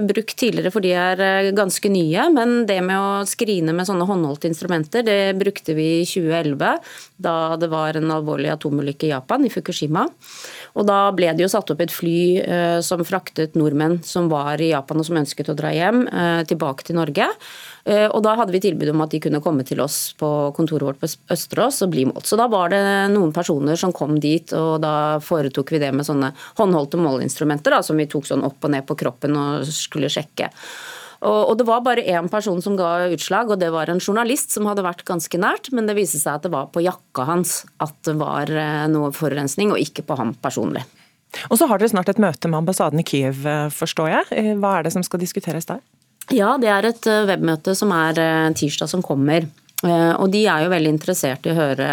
brukt 0.07 0.37
tidligere, 0.39 0.73
for 0.75 0.85
de 0.85 0.93
er 0.97 1.23
eh, 1.23 1.51
ganske 1.57 1.91
nye. 1.93 2.29
Men 2.35 2.57
det 2.69 2.79
med 2.85 2.97
å 3.01 3.27
skrine 3.29 3.75
med 3.77 3.89
sånne 3.89 4.07
håndholdte 4.09 4.51
instrumenter, 4.51 5.05
det 5.07 5.37
brukte 5.39 5.77
vi 5.77 5.89
i 6.01 6.09
2011. 6.09 6.93
Da 7.23 7.37
det 7.61 7.71
var 7.73 7.99
en 7.99 8.13
alvorlig 8.13 8.53
atomulykke 8.53 9.09
i 9.09 9.15
Japan, 9.15 9.47
i 9.47 9.53
Fukushima. 9.53 10.07
Og 10.77 10.89
da 10.89 10.99
ble 11.17 11.33
det 11.37 11.47
jo 11.47 11.53
satt 11.53 11.73
opp 11.73 11.81
et 11.85 11.95
fly 11.95 12.19
uh, 12.43 12.81
som 12.85 13.05
fraktet 13.07 13.57
nordmenn 13.59 14.01
som 14.07 14.31
var 14.33 14.61
i 14.61 14.73
Japan 14.75 15.01
og 15.01 15.09
som 15.09 15.21
ønsket 15.23 15.53
å 15.53 15.57
dra 15.59 15.73
hjem, 15.75 16.05
uh, 16.11 16.43
tilbake 16.49 16.87
til 16.87 17.01
Norge. 17.01 17.31
Eh, 17.87 18.09
og 18.11 18.19
da 18.27 18.33
hadde 18.35 18.51
vi 18.51 18.61
tilbud 18.65 18.91
om 18.91 19.05
at 19.05 19.13
de 19.15 19.21
kunne 19.23 19.41
komme 19.43 19.63
til 19.67 19.79
oss 19.85 20.11
på 20.19 20.29
kontoret 20.57 20.89
vårt 20.89 20.99
på 20.99 21.11
Østerås 21.33 21.79
og 21.87 21.93
bli 21.93 22.09
målt. 22.09 22.27
Så 22.27 22.39
da 22.39 22.49
var 22.51 22.73
det 22.75 22.83
noen 23.15 23.31
personer 23.35 23.79
som 23.79 23.95
kom 23.95 24.19
dit, 24.23 24.51
og 24.59 24.81
da 24.83 25.23
foretok 25.23 25.71
vi 25.77 25.83
det 25.85 25.93
med 25.95 26.09
sånne 26.09 26.33
håndholdte 26.59 26.99
måleinstrumenter 26.99 27.77
da, 27.77 27.81
som 27.87 27.99
vi 28.01 28.09
tok 28.11 28.27
sånn 28.27 28.45
opp 28.47 28.67
og 28.67 28.75
ned 28.75 28.89
på 28.89 28.99
kroppen 28.99 29.39
og 29.39 29.71
skulle 29.71 30.11
sjekke. 30.11 30.51
Og, 31.27 31.55
det 31.57 31.65
var 31.65 31.81
bare 31.81 32.05
én 32.05 32.27
person 32.29 32.59
som 32.63 32.75
ga 32.77 33.09
utslag, 33.15 33.49
og 33.51 33.59
det 33.63 33.71
var 33.73 33.89
en 33.89 34.03
journalist 34.03 34.53
som 34.53 34.67
hadde 34.69 34.85
vært 34.85 35.07
ganske 35.09 35.39
nært, 35.41 35.71
men 35.73 35.89
det 35.89 35.97
viste 35.97 36.21
seg 36.21 36.37
at 36.37 36.45
det 36.45 36.53
var 36.53 36.69
på 36.75 36.85
jakka 36.85 37.25
hans 37.31 37.63
at 37.83 37.97
det 38.05 38.19
var 38.21 38.51
eh, 38.53 38.85
noe 38.93 39.15
forurensning, 39.17 39.73
og 39.73 39.81
ikke 39.81 40.05
på 40.07 40.19
ham 40.21 40.35
personlig. 40.45 40.85
Og 41.49 41.57
så 41.59 41.71
har 41.71 41.81
dere 41.81 41.91
snart 41.95 42.11
et 42.13 42.21
møte 42.23 42.51
med 42.51 42.61
ambassaden 42.61 43.01
i 43.01 43.07
Kyiv, 43.07 43.47
eh, 43.49 43.69
forstår 43.73 44.13
jeg. 44.13 44.57
Hva 44.61 44.77
er 44.77 44.87
det 44.87 44.93
som 44.95 45.07
skal 45.07 45.23
diskuteres 45.23 45.71
der? 45.71 45.81
Ja, 46.35 46.57
det 46.59 46.73
er 46.73 46.89
et 46.89 47.07
webmøte 47.07 47.77
som 47.79 47.93
er 47.95 48.19
tirsdag 48.59 48.91
som 48.91 49.05
kommer. 49.05 49.47
Eh, 49.85 50.13
og 50.17 50.31
de 50.33 50.43
er 50.49 50.65
jo 50.65 50.73
veldig 50.73 50.93
interessert 50.95 51.45
i 51.45 51.53
å 51.53 51.59
høre 51.59 51.89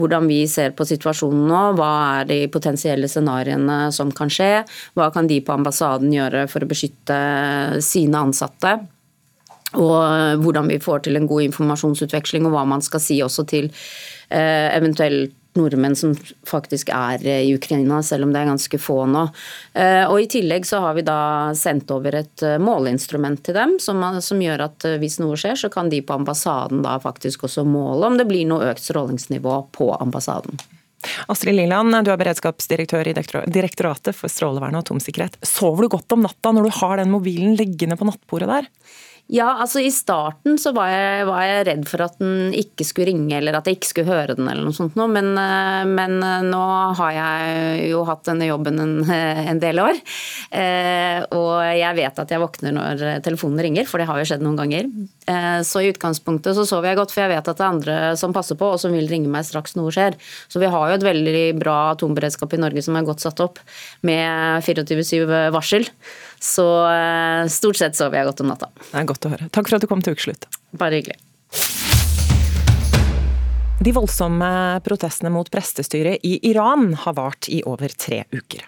hvordan 0.00 0.28
vi 0.30 0.40
ser 0.48 0.72
på 0.76 0.86
situasjonen 0.88 1.42
nå. 1.50 1.64
Hva 1.78 1.90
er 2.20 2.30
de 2.30 2.38
potensielle 2.52 3.10
scenarioene 3.12 3.90
som 3.94 4.12
kan 4.16 4.32
skje? 4.32 4.62
Hva 4.96 5.10
kan 5.14 5.28
de 5.28 5.40
på 5.44 5.54
ambassaden 5.54 6.12
gjøre 6.14 6.46
for 6.50 6.64
å 6.64 6.70
beskytte 6.70 7.18
sine 7.84 8.24
ansatte? 8.24 8.78
Og 9.78 10.40
hvordan 10.42 10.70
vi 10.72 10.80
får 10.82 11.04
til 11.04 11.18
en 11.18 11.28
god 11.30 11.44
informasjonsutveksling, 11.44 12.48
og 12.48 12.56
hva 12.56 12.64
man 12.66 12.82
skal 12.82 13.02
si 13.04 13.20
også 13.22 13.44
til 13.52 13.68
eh, 13.68 14.66
eventuelt 14.74 15.36
nordmenn 15.58 15.96
som 15.96 16.14
faktisk 16.46 16.92
er 16.94 17.26
eh, 17.26 17.42
i 17.48 17.54
Ukraina, 17.54 18.02
selv 18.02 18.26
om 18.26 18.32
det 18.32 18.42
er 18.42 18.50
ganske 18.50 18.80
få 18.80 19.02
nå. 19.10 19.26
Eh, 19.74 20.04
og 20.06 20.20
I 20.22 20.28
tillegg 20.30 20.66
så 20.68 20.82
har 20.84 20.96
vi 20.98 21.06
da 21.06 21.20
sendt 21.58 21.90
over 21.94 22.20
et 22.22 22.44
eh, 22.46 22.58
måleinstrument 22.62 23.42
til 23.46 23.56
dem, 23.58 23.76
som, 23.82 24.02
som, 24.22 24.40
gjør 24.40 24.66
at 24.68 24.86
hvis 25.02 25.18
noe 25.22 25.38
skjer, 25.40 25.58
så 25.58 25.72
kan 25.72 25.90
de 25.92 26.02
på 26.06 26.16
ambassaden 26.16 26.84
da 26.86 26.98
faktisk 27.02 27.48
også 27.48 27.66
måle 27.68 28.08
om 28.08 28.20
det 28.20 28.28
blir 28.30 28.46
noe 28.48 28.70
økt 28.70 28.84
strålingsnivå 28.86 29.56
på 29.76 29.92
ambassaden. 29.98 30.60
Astrid 31.32 31.56
Liland, 31.56 31.94
du 32.04 32.10
er 32.12 32.20
beredskapsdirektør 32.20 33.08
i 33.08 33.14
Direktoratet 33.16 34.16
for 34.16 34.32
strålevern 34.32 34.76
og 34.76 34.84
atomsikkerhet. 34.84 35.38
Sover 35.46 35.86
du 35.86 35.94
godt 35.96 36.12
om 36.12 36.26
natta 36.26 36.52
når 36.52 36.68
du 36.68 36.76
har 36.76 37.00
den 37.00 37.12
mobilen 37.12 37.56
liggende 37.56 37.96
på 37.96 38.08
nattbordet 38.08 38.50
der? 38.50 38.68
Ja, 39.30 39.52
altså 39.62 39.78
I 39.78 39.90
starten 39.94 40.56
så 40.58 40.72
var 40.74 40.90
jeg, 40.90 41.26
var 41.28 41.44
jeg, 41.46 41.66
redd 41.68 41.84
for 41.86 42.02
at 42.02 42.16
den 42.18 42.50
ikke 42.56 42.86
skulle 42.86 43.12
ringe, 43.12 43.36
eller 43.38 43.54
at 43.54 43.68
jeg 43.68 43.78
ikke 43.78 43.90
skulle 43.92 44.10
høre 44.10 44.34
den, 44.34 44.48
eller 44.50 44.66
noe 44.66 44.74
sånt 44.74 44.96
noe. 44.98 45.06
Men, 45.12 45.30
eh, 45.38 45.84
men 45.86 46.16
eh, 46.26 46.46
nå 46.48 46.62
har 46.98 47.12
jeg 47.14 47.90
jo 47.92 48.02
hatt 48.08 48.26
denne 48.26 48.48
jobben 48.48 48.82
en, 48.82 48.96
en 49.52 49.62
del 49.62 49.78
år. 49.82 50.00
Eh, 50.50 51.20
og 51.36 51.54
jeg 51.78 51.98
vet 52.00 52.22
at 52.24 52.34
jeg 52.34 52.42
våkner 52.42 52.74
når 52.74 53.06
telefonen 53.26 53.62
ringer, 53.68 53.86
for 53.86 54.02
det 54.02 54.10
har 54.10 54.18
jo 54.18 54.26
skjedd 54.32 54.42
noen 54.42 54.58
ganger. 54.58 54.90
Eh, 55.30 55.62
så 55.62 55.82
i 55.82 55.90
utgangspunktet 55.90 56.56
så 56.56 56.64
sover 56.66 56.90
jeg 56.90 57.00
godt, 57.00 57.14
for 57.14 57.24
jeg 57.24 57.32
vet 57.34 57.50
at 57.50 57.58
det 57.58 57.64
er 57.64 57.74
andre 57.74 57.96
som 58.18 58.34
passer 58.34 58.58
på, 58.58 58.72
og 58.74 58.80
som 58.82 58.94
vil 58.94 59.08
ringe 59.10 59.30
meg 59.30 59.46
straks 59.46 59.76
noe 59.78 59.92
skjer. 59.94 60.16
Så 60.50 60.62
vi 60.62 60.70
har 60.70 60.90
jo 60.90 60.98
et 60.98 61.06
veldig 61.06 61.44
bra 61.60 61.78
atomberedskap 61.94 62.56
i 62.56 62.62
Norge 62.62 62.84
som 62.86 62.98
er 62.98 63.06
godt 63.06 63.22
satt 63.24 63.42
opp, 63.44 63.60
med 64.06 64.64
24-7 64.66 65.24
varsel. 65.54 65.88
Så 66.42 66.66
eh, 66.90 67.44
stort 67.52 67.80
sett 67.80 67.98
sover 67.98 68.20
jeg 68.20 68.30
godt 68.32 68.44
om 68.44 68.50
natta. 68.52 68.70
Det 68.90 69.02
er 69.02 69.10
godt 69.12 69.28
å 69.28 69.34
høre. 69.34 69.50
Takk 69.54 69.70
for 69.70 69.78
at 69.78 69.84
du 69.84 69.90
kom 69.90 70.02
til 70.04 70.16
Ukeslutt. 70.16 70.48
Bare 70.80 71.00
hyggelig. 71.00 71.20
De 73.80 73.94
voldsomme 73.96 74.50
protestene 74.84 75.32
mot 75.32 75.48
prestestyret 75.48 76.20
i 76.26 76.34
Iran 76.50 76.90
har 77.06 77.16
vart 77.16 77.48
i 77.48 77.62
over 77.64 77.94
tre 77.96 78.26
uker. 78.34 78.66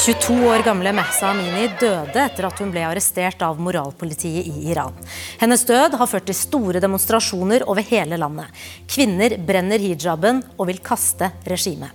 22 0.00 0.46
år 0.48 0.62
gamle 0.64 0.92
Mahsa 0.96 1.28
Amini 1.28 1.66
døde 1.80 2.22
etter 2.22 2.46
at 2.48 2.60
hun 2.62 2.70
ble 2.72 2.86
arrestert 2.88 3.42
av 3.44 3.58
moralpolitiet 3.60 4.46
i 4.48 4.70
Iran. 4.72 4.94
Hennes 5.36 5.60
død 5.68 5.98
har 6.00 6.08
ført 6.08 6.24
til 6.30 6.38
store 6.38 6.80
demonstrasjoner 6.80 7.66
over 7.68 7.84
hele 7.84 8.16
landet. 8.16 8.48
Kvinner 8.88 9.36
brenner 9.44 9.82
hijaben 9.82 10.40
og 10.56 10.70
vil 10.70 10.80
kaste 10.80 11.28
regimet. 11.44 11.92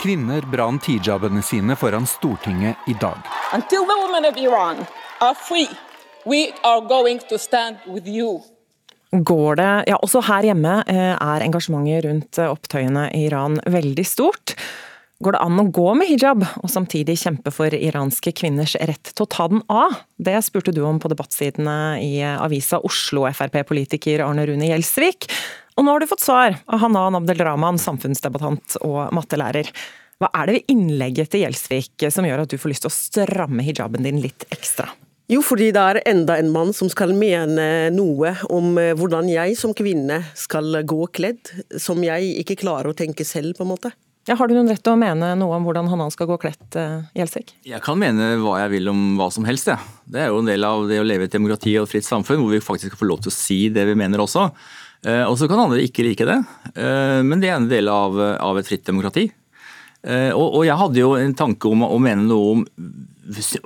Kvinner 0.00 0.48
brant 0.48 0.88
hijabene 0.88 1.44
sine 1.44 1.76
foran 1.76 2.08
Stortinget 2.08 2.88
i 2.88 2.96
dag. 2.96 3.20
Until 3.52 3.84
the 3.84 4.00
women 4.00 4.24
of 4.24 4.40
Iran 4.40 4.86
are 5.20 5.34
free, 5.34 5.68
we 6.24 6.54
are 6.64 6.80
going 6.80 7.20
to 7.28 7.36
stand 7.36 7.84
with 7.84 8.08
you. 8.08 8.40
Går 9.14 9.56
det, 9.60 9.70
ja 9.86 9.96
Også 10.02 10.20
her 10.26 10.48
hjemme 10.48 10.80
eh, 10.90 11.14
er 11.14 11.44
engasjementet 11.44 12.04
rundt 12.08 12.40
eh, 12.42 12.50
opptøyene 12.50 13.06
i 13.14 13.26
Iran 13.28 13.60
veldig 13.62 14.04
stort. 14.06 14.56
Går 15.22 15.32
det 15.32 15.40
an 15.46 15.60
å 15.62 15.68
gå 15.72 15.86
med 15.96 16.10
hijab 16.10 16.42
og 16.44 16.68
samtidig 16.68 17.14
kjempe 17.22 17.52
for 17.54 17.72
iranske 17.72 18.34
kvinners 18.36 18.74
rett 18.76 19.14
til 19.14 19.24
å 19.24 19.30
ta 19.32 19.46
den 19.48 19.62
av? 19.72 19.94
Det 20.20 20.34
spurte 20.44 20.74
du 20.76 20.82
om 20.84 20.98
på 21.00 21.08
debattsidene 21.12 21.76
i 22.02 22.18
eh, 22.18 22.34
avisa 22.34 22.82
Oslo 22.84 23.24
Frp-politiker 23.30 24.26
Arne 24.26 24.44
Rune 24.50 24.68
Gjelsvik. 24.68 25.30
Og 25.76 25.86
nå 25.86 25.94
har 25.94 26.02
du 26.02 26.10
fått 26.10 26.24
svar 26.24 26.58
av 26.66 26.82
Hanan 26.82 27.16
Abdelrahman, 27.20 27.80
samfunnsdebattant 27.80 28.78
og 28.82 29.14
mattelærer. 29.16 29.70
Hva 30.20 30.32
er 30.34 30.48
det 30.48 30.58
ved 30.58 30.70
innlegget 30.72 31.32
til 31.32 31.44
Gjelsvik 31.44 32.08
som 32.12 32.26
gjør 32.26 32.44
at 32.44 32.52
du 32.52 32.58
får 32.60 32.72
lyst 32.72 32.86
til 32.86 32.92
å 32.92 32.96
stramme 32.98 33.64
hijaben 33.64 34.04
din 34.04 34.20
litt 34.24 34.48
ekstra? 34.50 34.88
Jo, 35.26 35.40
fordi 35.42 35.72
det 35.74 35.82
er 35.82 35.98
enda 36.06 36.36
en 36.38 36.52
mann 36.54 36.68
som 36.76 36.86
skal 36.92 37.10
mene 37.16 37.88
noe 37.90 38.36
om 38.54 38.76
eh, 38.78 38.92
hvordan 38.94 39.26
jeg 39.26 39.56
som 39.58 39.72
kvinne 39.74 40.20
skal 40.38 40.84
gå 40.86 41.08
kledd, 41.10 41.50
som 41.82 41.98
jeg 42.06 42.36
ikke 42.44 42.60
klarer 42.60 42.92
å 42.92 42.98
tenke 42.98 43.26
selv, 43.26 43.56
på 43.58 43.66
en 43.66 43.72
måte. 43.72 43.90
Ja, 44.26 44.36
har 44.38 44.46
du 44.46 44.54
noen 44.54 44.70
rett 44.70 44.82
til 44.86 44.94
å 44.94 44.98
mene 44.98 45.32
noe 45.38 45.58
om 45.58 45.66
hvordan 45.66 45.90
han 45.90 46.12
skal 46.14 46.28
gå 46.30 46.36
kledt, 46.42 46.78
eh, 46.78 47.02
Gjelsvik? 47.18 47.56
Jeg 47.66 47.82
kan 47.82 47.98
mene 47.98 48.36
hva 48.42 48.60
jeg 48.62 48.76
vil 48.76 48.90
om 48.90 49.00
hva 49.18 49.26
som 49.34 49.46
helst, 49.46 49.70
jeg. 49.70 49.82
Ja. 49.82 50.02
Det 50.14 50.22
er 50.22 50.30
jo 50.30 50.40
en 50.44 50.50
del 50.50 50.66
av 50.66 50.86
det 50.86 51.00
å 51.02 51.06
leve 51.06 51.26
i 51.26 51.30
et 51.30 51.34
demokrati 51.34 51.74
og 51.80 51.88
et 51.88 51.94
fritt 51.96 52.06
samfunn, 52.06 52.44
hvor 52.44 52.54
vi 52.54 52.62
faktisk 52.62 52.92
skal 52.92 53.02
få 53.02 53.10
lov 53.10 53.24
til 53.26 53.34
å 53.34 53.36
si 53.36 53.58
det 53.74 53.86
vi 53.90 53.98
mener 53.98 54.22
også. 54.22 54.46
Eh, 55.06 55.24
og 55.26 55.34
så 55.38 55.50
kan 55.50 55.64
andre 55.66 55.82
ikke 55.82 56.06
like 56.06 56.26
det, 56.26 56.38
eh, 56.74 57.18
men 57.26 57.42
det 57.42 57.50
er 57.50 57.58
en 57.58 57.68
del 57.70 57.90
av, 57.90 58.14
av 58.18 58.62
et 58.62 58.70
fritt 58.70 58.86
demokrati. 58.86 59.26
Eh, 60.06 60.30
og, 60.30 60.46
og, 60.60 60.62
jeg 60.68 60.78
hadde 60.78 61.02
jo 61.02 61.12
en 61.18 61.34
tanke 61.34 61.70
om 61.70 61.82
å 61.82 61.98
mene 61.98 62.28
noe 62.28 62.50
om 62.54 62.64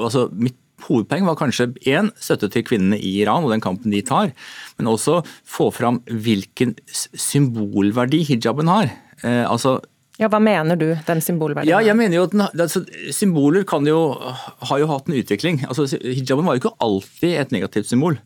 altså 0.00 0.30
Mitt 0.32 0.56
hovedpoeng 0.86 1.28
var 1.28 1.38
kanskje 1.40 1.70
én 1.90 2.10
støtte 2.20 2.50
til 2.52 2.64
kvinnene 2.66 2.98
i 2.98 3.16
Iran 3.22 3.46
og 3.46 3.54
den 3.54 3.62
kampen 3.64 3.94
de 3.94 4.02
tar, 4.06 4.32
men 4.78 4.90
også 4.90 5.20
få 5.44 5.70
fram 5.74 6.02
hvilken 6.08 6.76
symbolverdi 6.90 8.22
hijaben 8.28 8.70
har. 8.70 8.92
Altså 9.22 9.78
ja, 10.20 10.28
Hva 10.28 10.40
mener 10.40 10.76
du 10.76 10.86
den 11.06 11.20
symbolverdien 11.24 11.68
ja, 11.68 11.80
jeg 11.84 11.96
mener 11.96 12.18
jo 12.18 12.26
at 12.26 12.34
den, 12.34 12.42
altså, 12.44 12.82
Symboler 13.12 13.64
kan 13.68 13.86
jo, 13.88 14.12
har 14.68 14.80
jo 14.80 14.88
hatt 14.90 15.08
en 15.08 15.16
utvikling. 15.16 15.62
Altså, 15.68 15.86
hijaben 16.00 16.44
var 16.44 16.56
jo 16.56 16.62
ikke 16.64 16.76
alltid 16.84 17.36
et 17.40 17.54
negativt 17.56 17.88
symbol. 17.88 18.18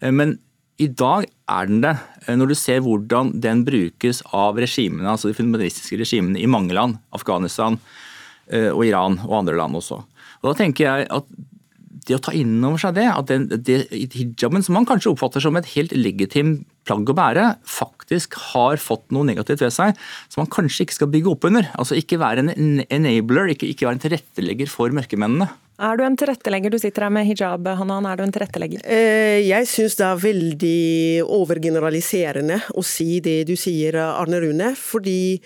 Men 0.00 0.38
i 0.82 0.88
dag 0.90 1.26
er 1.50 1.68
den 1.70 1.82
det, 1.84 1.94
eh, 2.26 2.34
når 2.34 2.50
du 2.50 2.56
ser 2.58 2.82
hvordan 2.82 3.34
den 3.42 3.62
brukes 3.66 4.22
av 4.34 4.58
regimene, 4.58 5.06
altså 5.10 5.30
de 5.30 5.36
fundamentalistiske 5.38 6.00
regimene 6.00 6.40
i 6.40 6.50
mange 6.50 6.74
land, 6.74 6.98
Afghanistan 7.14 7.78
eh, 8.50 8.70
og 8.72 8.82
Iran 8.86 9.20
og 9.28 9.38
andre 9.42 9.58
land 9.60 9.78
også. 9.78 10.00
Og 10.42 10.50
da 10.50 10.56
tenker 10.58 10.88
jeg 10.88 11.10
at 11.14 11.28
det 12.08 12.16
å 12.18 12.22
ta 12.22 12.34
inn 12.36 12.58
over 12.66 12.80
seg 12.80 12.96
det, 12.98 13.08
at 13.10 13.30
den, 13.30 13.48
det, 13.48 13.80
hijaben, 13.92 14.64
som 14.64 14.76
man 14.76 14.86
kanskje 14.88 15.12
oppfatter 15.12 15.42
som 15.44 15.56
et 15.58 15.68
helt 15.74 15.94
legitimt 15.96 16.64
plagg 16.84 17.08
å 17.08 17.16
bære, 17.16 17.46
faktisk 17.64 18.36
har 18.52 18.80
fått 18.82 19.06
noe 19.14 19.24
negativt 19.24 19.62
ved 19.64 19.72
seg 19.72 19.96
som 20.28 20.42
man 20.42 20.50
kanskje 20.52 20.84
ikke 20.84 20.98
skal 20.98 21.12
bygge 21.14 21.30
opp 21.32 21.46
under. 21.48 21.70
Altså 21.80 21.96
ikke 21.96 22.20
være 22.20 22.44
en 22.44 22.82
enabler, 22.92 23.54
ikke, 23.54 23.70
ikke 23.72 23.88
være 23.88 23.98
en 23.98 24.04
tilrettelegger 24.04 24.68
for 24.68 24.92
mørkemennene. 24.92 25.48
Er 25.74 25.96
du 25.98 26.04
en 26.06 26.14
tilrettelegger? 26.14 26.70
Du 26.70 26.78
sitter 26.78 27.08
her 27.08 27.10
med 27.10 27.24
hijab, 27.26 27.66
Hanan. 27.66 28.06
Er 28.06 28.20
du 28.20 28.22
en 28.22 28.30
tilrettelegger? 28.30 28.84
Eh, 28.86 29.40
jeg 29.42 29.66
syns 29.66 29.96
det 29.98 30.04
er 30.06 30.20
veldig 30.22 30.82
overgeneraliserende 31.34 32.60
å 32.78 32.84
si 32.86 33.18
det 33.18 33.40
du 33.48 33.56
sier, 33.58 33.98
Arne 33.98 34.38
Rune. 34.44 34.68
Fordi 34.78 35.40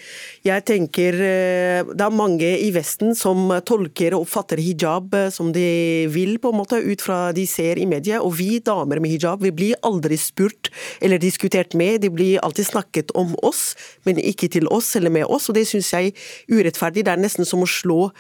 jeg 0.44 0.64
tenker 0.68 1.16
eh, 1.16 1.80
det 1.88 2.04
er 2.04 2.12
mange 2.12 2.50
i 2.60 2.68
Vesten 2.74 3.16
som 3.16 3.54
tolker 3.64 4.18
og 4.18 4.26
oppfatter 4.26 4.60
hijab 4.60 5.16
eh, 5.16 5.30
som 5.32 5.48
de 5.56 5.64
vil, 6.12 6.36
på 6.36 6.52
en 6.52 6.60
måte, 6.60 6.76
ut 6.76 7.06
fra 7.06 7.32
de 7.32 7.46
ser 7.48 7.80
i 7.80 7.88
media. 7.88 8.20
Og 8.20 8.36
vi 8.36 8.58
damer 8.60 9.00
med 9.00 9.14
hijab, 9.14 9.40
vi 9.46 9.54
blir 9.56 9.80
aldri 9.80 10.20
spurt 10.20 10.68
eller 11.00 11.24
diskutert 11.24 11.72
med. 11.72 12.02
Det 12.04 12.12
blir 12.12 12.36
alltid 12.44 12.68
snakket 12.68 13.16
om 13.16 13.32
oss, 13.40 13.72
men 14.04 14.20
ikke 14.20 14.52
til 14.52 14.68
oss 14.68 14.92
eller 15.00 15.16
med 15.16 15.24
oss. 15.24 15.48
Og 15.48 15.56
det 15.56 15.64
syns 15.72 15.88
jeg 15.96 16.12
er 16.12 16.60
urettferdig. 16.60 17.08
Det 17.08 17.16
er 17.16 17.24
nesten 17.24 17.48
som 17.48 17.64
å 17.64 17.72
slå 17.78 18.10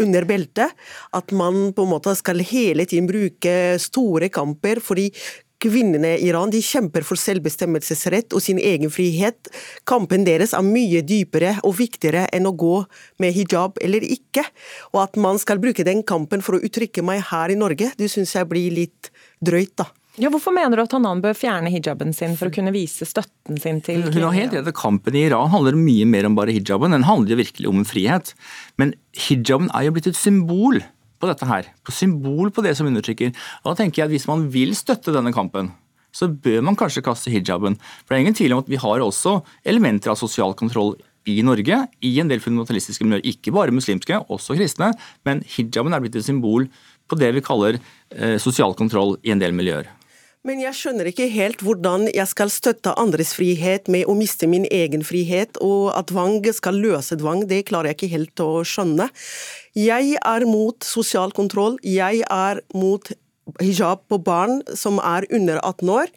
under 0.00 0.24
beltet. 0.24 0.72
At 1.12 1.28
man 1.36 1.57
på 1.74 1.84
en 1.84 1.92
måte 1.92 2.14
skal 2.18 2.42
hele 2.44 2.86
tiden 2.88 3.08
bruke 3.10 3.52
store 3.82 4.30
kamper, 4.32 4.82
fordi 4.84 5.08
kvinnene 5.62 6.14
i 6.16 6.28
Iran 6.28 6.52
de 6.54 6.60
kjemper 6.62 7.04
for 7.06 7.18
selvbestemmelsesrett 7.18 8.34
og 8.36 8.42
sin 8.44 8.60
egen 8.62 8.92
frihet. 8.94 9.50
Kampen 9.88 10.26
deres 10.26 10.54
er 10.56 10.66
mye 10.66 11.02
dypere 11.06 11.56
og 11.66 11.76
viktigere 11.80 12.26
enn 12.34 12.48
å 12.48 12.54
gå 12.58 12.76
med 13.22 13.34
hijab 13.34 13.80
eller 13.82 14.06
ikke. 14.06 14.46
Og 14.94 15.02
at 15.02 15.18
man 15.20 15.40
skal 15.42 15.62
bruke 15.62 15.86
den 15.86 16.04
kampen 16.06 16.44
for 16.44 16.56
å 16.56 16.62
uttrykke 16.64 17.04
meg 17.06 17.24
her 17.32 17.54
i 17.54 17.58
Norge, 17.58 17.92
det 17.98 18.10
syns 18.12 18.36
jeg 18.36 18.50
blir 18.50 18.74
litt 18.84 19.10
drøyt, 19.44 19.74
da. 19.82 19.90
Ja, 20.18 20.32
Hvorfor 20.34 20.50
mener 20.50 20.74
du 20.74 20.82
at 20.82 20.94
Hanan 20.96 21.20
bør 21.22 21.36
fjerne 21.38 21.70
hijaben 21.70 22.10
sin 22.16 22.32
for 22.38 22.50
å 22.50 22.54
kunne 22.54 22.72
vise 22.74 23.06
støtten 23.06 23.60
sin 23.62 23.78
til 23.86 24.00
kvinner? 24.02 24.16
Hun 24.16 24.24
har 24.26 24.34
helt 24.34 24.56
rett 24.56 24.74
Kampen 24.74 25.14
i 25.14 25.22
Iran 25.28 25.52
handler 25.52 25.78
mye 25.78 26.08
mer 26.10 26.26
om 26.26 26.34
bare 26.34 26.54
hijaben. 26.56 26.94
Den 26.96 27.06
handler 27.06 27.36
jo 27.36 27.38
virkelig 27.38 27.70
om 27.70 27.78
en 27.78 27.86
frihet. 27.86 28.32
Men 28.82 28.96
hijaben 29.14 29.70
er 29.70 29.86
jo 29.86 29.94
blitt 29.94 30.10
et 30.10 30.18
symbol 30.18 30.80
på 31.18 31.28
dette 31.30 31.48
her. 31.48 31.68
På 31.84 31.94
symbol 31.94 32.52
på 32.54 32.64
det 32.64 32.76
som 32.78 32.88
undertrykker. 32.88 33.34
Og 33.62 33.70
da 33.72 33.82
tenker 33.82 34.02
jeg 34.02 34.08
at 34.08 34.14
Hvis 34.14 34.28
man 34.30 34.48
vil 34.52 34.74
støtte 34.78 35.14
denne 35.14 35.32
kampen, 35.34 35.72
så 36.14 36.28
bør 36.28 36.62
man 36.64 36.76
kanskje 36.78 37.04
kaste 37.04 37.30
hijaben. 37.30 37.76
For 38.04 38.14
det 38.14 38.16
er 38.16 38.24
ingen 38.24 38.38
tvil 38.38 38.54
om 38.56 38.62
at 38.64 38.70
vi 38.70 38.80
har 38.80 39.04
også 39.04 39.42
elementer 39.64 40.10
av 40.10 40.20
sosial 40.20 40.54
kontroll 40.54 40.96
i 41.28 41.42
Norge 41.44 41.82
i 42.00 42.14
en 42.22 42.30
del 42.30 42.40
fundamentalistiske 42.40 43.04
miljøer. 43.04 43.26
Ikke 43.28 43.52
bare 43.52 43.74
muslimske, 43.74 44.16
også 44.32 44.56
kristne, 44.56 44.94
men 45.28 45.44
hijaben 45.44 45.92
er 45.92 46.00
blitt 46.00 46.16
et 46.16 46.26
symbol 46.26 46.68
på 47.08 47.18
det 47.20 47.34
vi 47.36 47.44
kaller 47.44 47.78
eh, 47.78 48.38
sosial 48.40 48.74
kontroll 48.78 49.16
i 49.24 49.34
en 49.34 49.42
del 49.42 49.54
miljøer. 49.56 49.97
Men 50.48 50.62
jeg 50.62 50.78
skjønner 50.78 51.10
ikke 51.10 51.26
helt 51.28 51.60
hvordan 51.60 52.06
jeg 52.08 52.24
skal 52.30 52.48
støtte 52.48 52.94
andres 52.96 53.34
frihet 53.36 53.90
med 53.92 54.08
å 54.08 54.14
miste 54.16 54.48
min 54.48 54.64
egen 54.72 55.02
frihet, 55.04 55.58
og 55.60 55.90
at 55.92 56.08
tvang 56.08 56.38
skal 56.56 56.78
løse 56.80 57.18
tvang, 57.20 57.42
det 57.50 57.66
klarer 57.68 57.90
jeg 57.90 57.98
ikke 57.98 58.12
helt 58.14 58.40
å 58.40 58.62
skjønne. 58.64 59.10
Jeg 59.76 60.16
er 60.16 60.46
mot 60.48 60.88
sosial 60.88 61.34
kontroll, 61.36 61.76
jeg 61.84 62.22
er 62.24 62.62
mot 62.72 63.12
hijab 63.60 64.06
på 64.08 64.20
barn 64.24 64.62
som 64.72 64.96
er 65.04 65.28
under 65.28 65.60
18 65.60 65.92
år. 65.98 66.16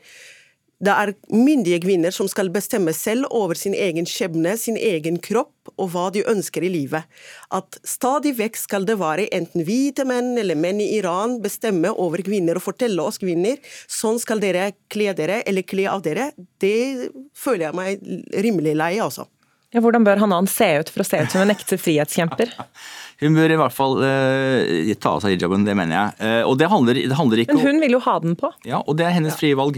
Det 0.82 0.94
er 0.94 1.12
myndige 1.30 1.78
kvinner 1.84 2.14
som 2.16 2.26
skal 2.32 2.50
bestemme 2.54 2.94
selv 2.98 3.28
over 3.30 3.58
sin 3.58 3.76
egen 3.78 4.08
skjebne, 4.10 4.56
sin 4.58 4.80
egen 4.80 5.20
kropp 5.22 5.70
og 5.78 5.92
hva 5.94 6.08
de 6.14 6.24
ønsker 6.26 6.66
i 6.66 6.72
livet. 6.74 7.06
At 7.54 7.78
stadig 7.86 8.34
vekk 8.40 8.58
skal 8.58 8.88
det 8.90 8.98
være 9.02 9.28
enten 9.36 9.62
hvite 9.68 10.08
menn 10.10 10.34
eller 10.42 10.58
menn 10.58 10.82
i 10.82 10.90
Iran 10.98 11.38
bestemme 11.44 11.94
over 11.94 12.24
kvinner 12.26 12.58
og 12.58 12.66
fortelle 12.66 13.06
oss 13.06 13.22
kvinner 13.22 13.62
sånn 13.86 14.18
skal 14.22 14.42
dere 14.42 14.72
kle 14.90 15.14
dere 15.18 15.44
eller 15.46 15.68
kle 15.68 15.86
av 15.92 16.02
dere, 16.06 16.32
det 16.62 17.12
føler 17.38 17.68
jeg 17.68 17.78
meg 17.78 18.42
rimelig 18.42 18.74
lei, 18.82 18.96
altså. 19.04 19.28
Ja, 19.72 19.80
hvordan 19.80 20.04
bør 20.04 20.20
Hanan 20.20 20.50
se 20.52 20.68
ut 20.82 20.90
for 20.92 21.04
å 21.04 21.08
se 21.08 21.22
ut 21.22 21.32
som 21.32 21.46
en 21.46 21.54
ekte 21.54 21.78
frihetskjemper? 21.80 22.52
Hun 23.22 23.38
bør 23.38 23.54
i 23.54 23.58
hvert 23.60 23.76
fall 23.76 24.00
uh, 24.02 24.92
ta 24.98 25.14
av 25.16 25.22
seg 25.24 25.36
hijaben, 25.36 25.64
det 25.64 25.76
mener 25.78 25.94
jeg. 25.94 26.16
Uh, 26.20 26.50
og 26.50 26.58
det 26.60 26.68
handler, 26.72 26.98
det 26.98 27.18
handler 27.20 27.44
ikke 27.44 27.54
Men 27.54 27.68
hun 27.68 27.82
vil 27.84 27.94
jo 27.94 28.00
ha 28.02 28.16
den 28.24 28.34
på. 28.40 28.50
Ja, 28.66 28.82
og 28.82 28.98
det 28.98 29.06
er 29.06 29.14
hennes 29.14 29.38
frie 29.38 29.54
valg. 29.56 29.78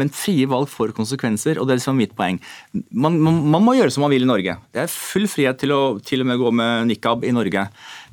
Men 0.00 0.08
frie 0.14 0.46
valg 0.48 0.70
får 0.72 0.94
konsekvenser, 0.96 1.58
og 1.60 1.66
det 1.68 1.74
er 1.74 1.80
liksom 1.80 1.98
mitt 2.00 2.14
poeng. 2.16 2.38
Man, 2.72 3.18
man, 3.20 3.42
man, 3.52 3.64
må 3.64 3.74
gjøre 3.76 3.92
som 3.92 4.06
man 4.06 4.12
vil 4.14 4.24
i 4.24 4.30
Norge. 4.30 4.54
Det 4.72 4.84
er 4.84 4.92
full 4.92 5.28
frihet 5.28 5.60
til 5.60 5.74
å 5.74 5.80
til 6.00 6.24
og 6.24 6.30
med 6.30 6.40
gå 6.40 6.52
med 6.62 6.88
nikab 6.88 7.26
i 7.28 7.34
Norge. 7.34 7.66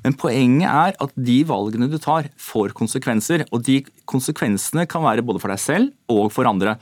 Men 0.03 0.17
poenget 0.19 0.67
er 0.67 0.97
at 1.05 1.15
de 1.15 1.37
valgene 1.47 1.87
du 1.91 1.97
tar, 2.01 2.27
får 2.39 2.75
konsekvenser. 2.77 3.45
Og 3.55 3.63
de 3.67 3.79
konsekvensene 4.09 4.87
kan 4.91 5.05
være 5.07 5.23
både 5.25 5.43
for 5.43 5.53
deg 5.53 5.63
selv 5.63 6.11
og 6.11 6.27
for 6.35 6.49
andre. 6.51 6.75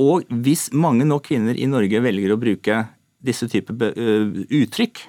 Og 0.00 0.28
hvis 0.44 0.68
mange 0.76 1.08
nok 1.08 1.26
kvinner 1.30 1.56
i 1.56 1.68
Norge 1.68 2.04
velger 2.04 2.32
å 2.32 2.40
bruke 2.40 2.84
disse 3.26 3.48
typer 3.50 3.96
uttrykk, 3.96 5.00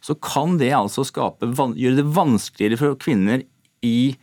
så 0.00 0.14
kan 0.22 0.56
det 0.60 0.70
altså 0.76 1.02
skape, 1.06 1.50
gjøre 1.50 1.98
det 1.98 2.10
vanskeligere 2.14 2.78
for 2.80 2.98
kvinner 3.02 3.42
i 3.84 4.14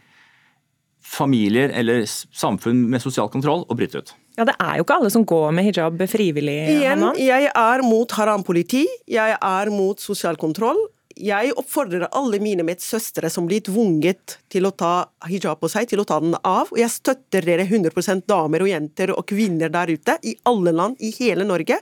familier 1.06 1.72
eller 1.76 2.06
samfunn 2.08 2.88
med 2.90 3.04
sosial 3.04 3.30
kontroll 3.32 3.66
å 3.70 3.78
bryte 3.78 4.02
ut. 4.02 4.16
Ja, 4.36 4.44
Det 4.46 4.56
er 4.60 4.78
jo 4.78 4.84
ikke 4.84 4.98
alle 5.00 5.12
som 5.14 5.24
går 5.28 5.54
med 5.56 5.70
hijab 5.70 6.02
frivillig. 6.12 6.58
Igjen, 6.76 7.06
jeg 7.22 7.48
er 7.48 7.86
mot 7.86 8.12
haram-politi, 8.12 8.84
jeg 9.08 9.38
er 9.40 9.72
mot 9.72 10.00
sosial 10.00 10.36
kontroll. 10.36 10.80
Jeg 11.16 11.54
oppfordrer 11.56 12.10
alle 12.12 12.42
mine 12.44 12.66
medsøstre 12.68 13.30
som 13.32 13.46
blir 13.48 13.64
tvunget 13.64 14.36
til 14.52 14.68
å 14.68 14.74
ta 14.76 15.08
hijab 15.30 15.62
på 15.62 15.70
seg, 15.72 15.88
til 15.88 16.04
å 16.04 16.08
ta 16.08 16.20
den 16.20 16.36
av. 16.44 16.68
Og 16.74 16.82
jeg 16.82 16.92
støtter 16.92 17.48
dere 17.48 17.64
100% 17.64 18.28
damer 18.28 18.66
og 18.66 18.72
jenter 18.74 19.14
og 19.16 19.24
kvinner 19.32 19.72
der 19.72 19.94
ute, 19.96 20.18
i 20.28 20.36
alle 20.44 20.76
land, 20.76 21.00
i 21.00 21.14
hele 21.16 21.48
Norge. 21.48 21.80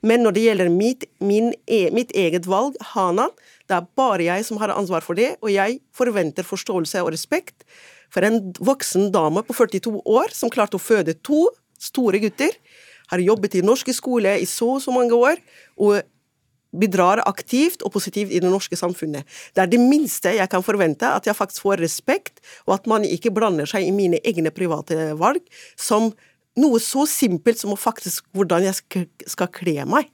Men 0.00 0.24
når 0.24 0.38
det 0.38 0.46
gjelder 0.46 0.72
mitt, 0.72 1.04
min, 1.20 1.52
e, 1.68 1.90
mitt 1.92 2.16
eget 2.16 2.48
valg, 2.48 2.80
Hana, 2.94 3.28
det 3.68 3.76
er 3.76 3.90
bare 4.00 4.24
jeg 4.24 4.48
som 4.48 4.56
har 4.62 4.72
ansvar 4.72 5.04
for 5.04 5.20
det, 5.20 5.34
og 5.44 5.52
jeg 5.52 5.82
forventer 5.94 6.48
forståelse 6.48 7.04
og 7.04 7.12
respekt 7.12 7.66
for 8.12 8.24
en 8.26 8.40
voksen 8.60 9.12
dame 9.12 9.44
på 9.44 9.54
42 9.56 10.00
år 10.00 10.32
som 10.36 10.52
klarte 10.52 10.80
å 10.80 10.82
føde 10.82 11.14
to 11.24 11.46
store 11.82 12.22
gutter, 12.22 12.54
har 13.12 13.20
jobbet 13.20 13.58
i 13.58 13.66
norske 13.66 13.92
skole 13.96 14.38
i 14.40 14.48
så 14.48 14.76
og 14.78 14.82
så 14.84 14.94
mange 14.94 15.16
år, 15.16 15.40
og 15.82 16.00
bidrar 16.72 17.20
aktivt 17.28 17.82
og 17.84 17.92
positivt 17.92 18.32
i 18.32 18.40
det 18.40 18.48
norske 18.48 18.78
samfunnet. 18.78 19.28
Det 19.52 19.60
er 19.60 19.68
det 19.68 19.80
minste 19.80 20.32
jeg 20.38 20.48
kan 20.48 20.64
forvente, 20.64 21.04
at 21.04 21.28
jeg 21.28 21.36
faktisk 21.36 21.66
får 21.66 21.82
respekt, 21.84 22.40
og 22.66 22.78
at 22.78 22.88
man 22.88 23.04
ikke 23.04 23.34
blander 23.34 23.68
seg 23.68 23.84
i 23.84 23.94
mine 23.94 24.22
egne 24.24 24.52
private 24.54 25.12
valg, 25.20 25.44
som 25.76 26.10
noe 26.60 26.80
så 26.84 27.04
simpelt 27.08 27.60
som 27.60 27.76
faktisk 27.76 28.28
hvordan 28.36 28.68
jeg 28.68 29.06
skal 29.28 29.52
kle 29.52 29.84
meg. 29.88 30.08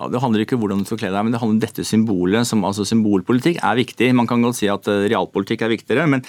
Ja, 0.00 0.08
Det 0.08 0.20
handler 0.22 0.40
ikke 0.40 0.56
om 0.56 0.62
hvordan 0.64 0.80
du 0.80 0.88
skal 0.88 1.00
kle 1.02 1.12
deg, 1.12 1.24
men 1.26 1.34
det 1.34 1.40
handler 1.42 1.58
om 1.58 1.60
dette 1.60 1.84
symbolet. 1.84 2.46
som 2.48 2.64
altså 2.64 2.86
Symbolpolitikk 2.88 3.60
er 3.60 3.76
viktig. 3.76 4.14
Man 4.16 4.26
kan 4.26 4.40
godt 4.40 4.56
si 4.56 4.66
at 4.66 4.88
eh, 4.88 5.08
realpolitikk 5.12 5.60
er 5.60 5.74
viktigere, 5.76 6.06
men, 6.08 6.24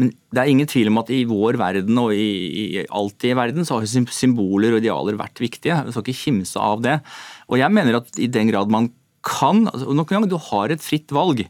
men 0.00 0.10
det 0.34 0.42
er 0.42 0.50
ingen 0.50 0.68
tvil 0.70 0.90
om 0.90 0.98
at 1.02 1.10
i 1.14 1.22
vår 1.28 1.58
verden 1.60 1.98
og 2.02 2.10
i, 2.16 2.26
i, 2.64 2.64
alltid 2.84 3.30
i 3.30 3.38
verden 3.38 3.66
så 3.66 3.78
har 3.78 4.10
symboler 4.10 4.74
og 4.74 4.82
idealer 4.82 5.18
vært 5.20 5.38
viktige. 5.42 5.76
Vi 5.86 5.94
skal 5.94 6.04
ikke 6.04 6.22
kimse 6.24 6.60
av 6.60 6.82
det. 6.82 6.98
Og 7.46 7.60
jeg 7.60 7.74
mener 7.74 8.00
at 8.00 8.18
i 8.18 8.30
den 8.30 8.50
grad 8.50 8.72
man 8.74 8.90
kan 9.24 9.62
altså, 9.70 9.94
Nok 9.96 10.10
en 10.12 10.18
gang, 10.18 10.28
du 10.28 10.36
har 10.50 10.72
et 10.74 10.82
fritt 10.84 11.14
valg, 11.14 11.46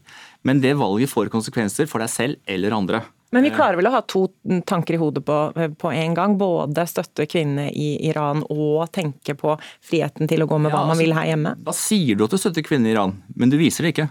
men 0.47 0.61
det 0.63 0.77
valget 0.79 1.11
får 1.11 1.33
konsekvenser 1.33 1.89
for 1.91 2.05
deg 2.05 2.13
selv 2.13 2.39
eller 2.47 2.77
andre. 2.77 3.01
Men 3.35 3.43
vi 3.43 3.51
klarer 3.51 3.75
vel 3.75 3.89
å 3.91 3.97
ha 3.97 4.01
to 4.07 4.29
tanker 4.69 4.95
i 4.95 4.99
hodet 5.01 5.25
på, 5.27 5.37
på 5.81 5.91
en 5.91 6.13
gang. 6.15 6.37
Både 6.39 6.85
støtte 6.87 7.27
kvinnene 7.27 7.67
i 7.75 7.97
Iran 8.07 8.45
og 8.47 8.85
tenke 8.95 9.35
på 9.35 9.57
friheten 9.83 10.31
til 10.31 10.45
å 10.45 10.47
gå 10.47 10.61
med 10.63 10.71
ja, 10.71 10.77
hva 10.77 10.85
man 10.85 10.95
altså, 10.95 11.03
vil 11.03 11.17
her 11.19 11.31
hjemme. 11.33 11.57
Da 11.67 11.75
sier 11.75 12.15
du 12.15 12.29
at 12.29 12.37
du 12.37 12.39
støtter 12.39 12.63
kvinnene 12.63 12.93
i 12.93 12.95
Iran, 12.95 13.17
men 13.35 13.51
du 13.51 13.59
viser 13.59 13.89
det 13.89 13.97
ikke. 13.97 14.07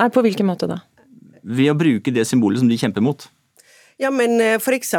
Nei, 0.00 0.08
På 0.10 0.24
hvilken 0.26 0.50
måte 0.50 0.66
da? 0.66 0.80
Ved 1.46 1.70
å 1.70 1.76
bruke 1.78 2.10
det 2.14 2.26
symbolet 2.26 2.64
som 2.64 2.72
de 2.72 2.80
kjemper 2.80 3.04
mot. 3.06 3.28
Ja, 4.00 4.08
men 4.08 4.40
eh, 4.40 4.54
f.eks. 4.56 4.94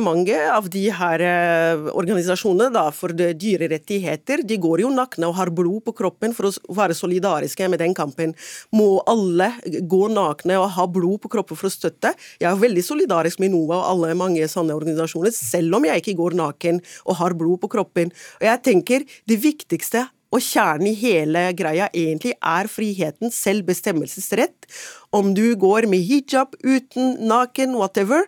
mange 0.00 0.36
av 0.48 0.70
de 0.72 0.86
her 0.88 1.20
eh, 1.20 1.88
organisasjonene 1.92 2.72
da, 2.72 2.86
for 2.88 3.12
dyrerettigheter, 3.12 4.40
de 4.48 4.56
går 4.56 4.80
jo 4.80 4.92
nakne 4.94 5.28
og 5.28 5.36
har 5.36 5.52
blod 5.52 5.82
på 5.84 5.92
kroppen 5.98 6.32
for 6.32 6.48
å 6.48 6.72
være 6.78 6.96
solidariske 6.96 7.68
med 7.68 7.82
den 7.84 7.92
kampen. 7.92 8.32
Må 8.72 9.02
alle 9.12 9.50
gå 9.84 10.00
nakne 10.08 10.56
og 10.62 10.70
ha 10.78 10.88
blod 10.88 11.20
på 11.26 11.34
kroppen 11.36 11.60
for 11.60 11.68
å 11.68 11.74
støtte? 11.74 12.14
Jeg 12.40 12.48
er 12.48 12.64
veldig 12.64 12.86
solidarisk 12.86 13.44
med 13.44 13.52
NOA 13.52 13.76
og 13.76 13.90
alle 13.90 14.16
mange 14.16 14.48
sånne 14.48 14.72
organisasjoner, 14.80 15.36
selv 15.36 15.76
om 15.76 15.84
jeg 15.90 16.00
ikke 16.00 16.16
går 16.22 16.40
naken 16.40 16.80
og 17.04 17.20
har 17.20 17.36
blod 17.36 17.60
på 17.60 17.74
kroppen. 17.76 18.16
Og 18.40 18.48
jeg 18.48 18.64
tenker 18.72 19.04
det 19.28 19.42
viktigste 19.44 20.08
og 20.34 20.42
kjernen 20.42 20.90
i 20.90 20.96
hele 20.98 21.46
greia 21.56 21.88
egentlig 21.94 22.34
er 22.40 22.68
friheten, 22.70 23.30
selvbestemmelsesrett. 23.32 24.66
Om 25.14 25.32
du 25.36 25.54
går 25.58 25.86
med 25.90 26.02
hijab, 26.06 26.56
uten, 26.64 27.16
naken, 27.28 27.76
whatever. 27.78 28.26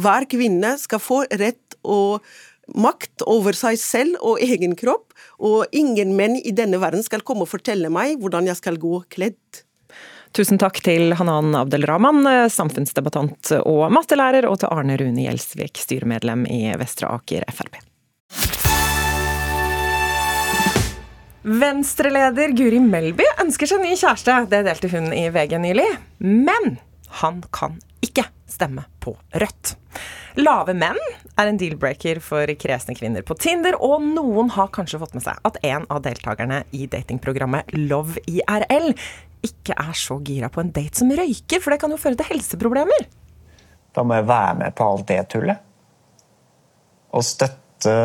Hver 0.00 0.26
kvinne 0.30 0.74
skal 0.80 1.02
få 1.02 1.22
rett 1.30 1.78
og 1.84 2.24
makt 2.74 3.26
over 3.28 3.56
seg 3.56 3.76
selv 3.80 4.16
og 4.24 4.40
egen 4.42 4.72
kropp, 4.78 5.12
og 5.36 5.68
ingen 5.76 6.14
menn 6.16 6.38
i 6.40 6.54
denne 6.56 6.80
verden 6.80 7.04
skal 7.04 7.24
komme 7.26 7.44
og 7.44 7.52
fortelle 7.52 7.92
meg 7.92 8.16
hvordan 8.22 8.48
jeg 8.48 8.60
skal 8.62 8.80
gå 8.80 9.02
kledd. 9.12 9.64
Tusen 10.34 10.58
takk 10.58 10.80
til 10.82 11.14
Hanan 11.14 11.54
Abdelrahman, 11.54 12.24
samfunnsdebattant 12.50 13.52
og 13.60 13.86
mattelærer, 13.94 14.48
og 14.50 14.58
til 14.64 14.72
Arne 14.74 14.98
Rune 14.98 15.28
Gjelsvik, 15.28 15.78
styremedlem 15.78 16.48
i 16.50 16.64
Vestre 16.80 17.12
Aker 17.14 17.46
Frp. 17.54 17.78
Venstreleder 21.44 22.54
Guri 22.56 22.78
Melby 22.80 23.24
ønsker 23.42 23.68
seg 23.68 23.82
ny 23.84 23.92
kjæreste. 24.00 24.36
Det 24.48 24.62
delte 24.64 24.88
hun 24.88 25.10
i 25.12 25.26
VG 25.28 25.58
nylig. 25.60 25.86
Men 26.24 26.78
han 27.20 27.42
kan 27.52 27.76
ikke 28.04 28.24
stemme 28.48 28.86
på 29.04 29.12
Rødt. 29.36 29.74
Lave 30.40 30.72
menn 30.74 30.98
er 31.36 31.50
en 31.50 31.60
deal-breaker 31.60 32.18
for 32.24 32.48
kresne 32.58 32.96
kvinner 32.96 33.22
på 33.26 33.36
Tinder, 33.38 33.76
og 33.76 34.02
noen 34.02 34.50
har 34.56 34.72
kanskje 34.74 34.98
fått 35.02 35.14
med 35.18 35.26
seg 35.26 35.38
at 35.46 35.60
en 35.68 35.84
av 35.92 36.00
deltakerne 36.06 36.62
i 36.74 36.88
datingprogrammet 36.90 37.76
Love 37.76 38.24
IRL 38.24 38.90
ikke 39.44 39.76
er 39.76 39.94
så 40.00 40.16
gira 40.24 40.48
på 40.50 40.64
en 40.64 40.72
date 40.72 41.02
som 41.02 41.12
røyker, 41.12 41.60
for 41.60 41.74
det 41.74 41.82
kan 41.82 41.92
jo 41.92 42.00
føre 42.00 42.18
til 42.18 42.32
helseproblemer. 42.32 43.08
Da 43.94 44.02
må 44.02 44.16
jeg 44.16 44.30
være 44.32 44.60
med 44.64 44.74
på 44.74 44.88
alt 44.90 45.10
det 45.12 45.20
tullet. 45.34 45.60
Og 47.14 47.22
støtte 47.22 47.98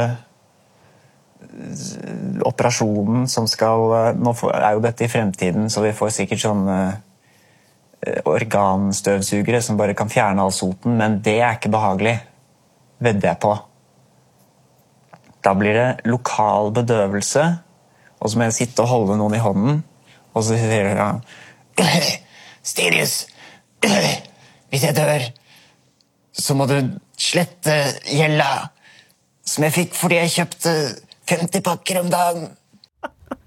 operasjonen 2.45 3.28
som 3.28 3.47
skal 3.50 3.93
eh, 3.97 4.18
Nå 4.20 4.34
er 4.54 4.76
jo 4.76 4.84
dette 4.84 5.06
i 5.06 5.12
fremtiden, 5.12 5.70
så 5.70 5.84
vi 5.84 5.95
får 5.95 6.14
sikkert 6.16 6.43
sånne 6.43 6.78
eh, 8.06 8.20
organstøvsugere 8.30 9.62
som 9.66 9.80
bare 9.80 9.97
kan 9.97 10.12
fjerne 10.12 10.45
all 10.45 10.54
soten, 10.56 10.97
men 11.00 11.20
det 11.26 11.39
er 11.39 11.58
ikke 11.58 11.74
behagelig. 11.74 12.20
Vedder 13.00 13.32
jeg 13.32 13.41
på. 13.41 13.56
Da 15.43 15.56
blir 15.56 15.78
det 15.78 16.10
lokal 16.10 16.74
bedøvelse, 16.76 17.45
og 18.20 18.30
så 18.30 18.39
må 18.39 18.50
jeg 18.50 18.58
sitte 18.58 18.84
og 18.84 18.91
holde 18.91 19.20
noen 19.20 19.38
i 19.38 19.43
hånden, 19.43 19.84
og 20.36 20.43
så 20.43 20.58
sier 20.60 20.91
han 21.00 21.22
Stirius, 22.70 23.22
hvis 24.70 24.84
jeg 24.84 24.97
dør, 24.97 25.30
så 26.36 26.56
må 26.56 26.68
du 26.70 26.76
slette 27.20 27.76
gjelda 28.08 28.70
som 29.50 29.66
jeg 29.66 29.76
fikk 29.76 29.95
fordi 29.97 30.20
jeg 30.20 30.34
kjøpte 30.36 30.74
50 31.30 31.63
pakker 31.65 32.01
om 32.01 32.09
dagen. 32.11 32.49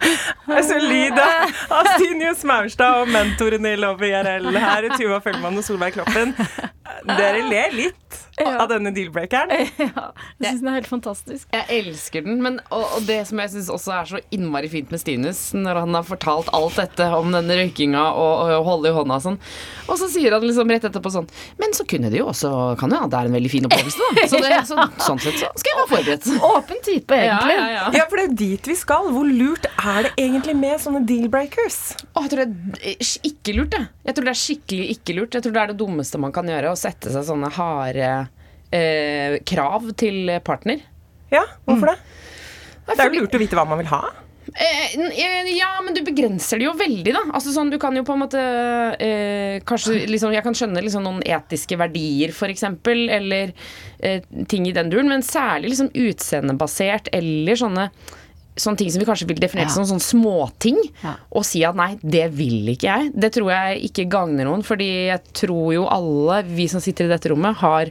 Det 0.03 0.57
er 0.59 0.65
solid 0.67 1.19
av 1.23 1.89
Stinius 1.95 2.43
Maurstad 2.47 3.03
og 3.03 3.11
mentoren 3.11 3.67
i 3.67 3.75
Love 3.79 4.09
IRL. 4.09 4.49
Her 4.59 4.87
i 4.89 4.91
Tuva 4.97 5.21
Føllemann 5.23 5.59
og 5.61 5.67
Solveig 5.67 5.95
Kloppen. 5.95 6.35
Dere 7.07 7.43
ler 7.47 7.75
litt 7.77 7.99
av 8.41 8.69
denne 8.71 8.93
deal-breakeren. 8.95 9.51
Ja, 9.93 10.13
jeg 10.41 10.55
syns 10.55 10.61
den 10.63 10.69
er 10.71 10.77
helt 10.79 10.89
fantastisk. 10.89 11.49
Jeg 11.53 11.67
elsker 11.83 12.25
den, 12.25 12.39
men, 12.45 12.59
og, 12.73 12.85
og 12.97 13.07
det 13.09 13.19
som 13.29 13.41
jeg 13.43 13.51
syns 13.53 13.69
også 13.73 13.93
er 13.97 14.09
så 14.09 14.21
innmari 14.35 14.71
fint 14.73 14.93
med 14.95 15.03
Stinus, 15.03 15.41
når 15.57 15.83
han 15.83 15.97
har 15.99 16.07
fortalt 16.07 16.49
alt 16.55 16.79
dette 16.79 17.09
om 17.17 17.33
denne 17.35 17.57
røykinga 17.59 18.05
og, 18.17 18.53
og 18.57 18.67
holde 18.69 18.93
i 18.93 18.95
hånda 18.97 19.19
og 19.19 19.25
sånn, 19.27 19.39
og 19.89 19.99
så 20.01 20.09
sier 20.13 20.35
han 20.37 20.45
liksom 20.47 20.71
rett 20.73 20.87
etterpå 20.89 21.11
sånn 21.13 21.27
Men 21.61 21.75
så 21.77 21.85
kunne 21.89 22.09
det 22.13 22.21
jo 22.21 22.29
også 22.31 22.51
Kan 22.81 22.93
jo 22.95 23.01
ja, 23.03 23.09
det 23.11 23.19
er 23.19 23.29
en 23.29 23.35
veldig 23.37 23.51
fin 23.51 23.67
opplevelse, 23.67 23.99
da. 23.99 24.27
Så, 24.33 24.39
det, 24.43 24.59
så 24.69 24.77
sånn 25.03 25.21
sett 25.21 25.39
så 25.41 25.49
skal 25.59 25.73
jeg 25.73 25.79
være 25.81 25.91
forberedt. 25.91 26.29
Åpen 26.53 26.83
type, 26.87 27.17
egentlig. 27.19 27.57
Ja, 27.57 27.65
ja, 27.67 27.73
ja. 27.75 28.03
Ja, 28.03 28.07
for 28.11 28.21
det 28.21 28.25
er 28.29 28.37
dit 28.39 28.69
vi 28.71 28.77
skal. 28.79 29.09
Hvor 29.13 29.27
lurt 29.29 29.67
er 29.73 30.07
det 30.07 30.13
egentlig 30.21 30.55
med 30.59 30.81
sånne 30.83 31.03
deal-breakers? 31.09 31.79
Å, 32.13 32.23
jeg 32.25 32.33
tror 32.33 32.43
det 32.43 32.93
er 32.93 33.11
ikke 33.33 33.57
lurt, 33.59 33.77
jeg. 33.77 33.89
Jeg 34.07 34.17
tror 34.17 34.29
det 34.29 34.35
er 34.35 34.41
skikkelig 34.43 34.87
ikke 34.97 35.17
lurt. 35.19 35.37
Jeg 35.37 35.45
tror 35.47 35.57
det 35.57 35.65
er 35.65 35.73
det 35.73 35.79
dummeste 35.83 36.21
man 36.23 36.35
kan 36.35 36.49
gjøre, 36.49 36.73
å 36.73 36.79
sette 36.79 37.13
seg 37.13 37.27
sånne 37.29 37.51
harde 37.59 38.13
eh, 38.73 39.39
krav 39.49 39.93
til 40.01 40.33
partner. 40.45 40.83
Ja, 41.33 41.45
hvorfor 41.69 41.93
det? 41.93 41.99
Det 42.93 42.99
er 43.01 43.09
jo 43.13 43.23
lurt 43.23 43.35
å 43.39 43.41
vite 43.41 43.57
hva 43.57 43.65
man 43.69 43.79
vil 43.81 43.89
ha. 43.93 44.03
Eh, 44.53 44.97
eh, 44.99 45.51
ja, 45.55 45.69
men 45.87 45.95
du 45.95 46.01
begrenser 46.05 46.59
det 46.59 46.67
jo 46.67 46.73
veldig, 46.77 47.13
da. 47.15 47.21
Altså 47.31 47.53
sånn, 47.55 47.71
Du 47.71 47.79
kan 47.81 47.95
jo 47.97 48.03
på 48.05 48.13
en 48.17 48.21
måte 48.25 48.41
eh, 49.01 49.61
Kanskje 49.65 50.01
liksom, 50.11 50.33
Jeg 50.35 50.43
kan 50.45 50.57
skjønne 50.59 50.83
liksom 50.83 51.05
noen 51.07 51.23
etiske 51.23 51.79
verdier, 51.79 52.35
f.eks., 52.35 52.65
eller 52.91 53.53
eh, 54.03 54.27
ting 54.51 54.67
i 54.67 54.75
den 54.75 54.91
duren, 54.93 55.09
men 55.09 55.23
særlig 55.25 55.71
liksom 55.73 55.93
utseendebasert 55.95 57.09
eller 57.15 57.61
sånne 57.63 57.87
Sånne 58.61 58.83
ting 58.83 58.91
som 58.93 59.01
vi 59.01 59.07
kanskje 59.09 59.31
vil 59.31 59.39
definere 59.41 59.71
Ja. 59.71 59.73
som 59.73 59.87
sånne 59.89 60.05
småting. 60.05 60.77
Og 61.33 61.47
si 61.49 61.63
at 61.65 61.73
nei, 61.79 61.95
det 62.05 62.27
vil 62.37 62.67
ikke 62.75 62.85
jeg. 62.91 63.13
Det 63.17 63.31
tror 63.33 63.49
jeg 63.49 63.87
ikke 63.89 64.05
gagner 64.13 64.45
noen. 64.45 64.61
Fordi 64.67 64.91
jeg 65.09 65.23
tror 65.33 65.71
jo 65.73 65.87
alle 65.89 66.43
vi 66.51 66.67
som 66.69 66.83
sitter 66.85 67.09
i 67.09 67.13
dette 67.15 67.31
rommet, 67.33 67.57
har 67.63 67.89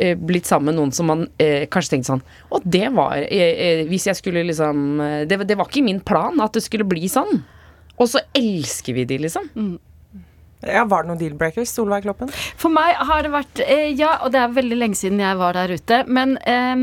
eh, 0.00 0.16
blitt 0.16 0.48
sammen 0.48 0.72
med 0.72 0.78
noen 0.80 0.94
som 0.96 1.10
man 1.10 1.26
eh, 1.38 1.66
kanskje 1.70 1.94
tenkte 1.96 2.14
sånn 2.14 2.24
Og 2.50 2.64
det 2.64 2.88
var 2.96 3.20
eh, 3.20 3.52
eh, 3.66 3.84
Hvis 3.90 4.08
jeg 4.10 4.18
skulle 4.18 4.42
liksom 4.48 4.98
det, 5.28 5.38
det 5.46 5.58
var 5.60 5.68
ikke 5.70 5.84
min 5.86 6.00
plan 6.00 6.40
at 6.42 6.56
det 6.56 6.64
skulle 6.64 6.88
bli 6.88 7.08
sånn. 7.10 7.42
Og 8.00 8.08
så 8.08 8.24
elsker 8.36 8.96
vi 8.96 9.04
de, 9.04 9.20
liksom. 9.26 9.48
Ja, 10.60 10.84
Var 10.84 11.04
det 11.04 11.08
noen 11.08 11.20
deal-breakers, 11.20 11.70
Solveig 11.72 12.04
Kloppen? 12.04 12.28
For 12.60 12.72
meg 12.72 12.98
har 13.08 13.24
det 13.24 13.30
vært 13.32 13.62
eh, 13.64 13.86
Ja, 13.96 14.18
og 14.24 14.34
det 14.34 14.42
er 14.42 14.56
veldig 14.56 14.76
lenge 14.76 14.98
siden 14.98 15.22
jeg 15.22 15.38
var 15.40 15.56
der 15.56 15.72
ute. 15.72 16.00
Men 16.08 16.34
eh, 16.44 16.82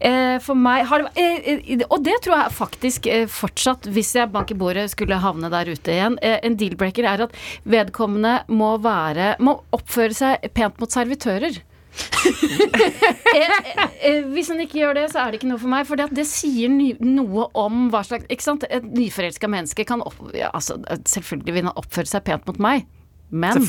eh, 0.00 0.36
for 0.44 0.56
meg 0.58 0.86
har 0.88 1.02
det 1.02 1.10
vært 1.10 1.58
eh, 1.76 1.84
Og 1.90 1.98
det 2.06 2.16
tror 2.24 2.38
jeg 2.38 2.56
faktisk 2.56 3.08
eh, 3.12 3.26
fortsatt, 3.28 3.88
hvis 3.92 4.14
jeg 4.16 4.32
bank 4.32 4.54
i 4.54 4.58
bordet 4.58 4.86
skulle 4.94 5.20
havne 5.20 5.52
der 5.52 5.68
ute 5.72 5.92
igjen. 5.92 6.16
Eh, 6.24 6.38
en 6.46 6.56
deal-breaker 6.60 7.08
er 7.08 7.26
at 7.26 7.36
vedkommende 7.68 8.38
må 8.52 8.74
være 8.82 9.34
Må 9.44 9.58
oppføre 9.76 10.16
seg 10.16 10.48
pent 10.56 10.80
mot 10.80 10.92
servitører. 10.92 11.60
eh, 13.36 13.52
eh, 13.52 13.82
eh, 14.00 14.24
hvis 14.32 14.48
han 14.52 14.62
ikke 14.64 14.80
gjør 14.80 14.96
det, 14.96 15.06
så 15.12 15.22
er 15.22 15.32
det 15.32 15.40
ikke 15.40 15.50
noe 15.50 15.60
for 15.60 15.72
meg. 15.72 15.86
For 15.88 16.00
det, 16.00 16.08
det 16.16 16.24
sier 16.28 16.72
ny, 16.72 16.92
noe 17.04 17.48
om 17.58 17.88
hva 17.92 18.02
slags 18.06 18.28
Ikke 18.32 18.46
sant? 18.46 18.66
Et 18.72 18.86
nyforelska 18.86 19.50
menneske 19.50 19.86
kan 19.88 20.04
opp, 20.04 20.18
ja, 20.36 20.50
altså, 20.54 20.78
Selvfølgelig 21.08 21.56
vil 21.56 21.68
han 21.68 21.78
oppføre 21.78 22.08
seg 22.08 22.24
pent 22.28 22.48
mot 22.48 22.60
meg. 22.62 22.86
Men 23.32 23.62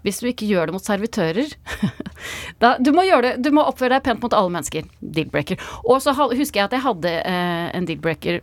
hvis 0.00 0.22
du 0.22 0.30
ikke 0.30 0.48
gjør 0.48 0.70
det 0.70 0.74
mot 0.78 0.84
servitører 0.84 1.50
da, 2.62 2.70
du, 2.80 2.88
må 2.96 3.04
gjøre 3.04 3.34
det, 3.34 3.44
du 3.44 3.50
må 3.52 3.66
oppføre 3.68 3.98
deg 3.98 4.06
pent 4.06 4.22
mot 4.24 4.36
alle 4.36 4.52
mennesker. 4.54 4.86
Deal-breaker. 5.00 5.60
Og 5.84 6.00
så 6.00 6.14
husker 6.16 6.62
jeg 6.62 6.70
at 6.70 6.76
jeg 6.78 6.84
hadde 6.86 7.12
eh, 7.28 7.66
en 7.76 7.88
deal-breaker 7.88 8.40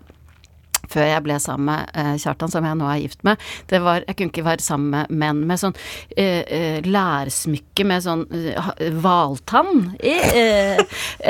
før 0.91 1.07
jeg 1.09 1.23
ble 1.25 1.39
sammen 1.43 1.71
med 1.71 1.97
eh, 1.97 2.13
Kjartan, 2.21 2.51
som 2.53 2.65
jeg 2.67 2.79
nå 2.79 2.87
er 2.89 3.01
gift 3.03 3.23
med. 3.27 3.41
Det 3.69 3.81
var, 3.83 4.03
jeg 4.07 4.17
kunne 4.17 4.33
ikke 4.33 4.45
være 4.47 4.65
sammen 4.65 4.93
med 4.93 5.17
menn 5.23 5.43
med 5.49 5.61
sånn 5.61 5.75
eh, 6.15 6.43
eh, 6.43 6.79
lærsmykke 6.87 7.85
med 7.87 8.05
sånn 8.05 8.23
eh, 8.31 8.71
hvaltann 9.01 9.97
i. 9.99 10.15
Eh, 10.41 10.81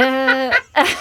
eh, 0.01 0.57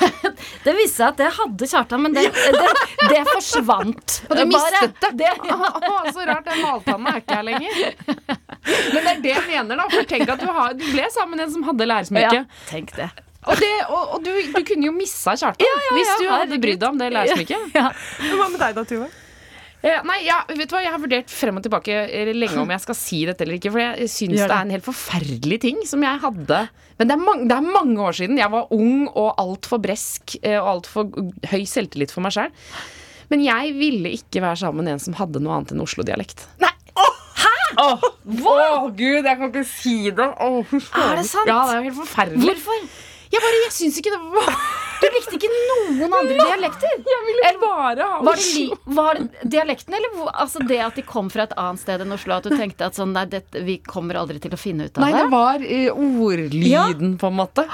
det 0.67 0.77
viste 0.79 0.97
seg 0.97 1.09
at 1.11 1.21
det 1.21 1.31
hadde 1.41 1.71
Kjartan, 1.71 2.05
men 2.07 2.17
det, 2.17 2.27
det, 2.33 2.73
det 3.11 3.23
forsvant. 3.33 4.19
Og 4.31 4.41
du 4.41 4.45
mistet 4.51 4.97
det? 5.03 5.13
det 5.23 5.33
Ah, 5.57 6.13
så 6.13 6.25
rart. 6.27 6.47
Den 6.47 6.63
maltanna 6.63 7.15
er 7.15 7.23
ikke 7.23 7.39
her 7.39 7.47
lenger. 7.47 7.95
Men 8.07 9.01
det 9.01 9.13
er 9.13 9.23
det 9.23 9.33
jeg 9.33 9.45
mener, 9.49 9.79
da. 9.79 9.87
For 9.93 10.09
tenk 10.09 10.31
at 10.33 10.43
du, 10.43 10.49
har, 10.51 10.75
du 10.79 10.85
ble 10.89 11.07
sammen 11.15 11.37
med 11.39 11.47
en 11.47 11.55
som 11.59 11.67
hadde 11.67 11.89
læresmykke. 11.93 12.43
Ja, 12.43 12.67
tenk 12.71 12.95
det. 12.99 13.11
Og, 13.47 13.55
det, 13.63 13.71
og, 13.87 14.17
og 14.17 14.25
du, 14.27 14.33
du 14.51 14.63
kunne 14.67 14.89
jo 14.89 14.95
missa 14.97 15.37
Kjartan 15.39 15.63
Ja, 15.63 15.77
hvis 15.95 16.11
du 16.19 16.27
hadde 16.33 16.59
brydd 16.63 16.81
deg 16.83 16.89
om 16.91 16.99
det 16.99 17.13
læresmykket. 17.15 17.71
Ja. 17.77 17.91
Hva 18.35 18.49
med 18.51 18.59
deg 18.63 18.75
da, 18.75 18.85
Tuva? 18.89 19.07
Eh, 19.87 20.01
nei, 20.09 20.17
ja, 20.25 20.41
vet 20.49 20.67
du 20.67 20.75
hva, 20.75 20.81
Jeg 20.83 20.91
har 20.91 20.99
vurdert 21.03 21.31
frem 21.31 21.61
og 21.61 21.63
tilbake 21.63 21.95
eh, 22.09 22.33
lenge 22.35 22.59
om 22.59 22.73
jeg 22.75 22.83
skal 22.83 22.97
si 22.99 23.21
dette 23.29 23.45
eller 23.45 23.59
ikke. 23.61 23.71
For 23.75 23.83
jeg 23.83 24.11
syns 24.11 24.35
det 24.41 24.49
det. 24.49 24.51
er 24.51 24.65
en 24.65 24.75
helt 24.75 24.87
forferdelig 24.89 25.61
ting 25.63 25.83
som 25.87 26.03
jeg 26.03 26.23
hadde 26.25 26.61
Men 26.99 27.11
det 27.11 27.15
er, 27.15 27.23
mange, 27.23 27.47
det 27.47 27.59
er 27.59 27.71
mange 27.77 28.03
år 28.09 28.19
siden. 28.19 28.41
Jeg 28.41 28.51
var 28.57 28.73
ung 28.75 29.07
og 29.13 29.29
altfor 29.43 29.83
bresk 29.85 30.39
eh, 30.43 30.59
og 30.59 30.73
altfor 30.79 31.11
høy 31.53 31.63
selvtillit 31.71 32.15
for 32.15 32.27
meg 32.27 32.35
sjøl. 32.35 32.51
Men 33.31 33.43
jeg 33.43 33.75
ville 33.79 34.11
ikke 34.17 34.43
være 34.43 34.59
sammen 34.65 34.87
med 34.87 34.97
en 34.97 35.03
som 35.03 35.17
hadde 35.19 35.43
noe 35.43 35.55
annet 35.59 35.75
enn 35.75 35.83
Oslo-dialekt. 35.87 36.49
Nei! 36.63 36.73
Hæ? 36.97 37.53
Hva? 37.77 38.53
Å, 38.57 38.87
gud, 38.97 39.27
jeg 39.27 39.39
kan 39.39 39.51
ikke 39.51 39.67
si 39.69 39.97
det. 40.15 40.31
Er 40.41 41.19
det 41.21 41.27
sant? 41.35 41.51
Ja, 41.51 41.59
det 41.69 41.75
er 41.75 41.83
jo 41.83 41.89
helt 41.91 42.01
forferdelig. 42.01 42.55
Hvorfor? 42.57 42.87
Jeg 43.33 43.43
bare, 43.43 43.59
jeg 43.67 43.73
syns 43.75 43.97
ikke 44.01 44.13
det 44.15 44.21
var 44.33 44.53
Du 44.97 45.07
likte 45.13 45.35
ikke 45.37 45.49
noen 45.53 46.13
andre 46.15 46.37
dialekter? 46.39 46.93
Jeg 47.05 47.23
ville 47.27 47.51
bare 47.61 48.07
ha 48.07 48.21
Var 48.25 48.39
det, 48.39 48.47
li, 48.55 48.67
var 48.97 49.19
det 49.19 49.51
dialekten, 49.53 49.97
eller 49.99 50.31
altså 50.33 50.63
det 50.67 50.79
at 50.87 50.97
de 50.97 51.03
kom 51.07 51.29
fra 51.33 51.45
et 51.49 51.53
annet 51.61 51.83
sted 51.83 52.01
enn 52.05 52.15
Oslo? 52.17 52.39
At 52.39 52.47
du 52.49 52.55
tenkte 52.57 52.87
at 52.89 52.97
sånn, 52.97 53.13
nei, 53.17 53.27
dette, 53.31 53.61
vi 53.67 53.77
kommer 53.85 54.17
aldri 54.23 54.39
til 54.43 54.55
å 54.57 54.61
finne 54.61 54.87
ut 54.89 54.97
av 54.97 55.05
Nei, 55.05 55.13
det? 55.13 55.25
det 55.27 55.33
var 55.35 55.67
eh, 55.67 55.91
ordlyden, 55.93 57.17
på 57.21 57.27
en 57.31 57.37
måte. 57.43 57.67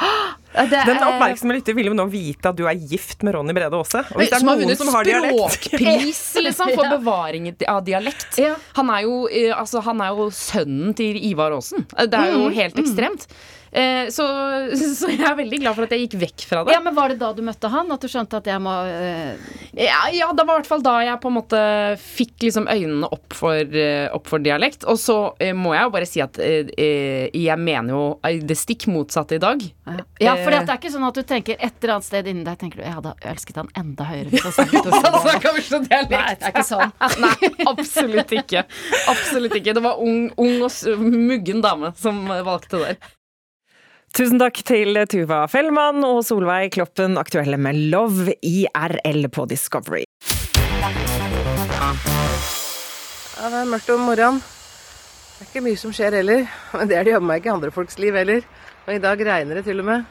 Ja, 0.53 0.64
det 0.68 0.82
Den 0.84 0.96
er- 0.98 1.07
oppmerksomme 1.12 1.55
lytter 1.57 1.76
vil 1.78 1.88
jo 1.92 1.94
nå 1.96 2.09
vite 2.12 2.50
at 2.50 2.57
du 2.59 2.66
er 2.68 2.76
gift 2.76 3.22
med 3.24 3.34
Ronny 3.36 3.55
Brede 3.57 3.78
Aase. 3.78 4.03
Og 4.12 4.18
hvis 4.20 4.28
det 4.32 4.36
er 4.36 4.42
som 4.42 4.50
har 4.53 4.61
noen 4.61 4.76
som 4.82 4.90
har 4.96 5.05
dialekt 5.09 5.57
språkpris 5.57 6.20
liksom, 6.48 6.74
for 6.76 6.90
bevaring 6.98 7.48
av 7.70 7.80
dialekt. 7.86 8.36
Han, 8.76 8.90
er 8.92 9.07
jo, 9.07 9.22
eh, 9.30 9.53
altså, 9.57 9.80
han 9.86 10.00
er 10.05 10.12
jo 10.18 10.28
sønnen 10.36 10.92
til 10.98 11.16
Ivar 11.30 11.55
Aasen. 11.57 11.86
Eh, 11.96 12.07
Det 12.11 12.18
er 12.18 12.32
jo 12.34 12.42
Mm, 12.42 12.55
helt 12.59 12.76
mm. 12.76 13.26
Eh, 13.72 14.08
så, 14.12 14.24
så 14.98 15.08
jeg 15.08 15.24
er 15.24 15.36
veldig 15.38 15.62
glad 15.62 15.76
for 15.76 15.86
at 15.86 15.94
jeg 15.96 16.06
gikk 16.06 16.18
vekk 16.26 16.44
fra 16.50 16.62
det. 16.66 16.74
Ja, 16.76 16.82
men 16.84 16.92
Var 16.96 17.14
det 17.14 17.20
da 17.22 17.30
du 17.32 17.40
møtte 17.46 17.70
han? 17.72 17.88
At 17.94 18.04
du 18.04 18.10
skjønte 18.12 18.42
at 18.42 18.48
jeg 18.50 18.60
må 18.60 18.74
eh... 18.84 19.38
Ja, 19.72 20.02
ja, 20.12 20.28
det 20.36 20.44
var 20.44 20.58
i 20.58 20.60
hvert 20.60 20.68
fall 20.68 20.84
da 20.84 20.98
jeg 21.06 21.20
på 21.22 21.30
en 21.30 21.36
måte 21.38 21.60
fikk 22.02 22.44
liksom 22.44 22.68
øynene 22.68 23.08
opp 23.08 23.32
for, 23.36 23.56
eh, 23.56 24.04
opp 24.12 24.28
for 24.28 24.44
dialekt. 24.44 24.84
Og 24.84 25.00
så 25.00 25.16
eh, 25.40 25.54
må 25.56 25.72
jeg 25.72 25.86
jo 25.86 25.94
bare 25.94 26.08
si 26.10 26.20
at 26.24 26.36
eh, 26.42 26.68
eh, 26.76 27.30
jeg 27.32 27.56
mener 27.62 27.96
jo 27.96 28.02
det 28.44 28.58
stikk 28.60 28.86
motsatte 28.92 29.38
i 29.38 29.42
dag. 29.42 29.64
Ja, 30.20 30.36
for 30.36 30.52
det 30.52 30.60
er 30.66 30.76
ikke 30.76 30.92
sånn 30.92 31.08
at 31.08 31.16
du 31.16 31.24
tenker 31.26 31.56
et 31.56 31.80
eller 31.80 31.96
annet 31.96 32.08
sted 32.10 32.28
inni 32.28 32.44
deg 32.46 32.60
tenker 32.60 32.82
du, 32.82 32.84
Jeg 32.84 32.96
hadde 32.98 33.14
elsket 33.32 33.58
han 33.62 33.72
enda 33.78 34.06
høyere 34.10 34.28
hvis 34.34 34.44
han 34.44 34.52
snakket 34.52 35.72
dialekt. 35.88 36.12
Nei, 36.12 36.36
det 36.36 36.46
er 36.46 36.52
ikke 36.52 36.68
sånn. 36.68 36.92
Nei, 37.24 37.50
absolutt 37.72 38.36
ikke. 38.36 38.66
Absolutt 39.08 39.58
ikke. 39.58 39.74
Det 39.80 39.84
var 39.88 40.04
ung, 40.04 40.28
ung 40.36 40.68
og 40.68 41.02
muggen 41.02 41.64
dame 41.64 41.94
som 41.98 42.24
valgte 42.28 42.84
der. 42.84 43.00
Tusen 44.12 44.36
takk 44.36 44.58
til 44.68 44.98
Tuva 45.08 45.46
Fellmann 45.48 46.02
og 46.04 46.18
Solveig 46.26 46.74
Kloppen, 46.74 47.14
aktuelle 47.16 47.56
med 47.56 47.78
Love 47.88 48.34
IRL 48.44 49.24
på 49.32 49.46
Discovery. 49.48 50.02
Ja, 53.32 53.46
det 53.48 53.62
er 53.62 53.70
mørkt 53.70 53.88
om 53.94 54.02
morgenen. 54.04 54.42
Det 54.42 55.46
er 55.46 55.48
ikke 55.48 55.62
mye 55.64 55.80
som 55.80 55.94
skjer 55.96 56.18
heller. 56.18 56.44
Men 56.74 56.90
det 56.90 56.98
er 56.98 57.08
det 57.08 57.14
jammen 57.14 57.30
meg 57.30 57.40
ikke 57.40 57.48
i 57.48 57.54
andre 57.54 57.70
folks 57.72 57.96
liv 58.04 58.18
heller. 58.20 58.44
Og 58.84 58.90
i 58.92 59.00
dag 59.00 59.22
regner 59.30 59.56
det 59.56 59.62
til 59.70 59.80
og 59.80 59.88
med. 59.88 60.04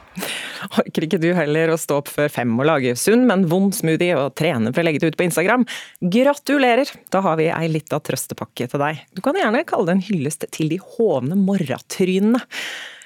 Orker 0.82 1.06
ikke 1.06 1.20
du 1.22 1.28
heller 1.38 1.70
å 1.70 1.78
stå 1.78 1.99
opp 2.02 2.10
før 2.10 2.32
fem 2.34 2.56
og 2.58 2.66
lage 2.72 2.95
sunn, 2.97 3.28
men 3.30 3.45
vond 3.52 3.76
smoothie 3.78 4.16
og 4.18 4.34
trene 4.39 4.74
for 4.74 4.82
å 4.82 4.88
legge 4.88 5.04
det 5.04 5.12
ut 5.14 5.20
på 5.20 5.28
Instagram? 5.28 5.68
Gratulerer! 6.02 6.89
Da 7.14 7.22
har 7.28 7.38
vi 7.38 7.52
ei 7.54 7.70
lita 7.70 8.02
trøstepakke 8.02 8.66
til 8.74 8.82
deg. 8.82 9.06
Du 9.14 9.22
kan 9.22 9.38
gjerne 9.38 9.62
kalle 9.70 9.91
det 9.91 9.95
en 9.99 10.04
hyllest 10.10 10.49
til 10.58 10.74
de 10.74 10.82
hovne 10.95 11.38
morratrynene. 11.38 12.41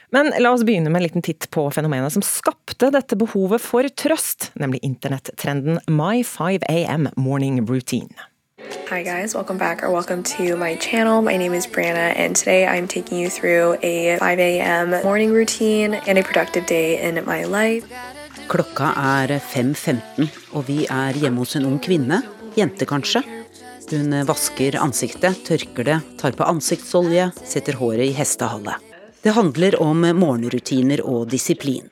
Men 0.09 0.33
la 0.39 0.51
oss 0.53 0.63
begynne 0.63 0.89
med 0.89 0.99
en 0.99 1.03
liten 1.03 1.25
titt 1.25 1.49
på 1.51 1.65
fenomenet 1.73 2.13
som 2.13 2.21
skapte 2.25 2.91
dette 2.93 3.17
behovet 3.17 3.61
for 3.63 3.87
trøst, 3.89 4.51
nemlig 4.53 4.83
internettrenden 4.85 5.81
My 5.89 6.23
5 6.23 6.65
AM 6.69 7.09
Morning 7.15 7.65
Routine. 7.65 8.13
Hi 8.89 9.03
guys, 9.03 9.33
welcome 9.35 9.57
back 9.57 9.83
or 9.83 9.89
welcome 9.89 10.23
to 10.23 10.55
my 10.55 10.75
channel. 10.77 11.21
My 11.21 11.37
name 11.37 11.53
is 11.53 11.65
Brianna 11.67 12.13
and 12.15 12.35
today 12.35 12.67
I'm 12.67 12.87
taking 12.87 13.19
you 13.19 13.29
through 13.29 13.77
a 13.81 14.17
5 14.17 14.39
a.m. 14.39 14.91
morning 15.03 15.31
routine 15.33 15.95
and 16.07 16.17
a 16.17 16.23
productive 16.23 16.65
day 16.65 17.01
in 17.01 17.15
my 17.25 17.43
life. 17.43 17.85
Klokka 18.47 18.91
er 18.93 19.39
5.15, 19.39 20.29
og 20.53 20.67
vi 20.67 20.85
er 20.85 21.17
hjemme 21.17 21.41
hos 21.41 21.55
en 21.57 21.65
ung 21.65 21.79
kvinne. 21.81 22.21
Jente, 22.55 22.85
kanskje. 22.85 23.23
Hun 23.89 24.13
vasker 24.25 24.77
ansiktet, 24.81 25.41
tørker 25.47 25.89
det, 25.89 26.01
tar 26.21 26.37
på 26.37 26.45
ansiktsolje, 26.45 27.31
setter 27.41 27.81
håret 27.81 28.11
i 28.11 28.13
hestehale. 28.13 28.77
Det 29.25 29.31
handler 29.33 29.73
om 29.81 30.03
morgenrutiner 30.19 31.01
og 31.01 31.31
disiplin. 31.31 31.87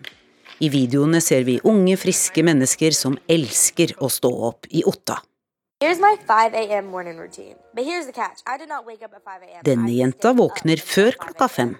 I 0.61 0.67
videoene 0.69 1.17
ser 1.17 1.41
vi 1.47 1.55
unge, 1.65 1.95
friske 1.97 2.43
mennesker 2.45 2.93
som 2.93 3.15
elsker 3.25 3.95
å 3.97 4.09
stå 4.13 4.29
opp 4.49 4.67
i 4.69 4.83
Otta. 4.85 5.15
Denne 9.71 9.95
jenta 9.95 10.35
våkner 10.37 10.85
før 10.93 11.17
klokka 11.25 11.49
fem. 11.55 11.73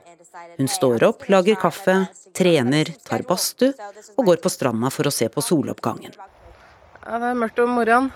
Hun 0.58 0.74
står 0.80 1.08
opp, 1.12 1.30
lager 1.30 1.62
kaffe, 1.68 2.00
trener, 2.34 2.90
tar 3.06 3.22
badstue 3.30 3.94
og 4.18 4.26
går 4.34 4.42
på 4.42 4.56
stranda 4.58 4.90
for 4.90 5.06
å 5.06 5.14
se 5.14 5.30
på 5.30 5.46
soloppgangen. 5.52 6.18
Ja, 6.18 7.22
det 7.22 7.30
er 7.30 7.42
mørkt 7.46 7.62
om 7.62 7.78
morgenen. 7.78 8.10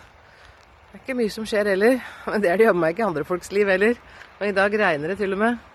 Det 0.90 1.04
er 1.04 1.06
ikke 1.06 1.22
mye 1.22 1.38
som 1.38 1.46
skjer 1.46 1.76
heller. 1.76 2.02
Men 2.34 2.42
det 2.42 2.50
er 2.50 2.58
det 2.58 2.72
jammen 2.72 2.88
meg 2.88 2.98
ikke 2.98 3.06
i 3.06 3.12
andre 3.14 3.30
folks 3.30 3.54
liv 3.54 3.70
heller. 3.78 4.06
Og 4.42 4.48
i 4.50 4.56
dag 4.58 4.82
regner 4.88 5.14
det 5.14 5.22
til 5.22 5.38
og 5.38 5.46
med. 5.46 5.66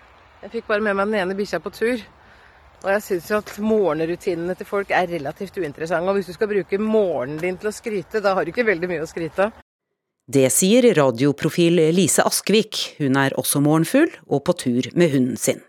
Jeg 0.43 0.51
fikk 0.57 0.65
bare 0.67 0.83
med 0.83 0.97
meg 0.99 1.07
den 1.07 1.21
ene 1.21 1.35
bikkja 1.39 1.61
på 1.63 1.71
tur. 1.71 2.01
Og 2.83 2.89
jeg 2.91 3.03
syns 3.05 3.29
jo 3.31 3.37
at 3.39 3.51
morgenrutinene 3.63 4.55
til 4.59 4.67
folk 4.67 4.89
er 4.91 5.07
relativt 5.07 5.55
uinteressante. 5.55 6.11
Og 6.11 6.17
hvis 6.19 6.27
du 6.27 6.35
skal 6.35 6.49
bruke 6.51 6.79
morgenen 6.83 7.39
din 7.39 7.59
til 7.59 7.69
å 7.69 7.75
skryte, 7.75 8.19
da 8.19 8.33
har 8.35 8.43
du 8.43 8.51
ikke 8.51 8.67
veldig 8.67 8.89
mye 8.91 9.05
å 9.05 9.07
skryte 9.07 9.45
av. 9.47 9.61
Det 10.23 10.49
sier 10.51 10.89
radioprofil 10.95 11.79
Lise 11.95 12.25
Askvik. 12.27 12.81
Hun 12.99 13.15
er 13.19 13.35
også 13.39 13.63
morgenfugl 13.63 14.11
og 14.27 14.43
på 14.47 14.55
tur 14.59 14.91
med 14.99 15.15
hunden 15.15 15.39
sin. 15.39 15.63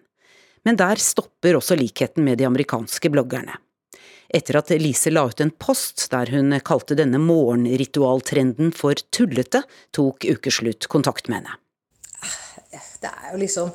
Men 0.66 0.78
der 0.80 0.98
stopper 0.98 1.58
også 1.58 1.78
likheten 1.78 2.26
med 2.26 2.42
de 2.42 2.48
amerikanske 2.50 3.10
bloggerne. 3.14 3.60
Etter 4.34 4.58
at 4.58 4.72
Lise 4.80 5.12
la 5.14 5.28
ut 5.30 5.42
en 5.42 5.52
post 5.54 6.08
der 6.10 6.32
hun 6.34 6.50
kalte 6.66 6.96
denne 6.98 7.20
morgenritualtrenden 7.22 8.72
for 8.74 8.98
tullete, 9.14 9.62
tok 9.94 10.26
Ukeslutt 10.26 10.88
kontakt 10.90 11.30
med 11.30 11.44
henne. 11.44 11.60
Det 12.74 13.10
er 13.12 13.34
jo 13.34 13.38
liksom 13.38 13.70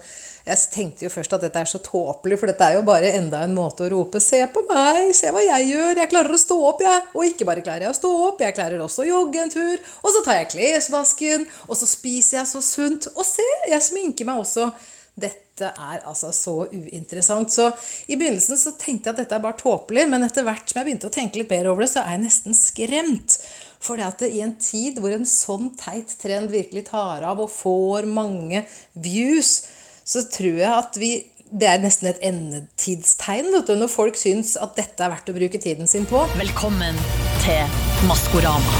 jeg 0.49 0.69
tenkte 0.73 1.05
jo 1.05 1.11
først 1.13 1.33
at 1.37 1.43
dette 1.45 1.61
er 1.61 1.69
så 1.69 1.81
tåpelig, 1.83 2.39
for 2.41 2.49
dette 2.49 2.65
er 2.65 2.77
jo 2.79 2.85
bare 2.87 3.11
enda 3.19 3.43
en 3.45 3.55
måte 3.55 3.85
å 3.85 3.89
rope 3.93 4.21
'se 4.23 4.41
på 4.53 4.63
meg, 4.69 5.13
se 5.15 5.31
hva 5.33 5.43
jeg 5.45 5.69
gjør, 5.71 6.01
jeg 6.01 6.11
klarer 6.11 6.33
å 6.33 6.41
stå 6.41 6.57
opp', 6.69 6.85
jeg. 6.85 7.03
Og 7.13 7.25
ikke 7.25 7.45
bare 7.45 7.65
klarer 7.65 7.85
jeg 7.85 7.93
å 7.93 7.99
stå 7.99 8.11
opp, 8.27 8.41
jeg 8.41 8.55
klarer 8.57 8.81
også 8.81 9.05
å 9.05 9.09
jogge 9.09 9.43
en 9.43 9.53
tur. 9.53 9.77
Og 10.03 10.09
så 10.13 10.23
tar 10.25 10.39
jeg 10.39 10.51
klesvasken, 10.55 11.45
og 11.67 11.77
så 11.77 11.87
spiser 11.89 12.41
jeg 12.41 12.47
så 12.47 12.61
sunt. 12.65 13.07
Og 13.15 13.25
se, 13.25 13.45
jeg 13.69 13.81
sminker 13.81 14.25
meg 14.25 14.41
også. 14.41 14.71
Dette 15.19 15.69
er 15.75 16.03
altså 16.07 16.31
så 16.31 16.55
uinteressant. 16.71 17.51
Så 17.51 17.69
i 18.07 18.15
begynnelsen 18.15 18.57
så 18.57 18.71
tenkte 18.79 19.09
jeg 19.09 19.15
at 19.15 19.23
dette 19.23 19.35
er 19.35 19.43
bare 19.43 19.59
tåpelig, 19.59 20.07
men 20.09 20.23
etter 20.23 20.45
hvert 20.47 20.69
som 20.69 20.79
jeg 20.79 20.87
begynte 20.87 21.09
å 21.09 21.13
tenke 21.13 21.41
litt 21.41 21.51
mer 21.51 21.67
over 21.71 21.83
det, 21.83 21.91
så 21.93 22.05
er 22.05 22.15
jeg 22.15 22.25
nesten 22.27 22.55
skremt. 22.57 23.41
For 23.79 23.99
det 23.99 24.07
at 24.07 24.23
i 24.27 24.41
en 24.43 24.55
tid 24.59 24.99
hvor 24.99 25.13
en 25.15 25.27
sånn 25.27 25.73
teit 25.79 26.11
trend 26.19 26.51
virkelig 26.51 26.89
tar 26.89 27.23
av 27.27 27.39
og 27.43 27.51
får 27.51 28.07
mange 28.09 28.65
views, 28.95 29.61
så 30.09 30.23
tror 30.25 30.55
jeg 30.57 30.71
at 30.73 30.97
vi 30.97 31.11
det 31.49 31.65
er 31.65 31.81
nesten 31.81 32.11
et 32.11 32.19
endetidstegn 32.25 33.47
vet 33.53 33.69
du, 33.69 33.73
når 33.77 33.89
folk 33.89 34.17
syns 34.17 34.55
at 34.61 34.75
dette 34.77 35.01
er 35.01 35.09
verdt 35.09 35.29
å 35.31 35.33
bruke 35.33 35.61
tiden 35.61 35.89
sin 35.89 36.05
på. 36.09 36.21
Velkommen 36.37 36.97
til 37.41 37.77
Maskorama. 38.09 38.75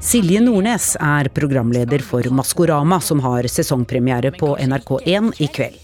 Silje 0.00 0.40
Nordnes 0.40 0.94
er 0.96 1.28
programleder 1.32 2.04
for 2.04 2.24
Maskorama, 2.32 3.02
som 3.04 3.20
har 3.24 3.48
sesongpremiere 3.52 4.32
på 4.36 4.54
NRK1 4.56 5.28
i 5.44 5.50
kveld. 5.52 5.76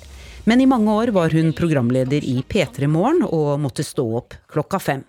Men 0.48 0.64
i 0.64 0.68
mange 0.68 0.92
år 0.92 1.12
var 1.16 1.36
hun 1.36 1.52
programleder 1.56 2.24
i 2.24 2.40
P3 2.48 2.88
Morgen 2.88 3.24
og 3.28 3.58
måtte 3.60 3.84
stå 3.84 4.08
opp 4.22 4.36
klokka 4.48 4.80
fem. 4.80 5.04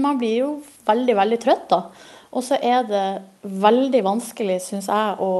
Man 0.00 0.20
blir 0.20 0.36
jo 0.42 0.50
veldig, 0.84 1.16
veldig 1.16 1.40
trøtt, 1.40 1.68
da. 1.72 1.80
Og 2.36 2.44
så 2.44 2.58
er 2.60 2.82
det 2.84 3.04
veldig 3.64 4.02
vanskelig, 4.04 4.58
syns 4.60 4.90
jeg, 4.92 5.14
å, 5.24 5.30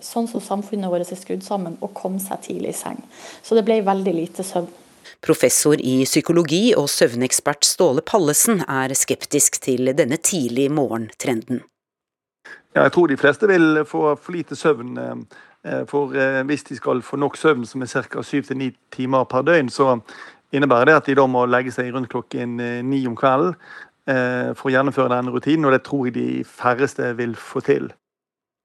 sånn 0.00 0.30
som 0.30 0.40
samfunnet 0.40 0.88
vårt 0.88 1.10
er 1.12 1.20
skrudd 1.20 1.44
sammen, 1.44 1.76
å 1.84 1.90
komme 1.92 2.22
seg 2.24 2.40
tidlig 2.46 2.72
i 2.72 2.78
seng. 2.78 3.02
Så 3.44 3.58
det 3.58 3.66
ble 3.66 3.82
veldig 3.84 4.14
lite 4.16 4.46
søvn. 4.46 4.70
Professor 5.22 5.78
i 5.78 6.00
psykologi 6.08 6.72
og 6.78 6.88
søvnekspert 6.90 7.66
Ståle 7.68 8.02
Pallesen 8.02 8.64
er 8.64 8.94
skeptisk 8.98 9.60
til 9.62 9.92
denne 9.98 10.18
tidlig 10.18 10.70
morgentrenden. 10.72 11.60
Ja, 12.72 12.86
jeg 12.86 12.94
tror 12.96 13.10
de 13.10 13.20
fleste 13.20 13.46
vil 13.50 13.82
få 13.86 14.14
for 14.16 14.34
lite 14.34 14.56
søvn. 14.56 14.96
Eh, 14.98 15.82
for 15.86 16.16
eh, 16.16 16.40
hvis 16.48 16.64
de 16.64 16.78
skal 16.80 17.04
få 17.04 17.20
nok 17.20 17.36
søvn, 17.36 17.66
som 17.68 17.84
er 17.84 17.92
ca. 17.92 18.24
7-9 18.24 18.72
timer 18.90 19.28
per 19.30 19.44
døgn, 19.46 19.68
så 19.70 19.98
innebærer 20.52 20.90
det 20.90 20.96
at 20.96 21.06
de 21.06 21.16
da 21.20 21.26
må 21.30 21.44
legge 21.46 21.72
seg 21.74 21.92
rundt 21.94 22.10
klokken 22.10 22.58
eh, 22.60 22.80
ni 22.82 23.04
om 23.06 23.16
kvelden. 23.16 23.54
Eh, 24.10 24.50
for 24.58 24.66
å 24.66 24.74
gjennomføre 24.74 25.12
denne 25.12 25.30
rutinen, 25.30 25.68
og 25.68 25.76
det 25.76 25.84
tror 25.86 26.08
jeg 26.08 26.16
de 26.16 26.28
færreste 26.48 27.12
vil 27.18 27.36
få 27.38 27.62
til. 27.62 27.92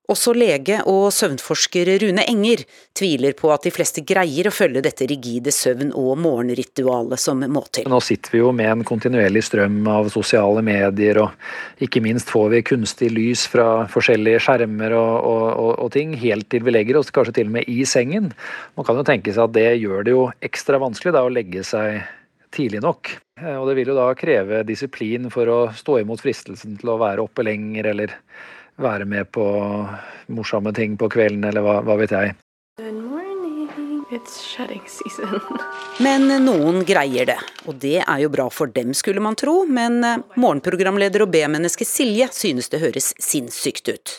Også 0.07 0.31
lege 0.31 0.77
og 0.87 1.09
søvnforsker 1.11 1.89
Rune 1.99 2.23
Enger 2.31 2.61
tviler 2.95 3.33
på 3.35 3.49
at 3.51 3.65
de 3.67 3.73
fleste 3.75 4.05
greier 4.07 4.47
å 4.47 4.53
følge 4.55 4.79
dette 4.85 5.03
rigide 5.11 5.51
søvn- 5.51 5.91
og 5.91 6.13
morgenritualet 6.23 7.19
som 7.19 7.43
må 7.43 7.65
til. 7.75 7.89
Nå 7.91 7.99
sitter 7.99 8.31
vi 8.31 8.39
jo 8.39 8.53
med 8.55 8.71
en 8.71 8.85
kontinuerlig 8.87 9.43
strøm 9.43 9.81
av 9.91 10.07
sosiale 10.13 10.63
medier, 10.63 11.19
og 11.25 11.83
ikke 11.83 12.01
minst 12.05 12.31
får 12.31 12.53
vi 12.55 12.63
kunstig 12.71 13.11
lys 13.11 13.43
fra 13.51 13.83
forskjellige 13.91 14.45
skjermer 14.47 14.95
og, 14.95 15.13
og, 15.27 15.45
og, 15.51 15.71
og 15.83 15.91
ting, 15.97 16.15
helt 16.23 16.47
til 16.55 16.63
vi 16.63 16.77
legger 16.79 17.01
oss, 17.01 17.11
kanskje 17.11 17.41
til 17.41 17.51
og 17.51 17.57
med 17.59 17.67
i 17.67 17.83
sengen. 17.83 18.31
Man 18.79 18.87
kan 18.87 18.95
jo 18.95 19.05
tenke 19.11 19.35
seg 19.35 19.49
at 19.49 19.59
det 19.59 19.69
gjør 19.83 20.07
det 20.07 20.15
jo 20.15 20.29
ekstra 20.39 20.79
vanskelig 20.81 21.17
da, 21.19 21.27
å 21.27 21.35
legge 21.35 21.67
seg 21.67 21.99
tidlig 22.53 22.81
nok. 22.83 23.13
Eh, 23.41 23.55
og 23.55 23.67
det 23.69 23.77
vil 23.79 23.91
jo 23.91 23.97
da 23.97 24.07
kreve 24.17 24.63
disiplin 24.67 25.29
for 25.33 25.49
å 25.51 25.59
stå 25.75 26.01
imot 26.01 26.23
fristelsen 26.23 26.77
til 26.81 26.93
å 26.93 26.99
være 27.01 27.23
oppe 27.25 27.45
lenger, 27.45 27.91
eller 27.93 28.17
være 28.77 29.05
med 29.09 29.31
på 29.33 29.45
morsomme 30.33 30.73
ting 30.75 30.97
på 30.97 31.09
kvelden, 31.09 31.47
eller 31.49 31.65
hva, 31.65 31.79
hva 31.85 31.97
vet 31.99 32.13
jeg. 32.13 32.35
Men 36.05 36.27
noen 36.45 36.83
greier 36.87 37.27
det, 37.27 37.39
og 37.67 37.75
det 37.81 37.97
er 38.03 38.21
jo 38.23 38.29
bra 38.31 38.47
for 38.53 38.71
dem, 38.71 38.93
skulle 38.95 39.23
man 39.23 39.35
tro. 39.39 39.65
Men 39.65 39.99
eh, 40.05 40.21
morgenprogramleder 40.39 41.25
og 41.25 41.33
B-menneske 41.33 41.85
Silje 41.87 42.29
synes 42.35 42.71
det 42.73 42.83
høres 42.85 43.13
sinnssykt 43.19 43.91
ut. 43.91 44.15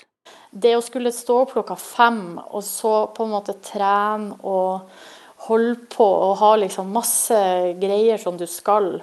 Det 0.50 0.74
å 0.76 0.82
skulle 0.84 1.12
stå 1.12 1.42
opp 1.44 1.54
klokka 1.56 1.76
fem, 1.76 2.38
og 2.40 2.62
så 2.64 2.92
på 3.14 3.26
en 3.26 3.34
måte 3.36 3.54
trene 3.64 4.38
og 4.48 4.88
holde 5.48 5.76
på 5.90 6.06
og 6.06 6.36
ha 6.42 6.54
liksom 6.60 6.92
masse 6.94 7.38
greier 7.80 8.20
som 8.20 8.36
du 8.38 8.46
skal, 8.48 8.98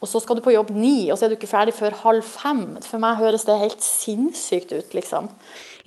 og 0.00 0.08
så 0.08 0.20
skal 0.22 0.38
du 0.38 0.44
på 0.44 0.54
jobb 0.54 0.70
ni, 0.72 1.10
og 1.12 1.18
så 1.18 1.26
er 1.26 1.32
du 1.32 1.36
ikke 1.36 1.50
ferdig 1.50 1.74
før 1.76 1.98
halv 2.06 2.24
fem. 2.24 2.62
For 2.86 3.02
meg 3.02 3.18
høres 3.20 3.44
det 3.44 3.58
helt 3.60 3.84
sinnssykt 3.84 4.72
ut, 4.72 4.94
liksom. 4.96 5.28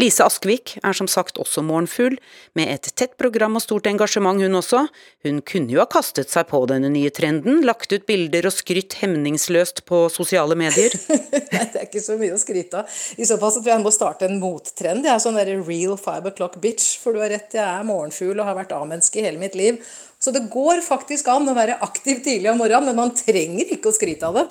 Lise 0.02 0.26
Askvik 0.26 0.76
er 0.82 0.94
som 0.98 1.10
sagt 1.10 1.40
også 1.42 1.64
morgenfugl, 1.66 2.20
med 2.58 2.70
et 2.70 2.90
tett 2.98 3.16
program 3.18 3.58
og 3.58 3.64
stort 3.66 3.90
engasjement 3.90 4.42
hun 4.42 4.60
også. 4.60 4.84
Hun 5.26 5.42
kunne 5.46 5.74
jo 5.74 5.82
ha 5.82 5.88
kastet 5.90 6.30
seg 6.34 6.46
på 6.50 6.62
denne 6.70 6.92
nye 6.94 7.10
trenden, 7.14 7.64
lagt 7.66 7.94
ut 7.94 8.06
bilder 8.10 8.50
og 8.50 8.56
skrytt 8.56 9.00
hemningsløst 9.02 9.84
på 9.90 10.06
sosiale 10.14 10.58
medier. 10.62 10.94
Nei, 11.10 11.66
det 11.74 11.82
er 11.82 11.90
ikke 11.90 12.06
så 12.06 12.18
mye 12.22 12.38
å 12.38 12.42
skryte 12.42 12.84
av. 12.84 13.02
I 13.18 13.30
så 13.30 13.40
fall 13.42 13.54
så 13.54 13.62
tror 13.62 13.74
jeg 13.74 13.80
jeg 13.80 13.88
må 13.88 13.98
starte 13.98 14.30
en 14.30 14.40
mottrend. 14.42 15.10
Jeg 15.10 15.16
er 15.18 15.26
sånn 15.26 15.42
der 15.42 15.56
real 15.66 15.98
five 15.98 16.30
o'clock 16.30 16.62
bitch, 16.62 17.00
for 17.02 17.18
du 17.18 17.22
har 17.24 17.34
rett, 17.34 17.54
jeg 17.58 17.66
er 17.66 17.86
morgenfugl 17.90 18.38
og 18.38 18.50
har 18.50 18.62
vært 18.62 18.78
A-menneske 18.78 19.26
hele 19.26 19.42
mitt 19.42 19.58
liv. 19.58 19.82
Så 20.24 20.32
det 20.32 20.46
går 20.48 20.80
faktisk 20.86 21.28
an 21.28 21.50
å 21.52 21.56
være 21.58 21.82
aktiv 21.84 22.22
tidlig 22.24 22.48
om 22.54 22.62
morgenen, 22.64 22.94
men 22.94 23.02
man 23.02 23.10
trenger 23.18 23.74
ikke 23.76 23.92
å 23.92 23.96
skryte 23.96 24.30
av 24.30 24.38
det. 24.38 24.46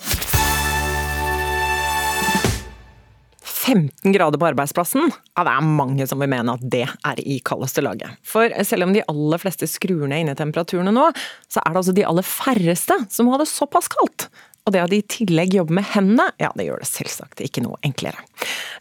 15 3.62 4.12
grader 4.12 4.40
på 4.42 4.48
arbeidsplassen, 4.50 5.06
ja, 5.08 5.44
det 5.46 5.54
er 5.54 5.64
mange 5.64 6.04
som 6.10 6.20
vil 6.20 6.28
mene 6.28 6.58
at 6.58 6.64
det 6.74 6.84
er 6.84 7.22
i 7.24 7.38
kaldeste 7.46 7.80
laget. 7.86 8.18
For 8.26 8.52
selv 8.68 8.88
om 8.88 8.92
de 8.92 9.04
aller 9.08 9.40
fleste 9.40 9.68
skrur 9.70 10.04
ned 10.10 10.26
innetemperaturene 10.26 10.92
nå, 10.92 11.06
så 11.48 11.62
er 11.62 11.70
det 11.70 11.80
altså 11.80 11.94
de 11.96 12.04
aller 12.10 12.26
færreste 12.26 12.98
som 13.08 13.30
har 13.30 13.38
ha 13.38 13.46
det 13.46 13.52
såpass 13.54 13.88
kaldt. 13.94 14.28
Og 14.62 14.74
det 14.74 14.82
at 14.82 14.92
de 14.92 15.00
i 15.02 15.06
tillegg 15.10 15.56
jobber 15.56 15.74
med 15.80 15.86
hendene, 15.90 16.28
ja 16.38 16.52
det 16.54 16.68
gjør 16.68 16.84
det 16.84 16.88
selvsagt 16.90 17.42
ikke 17.42 17.64
noe 17.64 17.80
enklere. 17.86 18.22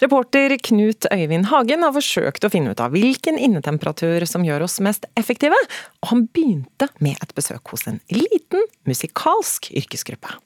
Reporter 0.03 0.53
Knut 0.61 1.07
Øyvind 1.09 1.49
Hagen 1.49 1.85
har 1.85 1.95
forsøkt 1.95 2.45
å 2.45 2.51
finne 2.53 2.75
ut 2.75 2.83
av 2.83 2.93
hvilken 2.93 3.39
innetemperatur 3.41 4.27
som 4.29 4.45
gjør 4.45 4.67
oss 4.67 4.77
mest 4.83 5.09
effektive, 5.17 5.57
og 6.03 6.13
han 6.13 6.27
begynte 6.29 6.91
med 7.01 7.17
et 7.25 7.33
besøk 7.37 7.73
hos 7.73 7.87
en 7.89 7.97
liten 8.13 8.65
musikalsk 8.85 9.71
yrkesgruppe. 9.73 10.37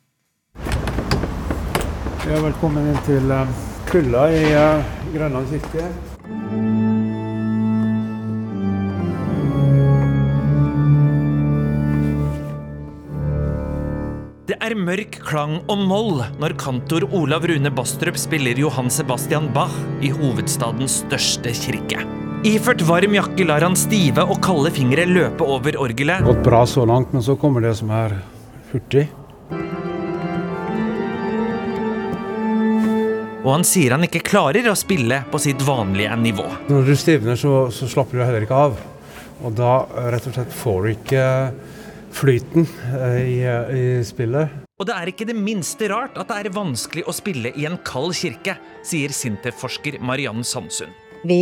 Ja, 2.25 2.39
velkommen 2.41 2.87
inn 2.89 3.01
til 3.05 3.27
Kulla 3.27 3.43
kulda 3.91 4.27
i 4.33 4.45
uh, 4.55 4.93
Grønland 5.13 5.51
kirke. 5.51 6.14
Det 14.45 14.59
er 14.61 14.75
mørk 14.77 15.15
klang 15.25 15.55
og 15.73 15.79
moll 15.89 16.19
når 16.37 16.53
kantor 16.61 17.07
Olav 17.17 17.47
Rune 17.49 17.71
Bastrup 17.73 18.13
spiller 18.21 18.59
Johan 18.61 18.91
Sebastian 18.93 19.47
Bach 19.55 19.73
i 20.05 20.11
hovedstadens 20.13 20.99
største 20.99 21.49
kirke. 21.57 22.03
Iført 22.45 22.83
varm 22.85 23.17
jakke 23.17 23.47
lar 23.49 23.65
han 23.65 23.73
stive 23.73 24.21
og 24.21 24.37
kalde 24.45 24.69
fingre 24.75 25.07
løpe 25.09 25.41
over 25.41 25.79
orgelet. 25.81 26.21
Det 26.21 26.27
har 26.27 26.29
gått 26.29 26.45
bra 26.45 26.61
så 26.69 26.85
langt, 26.85 27.09
men 27.17 27.25
så 27.25 27.33
kommer 27.41 27.65
det 27.65 27.73
som 27.81 27.89
er 27.89 28.19
hurtig. 28.69 29.07
Og 33.41 33.49
han 33.49 33.65
sier 33.65 33.97
han 33.97 34.05
ikke 34.05 34.21
klarer 34.29 34.69
å 34.69 34.77
spille 34.77 35.23
på 35.33 35.41
sitt 35.41 35.65
vanlige 35.65 36.13
nivå. 36.21 36.45
Når 36.69 36.85
du 36.85 36.93
stivner, 36.93 37.33
så, 37.33 37.63
så 37.73 37.89
slapper 37.89 38.21
du 38.21 38.27
heller 38.27 38.45
ikke 38.45 38.65
av. 38.69 38.77
Og 39.41 39.57
da 39.57 39.79
rett 40.13 40.29
og 40.29 40.37
slett 40.37 40.53
får 40.53 40.85
du 40.85 40.93
ikke 40.99 41.25
flyten 42.15 42.67
i, 43.19 43.43
i, 43.43 43.85
spillet. 44.07 44.63
Og 44.79 44.87
det 44.87 44.95
er 44.95 45.11
ikke 45.11 45.27
det 45.27 45.37
minste 45.37 45.87
rart 45.91 46.17
at 46.19 46.31
det 46.31 46.41
er 46.41 46.55
vanskelig 46.55 47.05
å 47.07 47.15
spille 47.15 47.51
i 47.55 47.67
en 47.67 47.77
kald 47.87 48.15
kirke, 48.17 48.57
sier 48.83 49.13
Sintef-forsker 49.15 50.01
Mariann 50.03 50.43
Sandsund. 50.47 50.91
Vi 51.25 51.41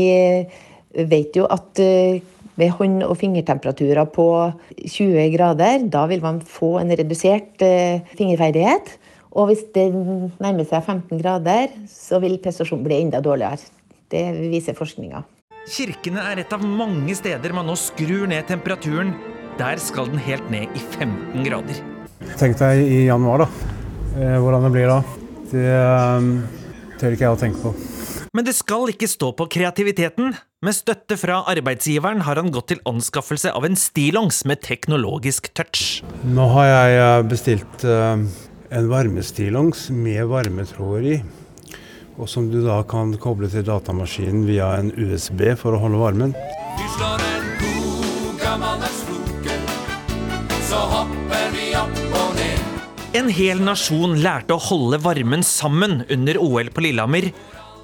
vet 0.94 1.36
jo 1.38 1.48
at 1.52 1.82
eh, 1.82 2.22
ved 2.60 2.74
hånd- 2.78 3.06
og 3.08 3.18
fingertemperaturer 3.18 4.06
på 4.14 4.28
20 4.78 5.30
grader, 5.34 5.88
da 5.90 6.06
vil 6.10 6.22
man 6.22 6.42
få 6.46 6.78
en 6.82 6.94
redusert 6.94 7.64
eh, 7.66 8.04
fingerferdighet. 8.18 8.98
Og 9.34 9.50
hvis 9.50 9.66
det 9.74 9.88
nærmer 9.94 10.68
seg 10.70 10.84
15 10.86 11.22
grader, 11.22 11.74
så 11.90 12.22
vil 12.22 12.38
prestasjonen 12.42 12.86
bli 12.86 13.00
enda 13.02 13.22
dårligere. 13.26 13.58
Det 14.14 14.28
viser 14.52 14.78
forskninga. 14.78 15.24
Kirkene 15.64 16.22
er 16.30 16.44
et 16.44 16.54
av 16.54 16.62
mange 16.62 17.16
steder 17.18 17.56
man 17.56 17.66
nå 17.66 17.74
skrur 17.80 18.28
ned 18.30 18.46
temperaturen. 18.46 19.16
Der 19.60 19.78
skal 19.78 20.10
den 20.10 20.18
helt 20.18 20.50
ned 20.50 20.72
i 20.74 20.82
15 20.82 21.44
grader. 21.46 21.82
Tenk 22.40 22.58
deg 22.58 22.82
i 22.82 23.04
januar, 23.06 23.44
da. 23.46 23.74
Eh, 24.18 24.38
hvordan 24.42 24.66
det 24.66 24.72
blir 24.74 24.90
da. 24.90 25.02
Det 25.52 25.68
um, 26.18 26.32
tør 26.98 27.14
ikke 27.14 27.28
jeg 27.28 27.36
å 27.36 27.42
tenke 27.42 27.62
på. 27.62 27.74
Men 28.34 28.48
det 28.48 28.56
skal 28.58 28.90
ikke 28.90 29.10
stå 29.10 29.30
på 29.38 29.46
kreativiteten. 29.54 30.34
Med 30.66 30.74
støtte 30.74 31.20
fra 31.22 31.44
arbeidsgiveren 31.52 32.24
har 32.26 32.42
han 32.42 32.50
gått 32.56 32.72
til 32.72 32.82
anskaffelse 32.90 33.52
av 33.54 33.68
en 33.68 33.78
stillongs 33.78 34.42
med 34.50 34.64
teknologisk 34.66 35.52
touch. 35.54 36.02
Nå 36.26 36.48
har 36.56 36.70
jeg 36.72 36.98
eh, 37.04 37.22
bestilt 37.30 37.86
uh, 37.86 38.26
en 38.74 38.90
varmestillongs 38.90 39.90
med 39.94 40.26
varmetråder 40.34 41.10
i. 41.14 41.22
Og 42.18 42.30
som 42.30 42.50
du 42.50 42.60
da 42.66 42.80
kan 42.90 43.14
koble 43.22 43.50
til 43.54 43.66
datamaskinen 43.70 44.48
via 44.50 44.74
en 44.80 44.90
USB 44.98 45.52
for 45.60 45.78
å 45.78 45.86
holde 45.86 46.02
varmen. 46.02 46.38
Vi 46.80 46.90
slår 46.98 47.26
en 47.30 47.50
koka 47.62 48.58
mannens 48.62 49.03
En 53.14 53.28
hel 53.30 53.60
nasjon 53.62 54.16
lærte 54.24 54.56
å 54.56 54.62
holde 54.72 54.98
varmen 55.04 55.44
sammen 55.46 56.00
under 56.10 56.40
OL 56.42 56.72
på 56.74 56.82
Lillehammer. 56.82 57.28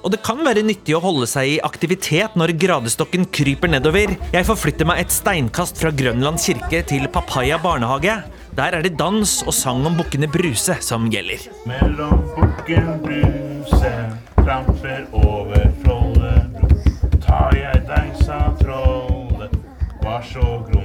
Og 0.02 0.10
det 0.10 0.18
kan 0.26 0.40
være 0.42 0.64
nyttig 0.66 0.96
å 0.96 1.02
holde 1.04 1.28
seg 1.30 1.52
i 1.52 1.60
aktivitet 1.62 2.34
når 2.40 2.56
gradestokken 2.58 3.28
kryper 3.30 3.70
nedover. 3.70 4.16
Jeg 4.34 4.48
forflytter 4.48 4.88
meg 4.90 5.04
et 5.04 5.14
steinkast 5.14 5.78
fra 5.78 5.92
Grønland 5.94 6.42
kirke 6.42 6.82
til 6.90 7.06
Papaya 7.14 7.60
barnehage. 7.62 8.16
Der 8.58 8.74
er 8.74 8.82
det 8.82 8.96
dans 8.98 9.36
og 9.46 9.54
sang 9.54 9.86
om 9.86 10.00
bukkene 10.00 10.26
Bruse 10.26 10.80
som 10.82 11.06
gjelder. 11.14 11.46
Mellom 11.70 12.26
bukken 12.34 12.90
Bruse 13.06 13.94
tramper 14.40 15.06
over 15.14 15.70
Follebro. 15.84 16.74
Tar 17.22 17.54
jeg 17.54 17.86
deg, 17.86 18.10
sa 18.26 18.48
trollet, 18.58 19.54
var 20.02 20.26
så 20.26 20.56
hu. 20.66 20.79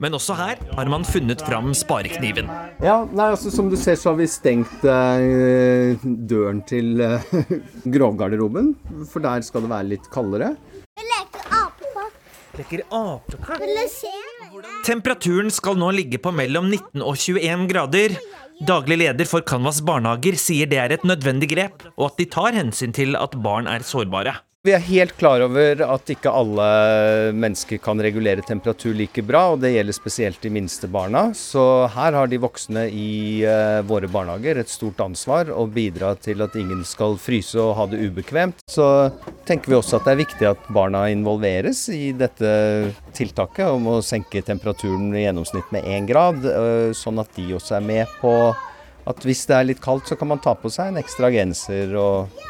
Men 0.00 0.16
også 0.16 0.32
her 0.38 0.60
har 0.78 0.88
man 0.88 1.04
funnet 1.04 1.42
fram 1.44 1.74
sparekniven. 1.76 2.48
Ja, 2.80 3.02
nei, 3.12 3.26
altså 3.34 3.52
Som 3.52 3.68
du 3.68 3.76
ser, 3.76 3.98
så 4.00 4.14
har 4.14 4.16
vi 4.20 4.28
stengt 4.32 4.84
eh, 4.88 6.00
døren 6.30 6.62
til 6.68 7.02
eh, 7.04 7.34
grovgarderoben. 7.94 8.72
For 9.12 9.20
der 9.24 9.44
skal 9.44 9.66
det 9.66 9.72
være 9.74 9.90
litt 9.92 10.08
kaldere. 10.12 10.54
Leker 11.00 11.44
apekart? 11.52 12.16
Temperaturen 14.84 15.52
skal 15.52 15.76
nå 15.80 15.92
ligge 15.94 16.18
på 16.20 16.32
mellom 16.34 16.72
19 16.72 17.04
og 17.04 17.20
21 17.20 17.68
grader. 17.70 18.16
Daglig 18.60 18.98
leder 19.00 19.28
for 19.28 19.44
Canvas 19.46 19.80
barnehager 19.84 20.36
sier 20.40 20.68
det 20.68 20.80
er 20.80 20.96
et 20.96 21.04
nødvendig 21.08 21.48
grep, 21.52 21.84
og 21.96 22.10
at 22.10 22.20
de 22.20 22.26
tar 22.28 22.56
hensyn 22.56 22.92
til 22.96 23.16
at 23.20 23.36
barn 23.40 23.68
er 23.70 23.84
sårbare. 23.86 24.34
Vi 24.60 24.74
er 24.76 24.82
helt 24.84 25.14
klar 25.16 25.40
over 25.40 25.80
at 25.86 26.10
ikke 26.12 26.28
alle 26.36 26.64
mennesker 27.32 27.78
kan 27.80 28.00
regulere 28.04 28.42
temperatur 28.44 28.92
like 28.92 29.22
bra, 29.24 29.54
og 29.54 29.62
det 29.62 29.70
gjelder 29.72 29.96
spesielt 29.96 30.42
de 30.44 30.50
minste 30.52 30.90
barna. 30.92 31.30
Så 31.32 31.62
her 31.94 32.12
har 32.12 32.28
de 32.28 32.36
voksne 32.42 32.82
i 32.92 33.40
eh, 33.40 33.78
våre 33.88 34.10
barnehager 34.12 34.60
et 34.60 34.68
stort 34.68 35.00
ansvar 35.00 35.48
å 35.48 35.64
bidra 35.64 36.10
til 36.20 36.44
at 36.44 36.58
ingen 36.60 36.84
skal 36.84 37.16
fryse 37.16 37.56
og 37.56 37.72
ha 37.78 37.88
det 37.88 38.02
ubekvemt. 38.04 38.60
Så 38.68 38.84
tenker 39.48 39.72
vi 39.72 39.78
også 39.78 39.96
at 39.96 40.10
det 40.10 40.12
er 40.12 40.22
viktig 40.26 40.50
at 40.50 40.68
barna 40.76 41.06
involveres 41.08 41.86
i 41.96 42.12
dette 42.12 42.52
tiltaket 43.16 43.64
om 43.64 43.88
å 43.94 43.98
senke 44.04 44.44
temperaturen 44.44 45.08
i 45.16 45.24
gjennomsnitt 45.24 45.72
med 45.72 45.88
én 45.88 46.12
grad, 46.12 46.44
eh, 46.44 46.92
sånn 46.92 47.24
at 47.24 47.32
de 47.40 47.48
også 47.56 47.80
er 47.80 47.90
med 47.94 48.16
på 48.20 48.36
at 49.08 49.24
hvis 49.24 49.46
det 49.48 49.56
er 49.56 49.70
litt 49.72 49.80
kaldt, 49.80 50.12
så 50.12 50.20
kan 50.20 50.34
man 50.36 50.44
ta 50.44 50.52
på 50.52 50.68
seg 50.68 50.92
en 50.92 51.00
ekstra 51.00 51.32
genser 51.32 51.96
og 51.96 52.42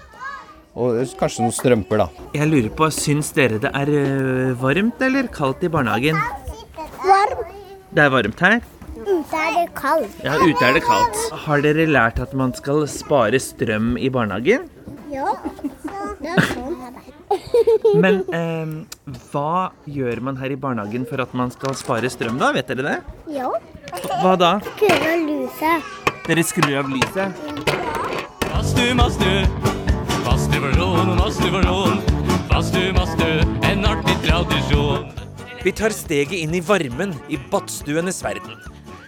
og 0.79 1.01
kanskje 1.18 1.45
noen 1.45 1.55
strømper, 1.55 2.05
da. 2.05 2.27
Jeg 2.37 2.51
lurer 2.51 2.71
på, 2.79 2.91
Syns 2.95 3.33
dere 3.37 3.59
det 3.62 3.71
er 3.75 3.91
øh, 3.91 4.53
varmt 4.61 5.03
eller 5.03 5.31
kaldt 5.35 5.64
i 5.66 5.71
barnehagen? 5.73 6.18
Varmt. 7.05 7.57
Det 7.91 8.05
er 8.05 8.12
varmt 8.12 8.45
her? 8.47 8.61
Ute 9.01 9.39
er 9.41 9.55
det 9.57 9.68
kaldt. 9.75 10.18
Ja, 10.23 10.37
ute 10.39 10.66
er 10.66 10.77
det 10.77 10.83
kaldt. 10.87 11.23
Har 11.47 11.64
dere 11.64 11.87
lært 11.89 12.21
at 12.23 12.35
man 12.37 12.53
skal 12.55 12.85
spare 12.91 13.41
strøm 13.43 13.97
i 13.99 14.11
barnehagen? 14.12 14.68
Ja. 15.11 15.33
Det 16.21 16.37
er 16.37 16.45
sånn. 16.53 16.77
Men 18.03 18.21
eh, 18.35 18.75
hva 19.31 19.71
gjør 19.91 20.23
man 20.27 20.39
her 20.39 20.55
i 20.55 20.59
barnehagen 20.61 21.07
for 21.09 21.23
at 21.23 21.35
man 21.35 21.51
skal 21.55 21.75
spare 21.79 22.11
strøm, 22.12 22.39
da? 22.43 22.53
Vet 22.55 22.71
dere 22.71 22.87
det? 22.87 22.97
Ja. 23.35 23.51
Hva 24.23 24.37
da? 24.39 24.53
Skru 24.77 24.95
av 24.95 25.27
lyset. 25.27 25.91
Dere 26.29 26.47
skrur 26.47 26.79
av 26.85 26.95
lyset? 26.95 27.43
Ja. 27.51 27.81
badstue, 28.61 28.95
badstue 28.95 29.70
for 30.53 31.63
rån. 31.63 32.01
Badstue, 32.51 32.93
badstue, 32.93 33.45
en 33.71 33.85
artig 33.85 34.17
tradisjon. 34.25 35.07
Vi 35.65 35.73
tar 35.73 35.93
steget 35.95 36.39
inn 36.41 36.55
i 36.55 36.63
varmen 36.65 37.15
i 37.29 37.39
badstuenes 37.51 38.23
verden. 38.25 38.57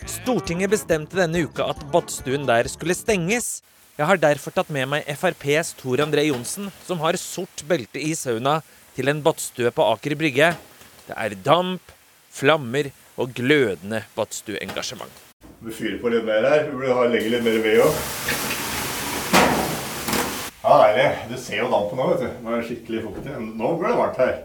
Stortinget 0.06 0.70
bestemte 0.72 1.16
denne 1.18 1.44
uka 1.46 1.70
at 1.72 1.80
badstuen 1.92 2.46
der 2.48 2.68
skulle 2.70 2.96
stenges. 2.96 3.62
Jeg 3.98 4.08
har 4.08 4.20
derfor 4.20 4.54
tatt 4.54 4.70
med 4.72 4.88
meg 4.88 5.08
FrPs 5.08 5.74
Tor 5.80 6.02
André 6.04 6.26
Johnsen, 6.28 6.70
som 6.86 7.00
har 7.02 7.18
sort 7.20 7.64
belte 7.68 8.00
i 8.00 8.14
sauna, 8.18 8.60
til 8.96 9.08
en 9.08 9.22
badstue 9.24 9.72
på 9.72 9.88
Aker 9.94 10.16
Brygge. 10.20 10.52
Det 11.08 11.16
er 11.16 11.36
damp, 11.44 11.92
flammer 12.32 12.92
og 13.20 13.32
glødende 13.36 14.04
badstueengasjement. 14.16 15.12
Vi 15.62 15.74
fyrer 15.76 16.00
på 16.02 16.12
litt 16.12 16.26
mer 16.26 16.44
her. 16.48 16.68
Vi 16.68 16.76
burde 16.76 16.98
ha 16.98 17.08
legge 17.08 17.32
litt 17.36 17.46
mer 17.46 17.62
ved 17.64 17.84
òg. 17.84 18.71
Ja, 20.62 20.74
deilig. 20.78 21.06
Du 21.30 21.36
ser 21.42 21.58
jo 21.64 21.70
dampen 21.72 21.98
nå, 21.98 22.08
vet 22.12 22.20
du. 22.22 22.34
Nå 22.44 22.52
er 22.52 22.60
det 22.60 22.68
skikkelig 22.68 23.00
fuktig. 23.08 23.32
Nå 23.58 23.70
blir 23.80 23.90
det 23.90 23.96
varmt 23.98 24.20
her. 24.22 24.36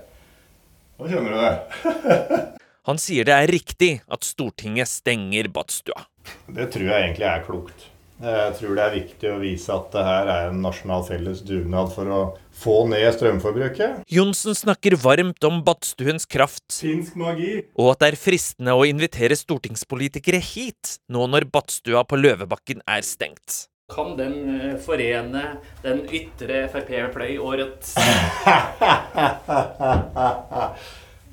Nå 0.97 1.11
kjenner 1.11 1.35
du 1.35 1.43
det. 1.43 2.39
Han 2.87 2.97
sier 3.01 3.27
det 3.27 3.35
er 3.35 3.51
riktig 3.51 3.91
at 4.07 4.25
Stortinget 4.25 4.89
stenger 4.89 5.49
badstua. 5.53 6.07
Det 6.47 6.69
tror 6.73 6.87
jeg 6.89 7.03
egentlig 7.03 7.27
er 7.29 7.45
klokt. 7.45 7.85
Jeg 8.17 8.53
tror 8.57 8.73
det 8.73 8.81
er 8.87 8.95
viktig 8.95 9.29
å 9.29 9.37
vise 9.43 9.69
at 9.75 9.91
det 9.93 10.03
her 10.07 10.29
er 10.33 10.47
en 10.49 10.63
nasjonal 10.63 11.03
felles 11.05 11.43
dugnad 11.45 11.91
for 11.93 12.09
å 12.09 12.21
få 12.57 12.79
ned 12.89 13.05
strømforbruket. 13.13 13.99
Johnsen 14.09 14.57
snakker 14.57 14.95
varmt 14.97 15.45
om 15.45 15.59
badstuens 15.67 16.25
kraft, 16.25 16.65
Finsk 16.79 17.13
magi. 17.19 17.59
og 17.77 17.91
at 17.91 18.01
det 18.01 18.09
er 18.15 18.17
fristende 18.23 18.73
å 18.73 18.87
invitere 18.89 19.37
stortingspolitikere 19.37 20.41
hit 20.41 20.95
nå 21.13 21.27
når 21.29 21.45
badstua 21.53 22.01
på 22.09 22.17
Løvebakken 22.17 22.81
er 22.89 23.05
stengt. 23.05 23.67
Kan 23.95 24.17
den 24.17 24.33
eh, 24.51 24.73
forene 24.83 25.41
den 25.79 26.01
ytre 26.11 26.65
Frp-fløy 26.67 27.37
og 27.39 27.53
Rødt? 27.55 27.93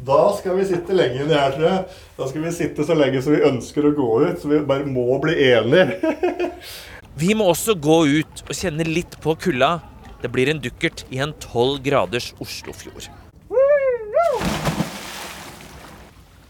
Da 0.05 0.19
skal 0.37 0.61
vi 0.61 0.67
sitte 0.69 0.95
lenge 0.95 1.25
inni 1.25 1.35
her, 1.35 1.51
tror 1.57 1.67
jeg. 1.67 1.81
Da 2.15 2.29
skal 2.31 2.45
vi 2.45 2.53
sitte 2.55 2.87
så 2.87 2.95
lenge 2.95 3.23
som 3.25 3.35
vi 3.35 3.41
ønsker 3.49 3.89
å 3.89 3.91
gå 3.97 4.07
ut. 4.23 4.39
Så 4.39 4.53
vi 4.53 4.61
bare 4.71 4.87
må 4.87 5.19
bli 5.23 5.35
enige. 5.49 5.99
Vi 7.19 7.31
må 7.39 7.47
også 7.51 7.75
gå 7.79 7.99
ut 8.21 8.41
og 8.47 8.55
kjenne 8.59 8.87
litt 8.87 9.19
på 9.23 9.35
kulda. 9.39 9.77
Det 10.23 10.31
blir 10.35 10.51
en 10.51 10.63
dukkert 10.63 11.05
i 11.15 11.19
en 11.23 11.35
12 11.43 11.83
graders 11.83 12.33
Oslofjord. 12.43 13.11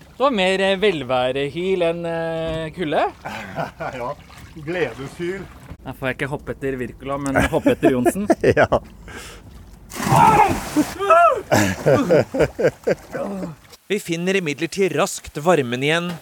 Det 0.04 0.20
var 0.20 0.36
mer 0.36 0.68
eh, 0.68 0.78
velværehyl 0.84 1.88
enn 1.88 2.04
eh, 2.12 2.72
kulde. 2.76 3.08
ja. 4.00 4.12
Gledeshyl. 4.54 5.42
Da 5.84 5.92
får 5.92 6.08
jeg 6.08 6.18
ikke 6.18 6.30
hoppe 6.30 6.54
etter 6.54 6.76
Wirkola, 6.80 7.18
men 7.20 7.38
hoppe 7.52 7.74
etter 7.74 7.94
Johnsen. 7.94 8.28
ja. 8.58 8.68
Vi 13.86 13.98
finner 14.00 14.38
imidlertid 14.40 14.94
raskt 14.96 15.36
varmen 15.44 15.82
igjen, 15.84 16.12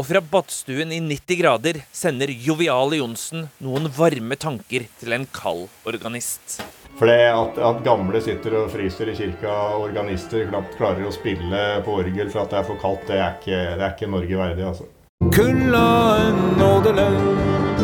og 0.00 0.06
fra 0.08 0.22
badstuen 0.24 0.94
i 0.96 1.00
90 1.04 1.40
grader 1.42 1.80
sender 1.92 2.32
joviale 2.32 3.02
Johnsen 3.02 3.50
noen 3.60 3.90
varme 3.92 4.38
tanker 4.40 4.86
til 5.02 5.16
en 5.16 5.26
kald 5.36 5.66
organist. 5.84 6.62
For 6.98 7.08
det 7.08 7.18
at, 7.32 7.58
at 7.64 7.82
gamle 7.84 8.20
sitter 8.24 8.56
og 8.62 8.72
fryser 8.72 9.12
i 9.12 9.16
kirka, 9.18 9.52
og 9.74 9.90
organister 9.90 10.48
knapt 10.48 10.78
klarer 10.80 11.06
å 11.08 11.12
spille 11.14 11.62
på 11.84 11.98
orgel 12.02 12.32
for 12.32 12.44
at 12.44 12.54
det 12.54 12.62
er 12.62 12.66
for 12.70 12.80
kaldt, 12.80 13.06
det 13.08 13.20
er 13.20 13.36
ikke, 13.36 13.60
det 13.76 13.86
er 13.86 13.94
ikke 13.94 14.10
Norge 14.16 14.40
verdig, 14.42 14.66
altså. 14.72 14.88
Kulda 15.36 15.86
en 16.24 16.42
nådeløs. 16.60 17.79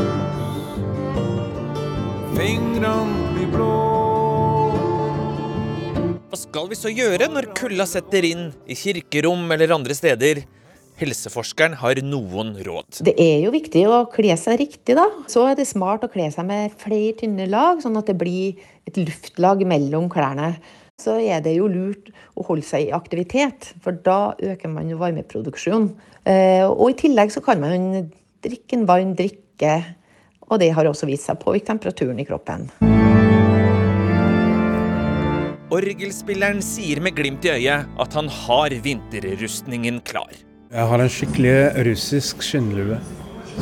Fingrene 2.37 3.15
blir 3.33 3.47
blå. 3.49 3.67
Hva 6.29 6.37
skal 6.37 6.67
vi 6.69 6.77
så 6.77 6.91
gjøre 6.93 7.31
når 7.33 7.49
kulda 7.57 7.87
setter 7.89 8.27
inn 8.29 8.51
i 8.69 8.77
kirkerom 8.77 9.47
eller 9.55 9.73
andre 9.73 9.97
steder? 9.97 10.43
Helseforskeren 11.01 11.79
har 11.81 12.03
noen 12.05 12.53
råd. 12.67 13.01
Det 13.09 13.15
er 13.17 13.47
jo 13.47 13.55
viktig 13.55 13.87
å 13.89 14.03
kle 14.13 14.37
seg 14.37 14.61
riktig, 14.61 14.99
da. 15.01 15.07
Så 15.33 15.47
er 15.49 15.57
det 15.57 15.65
smart 15.71 16.05
å 16.05 16.13
kle 16.13 16.29
seg 16.35 16.45
med 16.45 16.77
flere 16.83 17.17
tynne 17.23 17.49
lag, 17.49 17.81
sånn 17.81 17.97
at 17.97 18.13
det 18.13 18.19
blir 18.21 18.61
et 18.85 19.01
luftlag 19.01 19.65
mellom 19.65 20.13
klærne. 20.13 20.59
så 21.01 21.17
er 21.21 21.41
det 21.45 21.57
jo 21.57 21.73
lurt 21.73 22.13
å 22.37 22.45
holde 22.49 22.65
seg 22.65 22.87
i 22.87 22.95
aktivitet, 22.97 23.73
for 23.85 23.97
da 23.97 24.37
øker 24.37 24.69
man 24.73 24.89
jo 24.93 25.01
varmeproduksjonen. 25.01 25.91
Eh, 26.25 26.65
og 26.69 26.91
i 26.93 27.01
tillegg 27.01 27.33
så 27.33 27.41
kan 27.45 27.61
man 27.61 28.11
drikke 28.45 28.77
en 28.77 28.89
varm 28.89 29.13
drikke, 29.17 29.75
og 30.47 30.61
det 30.63 30.71
har 30.77 30.87
også 30.87 31.09
vist 31.09 31.27
seg 31.27 31.39
å 31.39 31.45
påvirke 31.49 31.73
temperaturen 31.73 32.21
i 32.23 32.27
kroppen. 32.27 32.69
Orgelspilleren 35.77 36.61
sier 36.63 37.01
med 37.03 37.17
glimt 37.19 37.45
i 37.45 37.51
øyet 37.57 37.89
at 38.03 38.15
han 38.15 38.29
har 38.31 38.71
vinterrustningen 38.85 39.99
klar. 40.07 40.31
Jeg 40.71 40.91
har 40.91 41.03
en 41.03 41.11
skikkelig 41.11 41.57
russisk 41.89 42.43
skinnlue, 42.47 42.99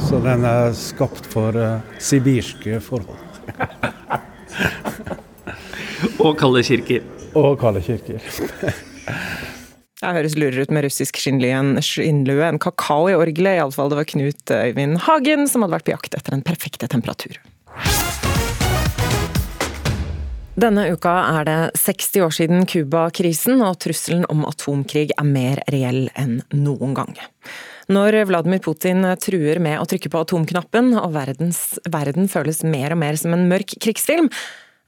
så 0.09 0.21
den 0.25 0.45
er 0.49 0.77
skapt 0.77 1.27
for 1.33 1.57
uh, 1.57 1.81
sibirske 2.03 2.81
forhold. 2.85 3.21
Og 6.25 6.37
kalde 6.39 6.63
kirker. 6.65 7.03
Og 7.35 7.59
kalde 7.61 7.83
kirker. 7.85 8.21
Det 10.03 10.11
høres 10.11 10.35
lurere 10.35 10.65
ut 10.67 10.73
med 10.75 10.89
russisk 10.89 11.21
skinnlue 11.23 12.47
enn 12.49 12.61
kakao 12.63 13.07
i 13.13 13.15
orgelet. 13.15 13.61
Iallfall 13.61 13.93
det 13.93 14.01
var 14.01 14.09
Knut 14.11 14.51
Øyvind 14.51 14.99
Hagen 15.07 15.47
som 15.51 15.63
hadde 15.63 15.77
vært 15.77 15.87
på 15.87 15.95
jakt 15.95 16.17
etter 16.19 16.35
den 16.35 16.43
perfekte 16.47 16.89
temperatur. 16.91 17.39
Denne 20.59 20.85
uka 20.95 21.13
er 21.35 21.47
det 21.49 21.59
60 21.79 22.23
år 22.23 22.35
siden 22.35 22.67
Cuba-krisen, 22.71 23.63
og 23.67 23.81
trusselen 23.83 24.23
om 24.31 24.45
atomkrig 24.47 25.09
er 25.11 25.27
mer 25.27 25.63
reell 25.71 26.05
enn 26.15 26.37
noen 26.55 26.95
gang. 26.95 27.17
Når 27.91 28.21
Vladimir 28.31 28.63
Putin 28.63 29.03
truer 29.21 29.59
med 29.63 29.81
å 29.81 29.89
trykke 29.91 30.13
på 30.13 30.23
atomknappen, 30.23 30.93
og 31.01 31.11
verdens, 31.17 31.75
verden 31.91 32.31
føles 32.31 32.63
mer 32.63 32.95
og 32.95 33.03
mer 33.03 33.19
som 33.19 33.35
en 33.35 33.49
mørk 33.51 33.75
krigsfilm, 33.83 34.31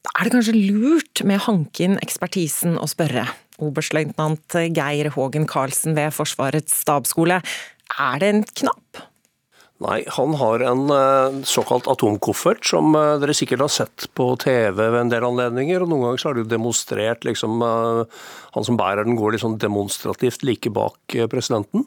da 0.06 0.14
er 0.14 0.28
det 0.28 0.36
kanskje 0.36 0.54
lurt 0.54 1.24
med 1.26 1.40
å 1.40 1.46
hanke 1.48 1.82
inn 1.88 1.98
ekspertisen 1.98 2.78
og 2.78 2.90
spørre. 2.94 3.26
Oberstløytnant 3.62 4.58
Geir 4.76 5.10
Hågen 5.14 5.46
Karlsen 5.50 5.96
ved 5.96 6.14
Forsvarets 6.16 6.82
stabsskole, 6.84 7.40
er 7.96 8.22
det 8.22 8.32
en 8.32 8.42
knapp? 8.52 9.06
Nei, 9.84 9.98
han 10.08 10.32
har 10.40 10.62
en 10.64 10.86
uh, 10.88 11.42
såkalt 11.44 11.88
atomkoffert, 11.92 12.64
som 12.64 12.94
uh, 12.96 13.18
dere 13.20 13.34
sikkert 13.36 13.66
har 13.66 13.72
sett 13.72 14.06
på 14.16 14.30
TV 14.40 14.72
ved 14.78 15.02
en 15.02 15.10
del 15.12 15.26
anledninger. 15.26 15.84
og 15.84 15.90
Noen 15.90 16.06
ganger 16.06 16.22
så 16.22 16.30
har 16.30 16.38
de 16.38 16.46
demonstrert 16.48 17.26
liksom, 17.28 17.60
uh, 17.60 18.24
Han 18.56 18.64
som 18.64 18.78
bærer 18.80 19.04
den, 19.04 19.18
går 19.20 19.36
sånn 19.42 19.58
demonstrativt 19.60 20.46
like 20.48 20.72
bak 20.72 21.18
presidenten. 21.32 21.84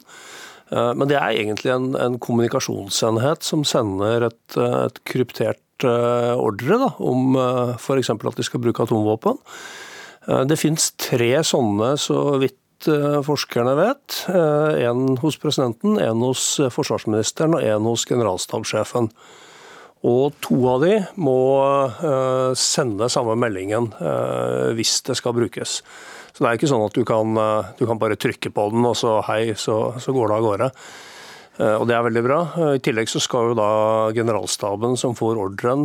Men 0.70 1.08
det 1.10 1.16
er 1.18 1.34
egentlig 1.34 1.72
en, 1.74 1.88
en 1.98 2.14
kommunikasjonsenhet 2.22 3.42
som 3.42 3.64
sender 3.66 4.28
et, 4.28 4.54
et 4.54 5.00
kryptert 5.02 5.82
ordre 5.82 6.76
da, 6.78 6.92
om 7.02 7.34
f.eks. 7.74 8.12
at 8.14 8.38
de 8.38 8.46
skal 8.46 8.62
bruke 8.62 8.84
atomvåpen. 8.86 9.40
Det 10.20 10.56
finnes 10.60 10.90
tre 11.00 11.32
sånne, 11.46 11.94
så 11.96 12.18
vidt 12.42 12.60
Eh, 12.88 13.22
forskerne 13.22 13.74
vet. 13.76 14.22
En 14.28 15.02
eh, 15.12 15.18
hos 15.20 15.36
presidenten, 15.36 15.98
en 16.00 16.22
hos 16.24 16.44
eh, 16.60 16.70
forsvarsministeren 16.72 17.58
og 17.58 17.64
en 17.66 17.88
hos 17.90 18.06
generalstabssjefen. 18.08 19.10
Og 20.08 20.32
to 20.40 20.56
av 20.70 20.80
de 20.80 20.94
må 21.20 21.36
sende 22.56 23.10
samme 23.12 23.34
meldingen 23.36 23.90
hvis 24.72 24.94
det 25.04 25.18
skal 25.18 25.34
brukes. 25.36 25.74
Så 26.32 26.40
det 26.40 26.48
er 26.48 26.56
ikke 26.56 26.70
sånn 26.70 26.86
at 26.86 26.96
du 26.96 27.04
kan, 27.04 27.36
du 27.76 27.82
kan 27.84 28.00
bare 28.00 28.16
trykke 28.16 28.48
på 28.48 28.64
den, 28.72 28.86
og 28.88 28.96
så 28.96 29.18
hei, 29.28 29.52
så, 29.60 29.76
så 30.00 30.14
går 30.16 30.32
det 30.32 30.38
av 30.38 30.46
gårde. 30.46 30.70
Og 31.60 31.82
Det 31.88 31.92
er 31.92 32.04
veldig 32.06 32.22
bra. 32.24 32.38
I 32.72 32.80
tillegg 32.80 33.10
så 33.12 33.20
skal 33.20 33.50
jo 33.50 33.56
da 33.58 33.72
generalstaben 34.16 34.94
som 34.96 35.12
får 35.18 35.40
ordren, 35.42 35.82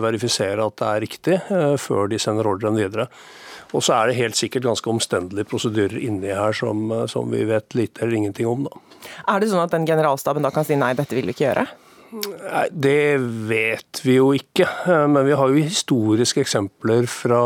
verifisere 0.00 0.64
at 0.64 0.78
det 0.80 0.88
er 0.88 1.02
riktig, 1.04 1.36
før 1.82 2.08
de 2.08 2.20
sender 2.22 2.48
ordren 2.48 2.78
videre. 2.78 3.08
Og 3.76 3.84
så 3.84 3.98
er 3.98 4.08
det 4.08 4.16
helt 4.16 4.38
sikkert 4.38 4.64
ganske 4.64 4.88
omstendelige 4.88 5.48
prosedyrer 5.50 5.98
inni 6.00 6.32
her 6.32 6.56
som, 6.56 6.88
som, 7.10 7.28
vi 7.28 7.44
vet 7.48 7.76
lite 7.76 8.04
eller 8.04 8.16
ingenting 8.22 8.48
om. 8.48 8.64
Da. 8.64 9.04
Er 9.34 9.42
det 9.42 9.50
sånn 9.52 9.64
at 9.64 9.74
den 9.74 9.84
generalstaben 9.88 10.46
da 10.46 10.52
kan 10.54 10.64
si 10.64 10.78
nei, 10.78 10.94
dette 10.96 11.16
vil 11.16 11.28
vi 11.28 11.36
ikke 11.36 11.50
gjøre? 11.50 11.66
Nei, 12.08 12.66
Det 12.72 13.20
vet 13.50 14.02
vi 14.04 14.16
jo 14.16 14.32
ikke. 14.36 14.68
Men 14.88 15.26
vi 15.28 15.36
har 15.36 15.52
jo 15.52 15.64
historiske 15.68 16.44
eksempler 16.44 17.08
fra 17.10 17.42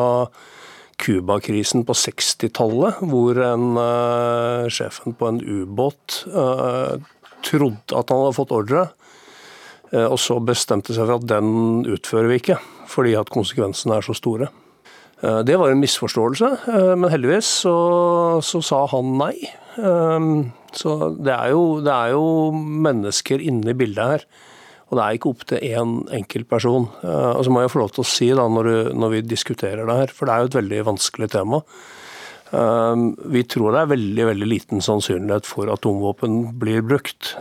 Cuba-krisen 1.02 1.82
på 1.88 1.96
60-tallet, 1.98 3.00
hvor 3.10 3.40
en 3.42 3.72
uh, 3.74 4.70
sjefen 4.70 5.16
på 5.18 5.32
en 5.32 5.40
ubåt 5.42 6.22
uh, 6.30 6.94
trodde 7.44 7.98
at 7.98 8.10
han 8.12 8.24
hadde 8.24 8.38
fått 8.38 8.54
ordre, 8.54 8.88
uh, 9.92 10.08
og 10.08 10.18
så 10.20 10.38
bestemte 10.42 10.96
seg 10.96 11.06
for 11.06 11.20
at 11.20 11.28
den 11.30 11.86
utfører 11.86 12.30
vi 12.32 12.40
ikke, 12.42 12.58
fordi 12.90 13.16
at 13.18 13.32
konsekvensene 13.32 13.98
er 13.98 14.06
så 14.06 14.16
store. 14.16 14.50
Eh, 15.22 15.40
det 15.46 15.58
var 15.58 15.70
en 15.70 15.82
misforståelse, 15.82 16.48
eh, 16.66 16.94
men 16.98 17.10
heldigvis 17.12 17.50
så, 17.64 17.76
så 18.42 18.62
sa 18.64 18.84
han 18.90 19.14
nei. 19.20 19.36
Eh, 19.78 20.30
så 20.74 20.96
det 21.14 21.34
er, 21.34 21.52
jo, 21.54 21.78
det 21.84 21.92
er 21.92 22.16
jo 22.16 22.24
mennesker 22.86 23.42
inne 23.44 23.70
i 23.72 23.78
bildet 23.78 24.14
her. 24.14 24.26
Og 24.90 24.98
det 24.98 25.04
er 25.04 25.16
ikke 25.16 25.30
opp 25.30 25.44
til 25.48 25.62
én 25.64 25.92
enkelt 26.12 26.48
person. 26.50 26.84
Og 27.00 27.38
så 27.46 27.52
må 27.52 27.62
jeg 27.62 27.70
få 27.72 27.78
lov 27.80 27.94
til 27.94 28.02
å 28.02 28.08
si 28.10 28.26
da, 28.36 28.44
når, 28.44 28.66
du, 28.68 28.90
når, 29.00 29.12
vi 29.14 29.20
diskuterer 29.24 29.88
det 29.88 29.94
her, 29.96 30.10
for 30.12 30.28
det 30.28 30.34
er 30.34 30.42
jo 30.42 30.50
et 30.50 30.56
veldig 30.58 30.80
vanskelig 30.90 31.28
tema. 31.32 31.62
Vi 32.52 33.42
tror 33.48 33.72
det 33.72 33.80
er 33.80 33.92
veldig 33.94 34.26
veldig 34.28 34.48
liten 34.50 34.84
sannsynlighet 34.84 35.48
for 35.48 35.70
at 35.72 35.80
atomvåpen 35.80 36.52
blir 36.60 36.84
brukt. 36.84 37.32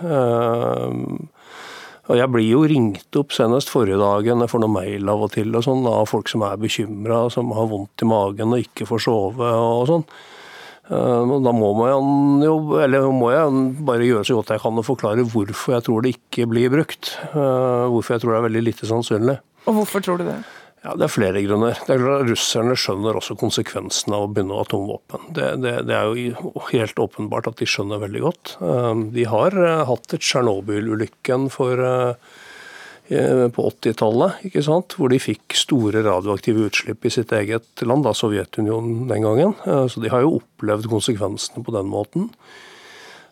Og 2.12 2.18
jeg 2.18 2.32
blir 2.34 2.48
jo 2.48 2.66
ringt 2.68 3.20
opp 3.20 3.32
senest 3.36 3.72
forrige 3.72 4.00
dagen, 4.02 4.42
jeg 4.44 4.52
får 4.52 4.64
noen 4.64 4.74
mail 4.74 5.12
av 5.12 5.26
og 5.28 5.34
til 5.36 5.54
og 5.56 5.64
sånn, 5.64 5.86
av 5.88 6.10
folk 6.10 6.32
som 6.32 6.44
er 6.48 6.60
bekymra, 6.60 7.26
som 7.32 7.52
har 7.56 7.70
vondt 7.72 8.04
i 8.04 8.08
magen 8.10 8.56
og 8.56 8.64
ikke 8.66 8.88
får 8.90 9.04
sove 9.06 9.52
og 9.52 9.84
sånn. 9.88 10.06
Eh, 10.92 11.36
da 11.46 11.54
må 11.56 11.70
man 11.78 12.42
jo, 12.44 12.56
eller 12.82 13.08
må 13.16 13.30
jeg 13.32 13.62
bare 13.88 14.08
gjøre 14.08 14.28
så 14.28 14.40
godt 14.40 14.56
jeg 14.56 14.64
kan 14.64 14.82
og 14.82 14.88
forklare 14.88 15.28
hvorfor 15.30 15.78
jeg 15.78 15.86
tror 15.88 16.04
det 16.04 16.16
ikke 16.18 16.50
blir 16.52 16.74
brukt. 16.74 17.14
Hvorfor 17.32 18.18
jeg 18.18 18.26
tror 18.26 18.34
det 18.34 18.42
er 18.42 18.48
veldig 18.50 18.66
lite 18.66 18.90
sannsynlig. 18.90 19.38
Og 19.70 19.78
hvorfor 19.80 20.04
tror 20.04 20.20
du 20.20 20.26
det? 20.28 20.40
Ja, 20.82 20.96
Det 20.98 21.06
er 21.06 21.14
flere 21.14 21.42
grunner. 21.46 21.78
Det 21.86 21.94
er 21.94 22.02
klart 22.02 22.30
Russerne 22.30 22.74
skjønner 22.80 23.18
også 23.20 23.36
konsekvensene 23.38 24.18
av 24.18 24.24
å 24.26 24.30
begynne 24.34 24.58
atomvåpen. 24.64 25.28
Det, 25.38 25.50
det, 25.62 25.74
det, 25.86 25.94
er 25.94 26.10
jo 26.10 26.54
helt 26.72 27.02
åpenbart 27.04 27.50
at 27.52 27.62
de 27.62 27.68
skjønner 27.70 28.02
veldig 28.02 28.24
godt. 28.24 28.56
Eh, 28.66 29.04
de 29.14 29.28
har 29.30 29.58
eh, 29.62 29.84
hatt 29.86 30.16
et 30.18 30.26
Tsjernobyl-ulykken 30.26 31.46
eh, 31.54 32.16
på 33.54 33.68
80-tallet, 33.68 34.42
hvor 34.98 35.14
de 35.14 35.22
fikk 35.22 35.54
store 35.60 36.02
radioaktive 36.08 36.66
utslipp 36.72 37.06
i 37.06 37.14
sitt 37.14 37.36
eget 37.38 37.86
land, 37.86 38.08
da 38.08 38.16
Sovjetunionen 38.18 39.06
den 39.12 39.28
gangen. 39.28 39.54
Så 39.92 40.02
de 40.02 40.10
har 40.10 40.26
jo 40.26 40.40
opplevd 40.40 40.90
konsekvensene 40.90 41.62
på 41.68 41.76
den 41.76 41.92
måten. 41.92 42.32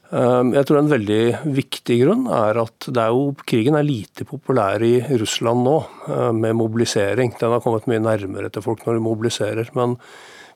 Ehm, 0.10 0.56
jeg 0.56 0.66
tror 0.66 0.80
en 0.80 0.90
veldig 0.90 1.24
viktig 1.54 2.00
grunn 2.02 2.26
er 2.34 2.58
at 2.64 2.88
er 2.90 3.12
jo, 3.14 3.30
krigen 3.46 3.78
er 3.78 3.86
lite 3.86 4.26
populær 4.26 4.82
i 4.82 4.96
Russland 5.22 5.62
nå, 5.68 5.76
eh, 6.10 6.32
med 6.34 6.58
mobilisering. 6.58 7.36
Den 7.38 7.54
har 7.54 7.62
kommet 7.62 7.86
mye 7.86 8.02
nærmere 8.02 8.50
til 8.50 8.66
folk 8.66 8.86
når 8.86 8.98
de 8.98 9.06
mobiliserer. 9.06 9.70
Men 9.76 9.98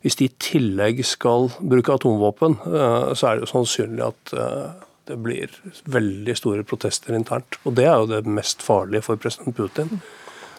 hvis 0.01 0.17
de 0.17 0.25
i 0.25 0.33
tillegg 0.41 1.03
skal 1.05 1.51
bruke 1.61 1.93
atomvåpen, 1.93 2.57
eh, 2.65 3.13
så 3.13 3.29
er 3.29 3.35
det 3.37 3.45
jo 3.45 3.53
sannsynlig 3.53 4.07
at 4.07 4.33
eh, 4.33 4.73
det 5.05 5.21
blir 5.21 5.53
veldig 5.85 6.35
store 6.39 6.63
protester 6.63 7.13
internt. 7.13 7.59
Og 7.63 7.75
det 7.75 7.85
er 7.85 7.97
jo 7.99 8.09
det 8.09 8.25
mest 8.25 8.63
farlige 8.63 9.03
for 9.03 9.21
president 9.21 9.55
Putin. 9.55 10.01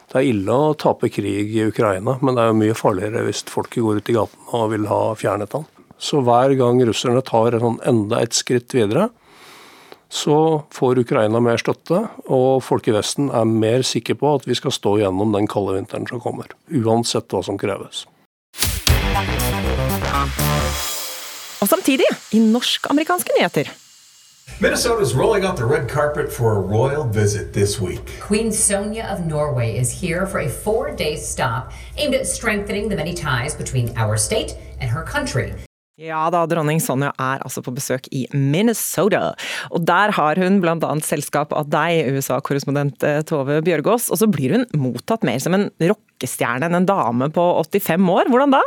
Det 0.07 0.21
er 0.21 0.31
ille 0.31 0.53
å 0.53 0.75
tape 0.79 1.09
krig 1.11 1.51
i 1.51 1.67
Ukraina, 1.67 2.19
men 2.23 2.37
det 2.37 2.45
er 2.45 2.53
jo 2.53 2.61
mye 2.61 2.77
farligere 2.79 3.25
hvis 3.27 3.43
folket 3.51 3.83
går 3.83 3.99
ut 3.99 4.11
i 4.13 4.15
gaten 4.15 4.51
og 4.55 4.71
vil 4.71 4.87
ha 4.87 5.01
fjernet 5.19 5.57
han. 5.57 5.65
Så 6.05 6.21
hver 6.21 6.53
gang 6.59 6.83
russerne 6.85 7.23
tar 7.25 7.55
sånn 7.61 7.79
enda 7.89 8.21
et 8.21 8.37
skritt 8.37 8.75
videre, 8.77 9.09
så 10.13 10.63
får 10.75 11.01
Ukraina 11.01 11.41
mer 11.43 11.59
støtte, 11.59 12.05
og 12.29 12.61
folk 12.63 12.87
i 12.91 12.95
Vesten 12.95 13.31
er 13.35 13.49
mer 13.49 13.83
sikre 13.89 14.15
på 14.21 14.35
at 14.37 14.45
vi 14.47 14.55
skal 14.59 14.75
stå 14.75 14.99
gjennom 15.01 15.33
den 15.35 15.49
kalde 15.51 15.79
vinteren 15.79 16.07
som 16.11 16.21
kommer. 16.23 16.53
Uansett 16.69 17.33
hva 17.33 17.41
som 17.47 17.57
kreves. 17.59 18.05
Og 21.65 21.71
samtidig, 21.73 22.07
i 22.37 22.43
norsk-amerikanske 22.45 23.39
nyheter. 23.39 23.73
Minnesota's 24.61 25.15
rolling 25.15 25.47
out 25.47 25.57
the 25.57 25.65
red 25.65 25.89
carpet 25.89 26.31
for 26.31 26.53
a 26.53 26.61
royal 26.61 27.09
visit 27.09 27.55
this 27.55 27.81
week. 27.81 28.21
Queen 28.21 28.53
Sonja 28.53 29.11
of 29.11 29.25
Norway 29.25 29.79
is 29.79 29.91
here 29.91 30.27
for 30.27 30.41
a 30.41 30.49
four 30.51 30.95
day 30.95 31.17
stop 31.17 31.73
aimed 31.97 32.15
at 32.15 32.27
strengthening 32.27 32.91
the 32.91 32.97
many 32.97 33.15
ties 33.15 33.55
between 33.55 33.91
our 33.97 34.19
state 34.19 34.55
and 34.81 34.91
her 34.91 35.03
country. 35.03 35.55
Ja 35.95 36.25
da, 36.27 36.41
dronning 36.51 36.81
Sonja 36.83 37.13
er 37.23 37.43
altså 37.47 37.63
på 37.63 37.71
besøk 37.77 38.09
i 38.11 38.25
Minnesota. 38.35 39.29
Og 39.71 39.85
der 39.87 40.11
har 40.17 40.41
hun 40.43 40.57
bl.a. 40.59 40.89
selskap 41.07 41.55
av 41.55 41.69
deg, 41.71 42.09
USA-korrespondent 42.17 43.07
eh, 43.07 43.21
Tove 43.23 43.61
Bjørgaas. 43.63 44.09
Og 44.11 44.19
så 44.19 44.27
blir 44.27 44.57
hun 44.57 44.67
mottatt 44.75 45.23
mer 45.23 45.39
som 45.39 45.55
en 45.55 45.69
rockestjerne 45.79 46.67
enn 46.67 46.81
en 46.81 46.89
dame 46.91 47.31
på 47.31 47.45
85 47.63 48.11
år. 48.11 48.33
Hvordan 48.33 48.57
da? 48.57 48.65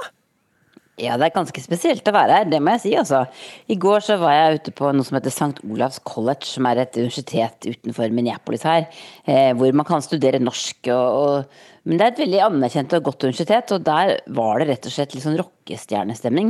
Ja, 0.98 1.14
det 1.20 1.28
er 1.28 1.36
ganske 1.36 1.62
spesielt 1.62 2.08
å 2.10 2.16
være 2.16 2.40
her, 2.40 2.48
det 2.50 2.58
må 2.64 2.74
jeg 2.74 2.86
si. 2.86 2.92
altså. 2.98 3.26
I 3.70 3.76
går 3.78 4.08
så 4.08 4.16
var 4.18 4.34
jeg 4.34 4.62
ute 4.62 4.78
på 4.80 4.90
noe 4.96 5.06
som 5.06 5.20
heter 5.20 5.36
St. 5.36 5.68
Olavs 5.68 6.00
College, 6.08 6.48
som 6.48 6.66
er 6.66 6.82
et 6.82 6.96
universitet 6.98 7.68
utenfor 7.68 8.16
Minneapolis 8.16 8.64
her, 8.66 8.88
eh, 9.28 9.52
hvor 9.60 9.76
man 9.78 9.86
kan 9.86 10.02
studere 10.02 10.40
norsk. 10.42 10.80
Og, 10.96 11.20
og, 11.20 11.60
men 11.88 11.96
det 11.96 12.04
er 12.04 12.12
et 12.12 12.20
veldig 12.20 12.40
anerkjent 12.44 12.94
og 12.98 13.06
godt 13.06 13.24
universitet, 13.24 13.72
og 13.72 13.84
der 13.88 14.10
var 14.36 14.60
det 14.60 14.66
rett 14.68 14.88
og 14.90 14.92
slett 14.92 15.14
litt 15.16 15.24
sånn 15.24 15.38
rockestjernestemning. 15.40 16.50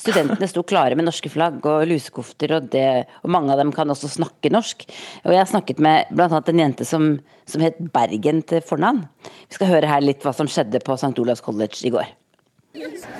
Studentene 0.00 0.48
sto 0.48 0.62
klare 0.64 0.96
med 0.96 1.04
norske 1.04 1.28
flagg 1.32 1.66
og 1.68 1.84
lusekofter, 1.90 2.54
og, 2.56 2.70
det, 2.72 2.86
og 3.20 3.34
mange 3.34 3.52
av 3.52 3.60
dem 3.60 3.74
kan 3.76 3.92
også 3.92 4.08
snakke 4.08 4.52
norsk. 4.54 4.86
Og 5.26 5.34
jeg 5.34 5.42
har 5.42 5.50
snakket 5.50 5.82
med 5.84 6.08
bl.a. 6.16 6.40
en 6.40 6.62
jente 6.64 6.88
som, 6.88 7.10
som 7.44 7.66
het 7.66 7.76
Bergen 7.92 8.40
til 8.48 8.64
fornavn. 8.64 9.04
Vi 9.50 9.58
skal 9.58 9.68
høre 9.74 9.90
her 9.90 10.00
litt 10.00 10.24
hva 10.24 10.32
som 10.36 10.48
skjedde 10.48 10.80
på 10.86 10.96
St. 10.96 11.12
Olavs 11.20 11.44
College 11.44 11.84
i 11.84 11.92
går. 11.92 12.16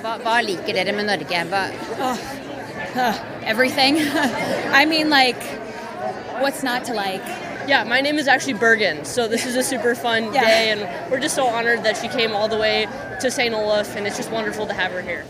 Hva, 0.01 0.17
hva 0.23 0.39
liker 0.41 0.73
dere 0.73 0.97
med 0.97 1.11
Norge? 1.11 1.45
Hva, 1.51 1.61
oh, 2.01 2.25
uh, 2.95 3.21
everything. 3.45 4.01
I 4.73 4.87
mean, 4.89 5.13
like, 5.13 5.45
what's 6.41 6.63
not 6.63 6.89
to 6.89 6.97
like? 6.97 7.50
Yeah, 7.71 7.85
my 7.85 8.01
name 8.01 8.17
is 8.19 8.27
actually 8.27 8.55
Bergen, 8.55 9.05
so 9.05 9.29
this 9.29 9.45
is 9.45 9.55
a 9.55 9.63
super 9.63 9.95
fun 9.95 10.33
Yeah. 10.33 10.41
day, 10.43 10.71
and 10.71 11.09
we're 11.09 11.21
just 11.21 11.35
so 11.35 11.47
honored 11.47 11.83
that 11.85 11.95
she 11.95 12.09
came 12.09 12.35
all 12.35 12.49
the 12.49 12.57
way 12.57 12.85
to 13.21 13.31
St. 13.31 13.55
Olaf, 13.55 13.95
and 13.95 14.05
it's 14.05 14.17
just 14.17 14.29
wonderful 14.29 14.67
to 14.67 14.73
have 14.73 14.91
her 14.91 14.99
here. 15.01 15.23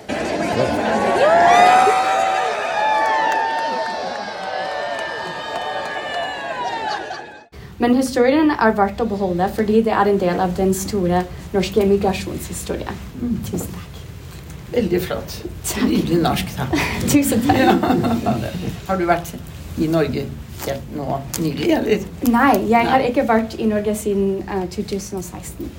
Men 7.81 7.95
historien 7.97 8.51
er 8.53 8.75
verdt 8.77 8.99
å 9.01 9.07
beholde 9.09 9.47
fordi 9.55 9.79
det 9.85 9.93
er 9.93 10.09
en 10.11 10.19
del 10.21 10.41
av 10.43 10.53
den 10.57 10.73
store 10.77 11.23
norske 11.53 11.85
migrasjonshistorien. 11.89 12.99
Tusen 13.47 13.73
takk. 13.73 14.01
Veldig 14.71 14.99
flott. 15.03 15.37
Nydelig 15.85 16.19
norsk, 16.21 16.51
da. 16.57 16.67
Tusen 17.13 17.41
takk. 17.45 17.57
Ja. 17.57 17.73
Har 18.87 19.01
du 19.01 19.05
vært 19.09 19.33
i 19.81 19.89
Norge 19.89 20.27
helt 20.68 20.91
nå 20.95 21.05
nylig, 21.41 21.70
eller? 21.78 22.03
Nei, 22.32 22.51
jeg 22.72 22.89
har 22.89 23.05
ikke 23.07 23.26
vært 23.30 23.55
i 23.59 23.68
Norge 23.70 23.95
siden 23.97 24.41
uh, 24.49 24.66
2016. 24.74 25.70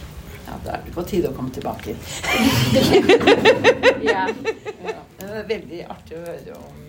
Ja, 0.46 0.56
Da 0.64 0.76
er 0.76 0.86
det 0.86 0.94
på 0.94 1.04
tide 1.08 1.30
å 1.30 1.36
komme 1.36 1.52
tilbake. 1.54 1.96
Ja. 4.02 4.24
Ja, 4.82 4.96
det 5.20 5.26
er 5.28 5.44
veldig 5.46 5.84
artig 5.86 6.16
å 6.18 6.22
høre 6.26 6.56
om 6.58 6.80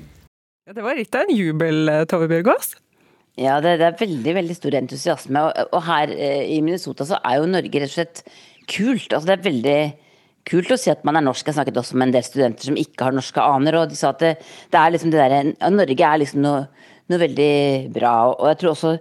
Ja, 0.65 0.73
det 0.73 0.83
var 0.85 0.97
litt 0.97 1.13
av 1.15 1.27
en 1.27 1.35
jubel, 1.35 1.83
eh, 1.91 2.05
Tove 2.09 2.25
Bjørgaas. 2.31 2.71
Ja, 3.37 3.59
det, 3.61 3.75
det 3.81 3.85
er 3.87 3.99
veldig 3.99 4.33
veldig 4.37 4.55
stor 4.57 4.77
entusiasme. 4.77 5.43
Og, 5.45 5.75
og 5.75 5.83
her 5.85 6.13
eh, 6.13 6.47
i 6.55 6.57
Minnesota 6.65 7.05
så 7.05 7.19
er 7.21 7.37
jo 7.37 7.49
Norge 7.51 7.81
rett 7.83 7.91
og 7.91 7.95
slett 7.97 8.23
kult. 8.71 9.09
Altså 9.11 9.29
det 9.29 9.35
er 9.35 9.45
veldig 9.47 9.77
kult 10.49 10.73
å 10.73 10.77
si 10.79 10.91
at 10.93 11.03
man 11.07 11.19
er 11.19 11.25
norsk. 11.25 11.47
Jeg 11.47 11.57
snakket 11.57 11.79
også 11.81 11.97
med 11.97 12.09
en 12.09 12.15
del 12.17 12.25
studenter 12.25 12.69
som 12.69 12.79
ikke 12.79 13.07
har 13.07 13.15
norske 13.15 13.43
aner, 13.43 13.77
og 13.79 13.91
de 13.91 13.99
sa 13.99 14.11
at 14.13 14.23
det, 14.23 14.33
det 14.73 14.79
er 14.79 14.95
liksom 14.95 15.13
det 15.13 15.21
der, 15.21 15.53
Norge 15.73 16.09
er 16.09 16.21
liksom 16.23 16.43
noe, 16.45 16.65
noe 17.11 17.21
veldig 17.21 17.53
bra. 17.93 18.13
Og 18.33 18.47
jeg 18.51 18.59
tror 18.61 18.73
også 18.73 18.93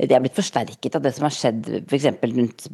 det 0.00 0.16
er 0.16 0.22
blitt 0.24 0.38
forsterket 0.38 0.96
av 0.96 1.04
det 1.04 1.12
som 1.16 1.26
har 1.26 1.34
skjedd 1.36 1.66
f.eks. 1.82 2.06
rundt 2.24 2.68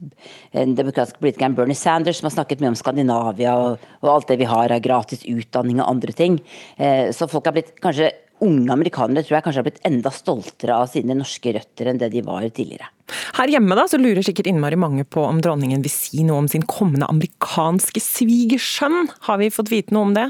den 0.55 0.77
demokratiske 0.79 1.23
politikeren 1.23 1.57
Bernie 1.59 1.79
Sanders, 1.79 2.21
som 2.21 2.31
har 2.31 2.37
snakket 2.37 2.63
mye 2.63 2.75
om 2.75 2.79
Skandinavia 2.79 3.57
og, 3.63 3.89
og 4.05 4.13
alt 4.13 4.31
det 4.31 4.39
vi 4.43 4.51
har 4.51 4.75
av 4.75 4.85
gratis 4.85 5.27
utdanning 5.27 5.83
og 5.83 5.91
andre 5.97 6.15
ting. 6.17 6.39
Eh, 6.79 7.11
så 7.17 7.29
folk 7.31 7.49
har 7.51 7.57
blitt 7.57 7.75
kanskje 7.83 8.13
unge 8.45 8.73
amerikanere 8.73 9.25
tror 9.25 9.39
jeg 9.39 9.45
kanskje 9.47 9.61
har 9.63 9.67
blitt 9.67 9.85
enda 9.89 10.13
stoltere 10.13 10.77
av 10.77 10.91
sine 10.93 11.17
norske 11.17 11.55
røtter 11.57 11.89
enn 11.91 12.01
det 12.01 12.11
de 12.13 12.23
var 12.27 12.45
tidligere. 12.45 12.91
Her 13.39 13.53
hjemme 13.53 13.77
da, 13.79 13.87
så 13.89 14.01
lurer 14.01 14.25
sikkert 14.27 14.51
innmari 14.51 14.79
mange 14.81 15.07
på 15.09 15.23
om 15.25 15.41
dronningen 15.43 15.85
vil 15.85 15.93
si 15.93 16.25
noe 16.27 16.43
om 16.43 16.51
sin 16.51 16.67
kommende 16.69 17.09
amerikanske 17.11 18.03
svigersønn. 18.03 19.07
Har 19.29 19.41
vi 19.41 19.53
fått 19.55 19.73
vite 19.73 19.97
noe 19.97 20.11
om 20.11 20.17
det? 20.17 20.29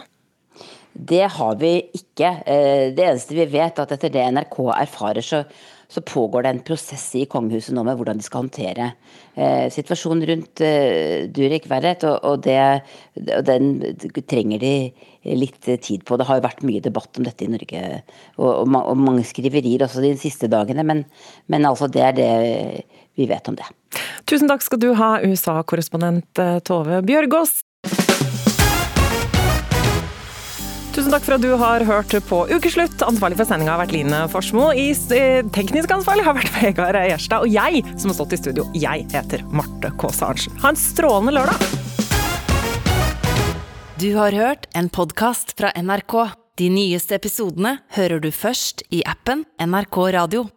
Det 0.96 1.24
har 1.28 1.56
vi 1.60 1.76
ikke. 1.94 2.28
Eh, 2.46 2.92
Det 2.96 3.04
eneste 3.04 3.36
vi 3.36 3.46
vet, 3.46 3.78
er 3.78 3.82
at 3.82 3.92
etter 3.92 4.12
det 4.12 4.24
NRK 4.32 4.56
erfarer, 4.72 5.20
så, 5.20 5.42
så 5.88 6.00
pågår 6.00 6.42
det 6.42 6.52
en 6.54 6.62
prosess 6.64 7.04
i 7.14 7.26
kongehuset 7.30 7.74
nå 7.76 7.84
med 7.84 7.98
hvordan 7.98 8.18
de 8.18 8.24
skal 8.24 8.46
håndtere 8.46 8.88
eh, 9.36 9.68
situasjonen 9.70 10.24
rundt 10.30 10.62
eh, 10.64 11.28
Durek 11.28 11.68
Verrett, 11.70 12.06
og, 12.08 12.24
og, 12.24 12.40
det, 12.46 12.58
og 13.36 13.44
den 13.44 13.76
trenger 14.24 14.62
de 14.62 14.72
litt 15.36 15.60
tid 15.60 16.06
på. 16.06 16.16
Det 16.16 16.26
har 16.26 16.40
jo 16.40 16.46
vært 16.48 16.64
mye 16.66 16.82
debatt 16.82 17.20
om 17.20 17.28
dette 17.28 17.44
i 17.44 17.52
Norge, 17.52 17.84
og, 18.38 18.50
og, 18.64 18.80
og 18.80 18.96
mange 18.96 19.26
skriverier 19.28 19.84
også 19.84 20.04
de 20.04 20.16
siste 20.20 20.48
dagene, 20.48 20.86
men, 20.86 21.04
men 21.52 21.68
altså 21.68 21.90
det 21.92 22.04
er 22.08 22.16
det 22.16 22.32
vi 23.16 23.28
vet 23.28 23.48
om 23.48 23.56
det. 23.56 23.68
Tusen 24.28 24.48
takk 24.48 24.64
skal 24.64 24.80
du 24.80 24.90
ha, 24.98 25.16
USA-korrespondent 25.24 26.44
Tove 26.66 27.00
Bjørgaas. 27.06 27.65
Tusen 30.96 31.12
takk 31.12 31.26
for 31.26 31.36
at 31.36 31.42
du 31.44 31.50
har 31.60 31.82
hørt 31.84 32.14
på 32.24 32.36
Ukeslutt. 32.48 33.02
Ansvarlig 33.04 33.36
for 33.36 33.44
sendinga 33.44 33.74
har 33.74 33.82
vært 33.82 33.92
Line 33.92 34.22
Forsmo. 34.32 34.70
I 34.72 34.94
eh, 35.12 35.42
teknisk 35.52 35.92
ansvarlig 35.92 36.24
har 36.24 36.38
vært 36.38 36.54
Vegard 36.56 36.96
Gjerstad. 36.96 37.44
Og 37.44 37.52
jeg, 37.52 37.82
som 38.00 38.08
har 38.08 38.16
stått 38.16 38.32
i 38.32 38.38
studio, 38.40 38.64
jeg 38.72 39.04
heter 39.12 39.44
Marte 39.52 39.90
Kaase 40.00 40.24
Arntzen. 40.24 40.56
Ha 40.64 40.72
en 40.72 40.80
strålende 40.80 41.36
lørdag! 41.36 41.68
Du 44.00 44.08
har 44.16 44.40
hørt 44.40 44.64
en 44.72 44.88
podkast 44.88 45.52
fra 45.60 45.74
NRK. 45.76 46.16
De 46.56 46.72
nyeste 46.72 47.20
episodene 47.20 47.76
hører 47.98 48.24
du 48.24 48.30
først 48.32 48.86
i 48.88 49.04
appen 49.04 49.44
NRK 49.60 50.00
Radio. 50.16 50.48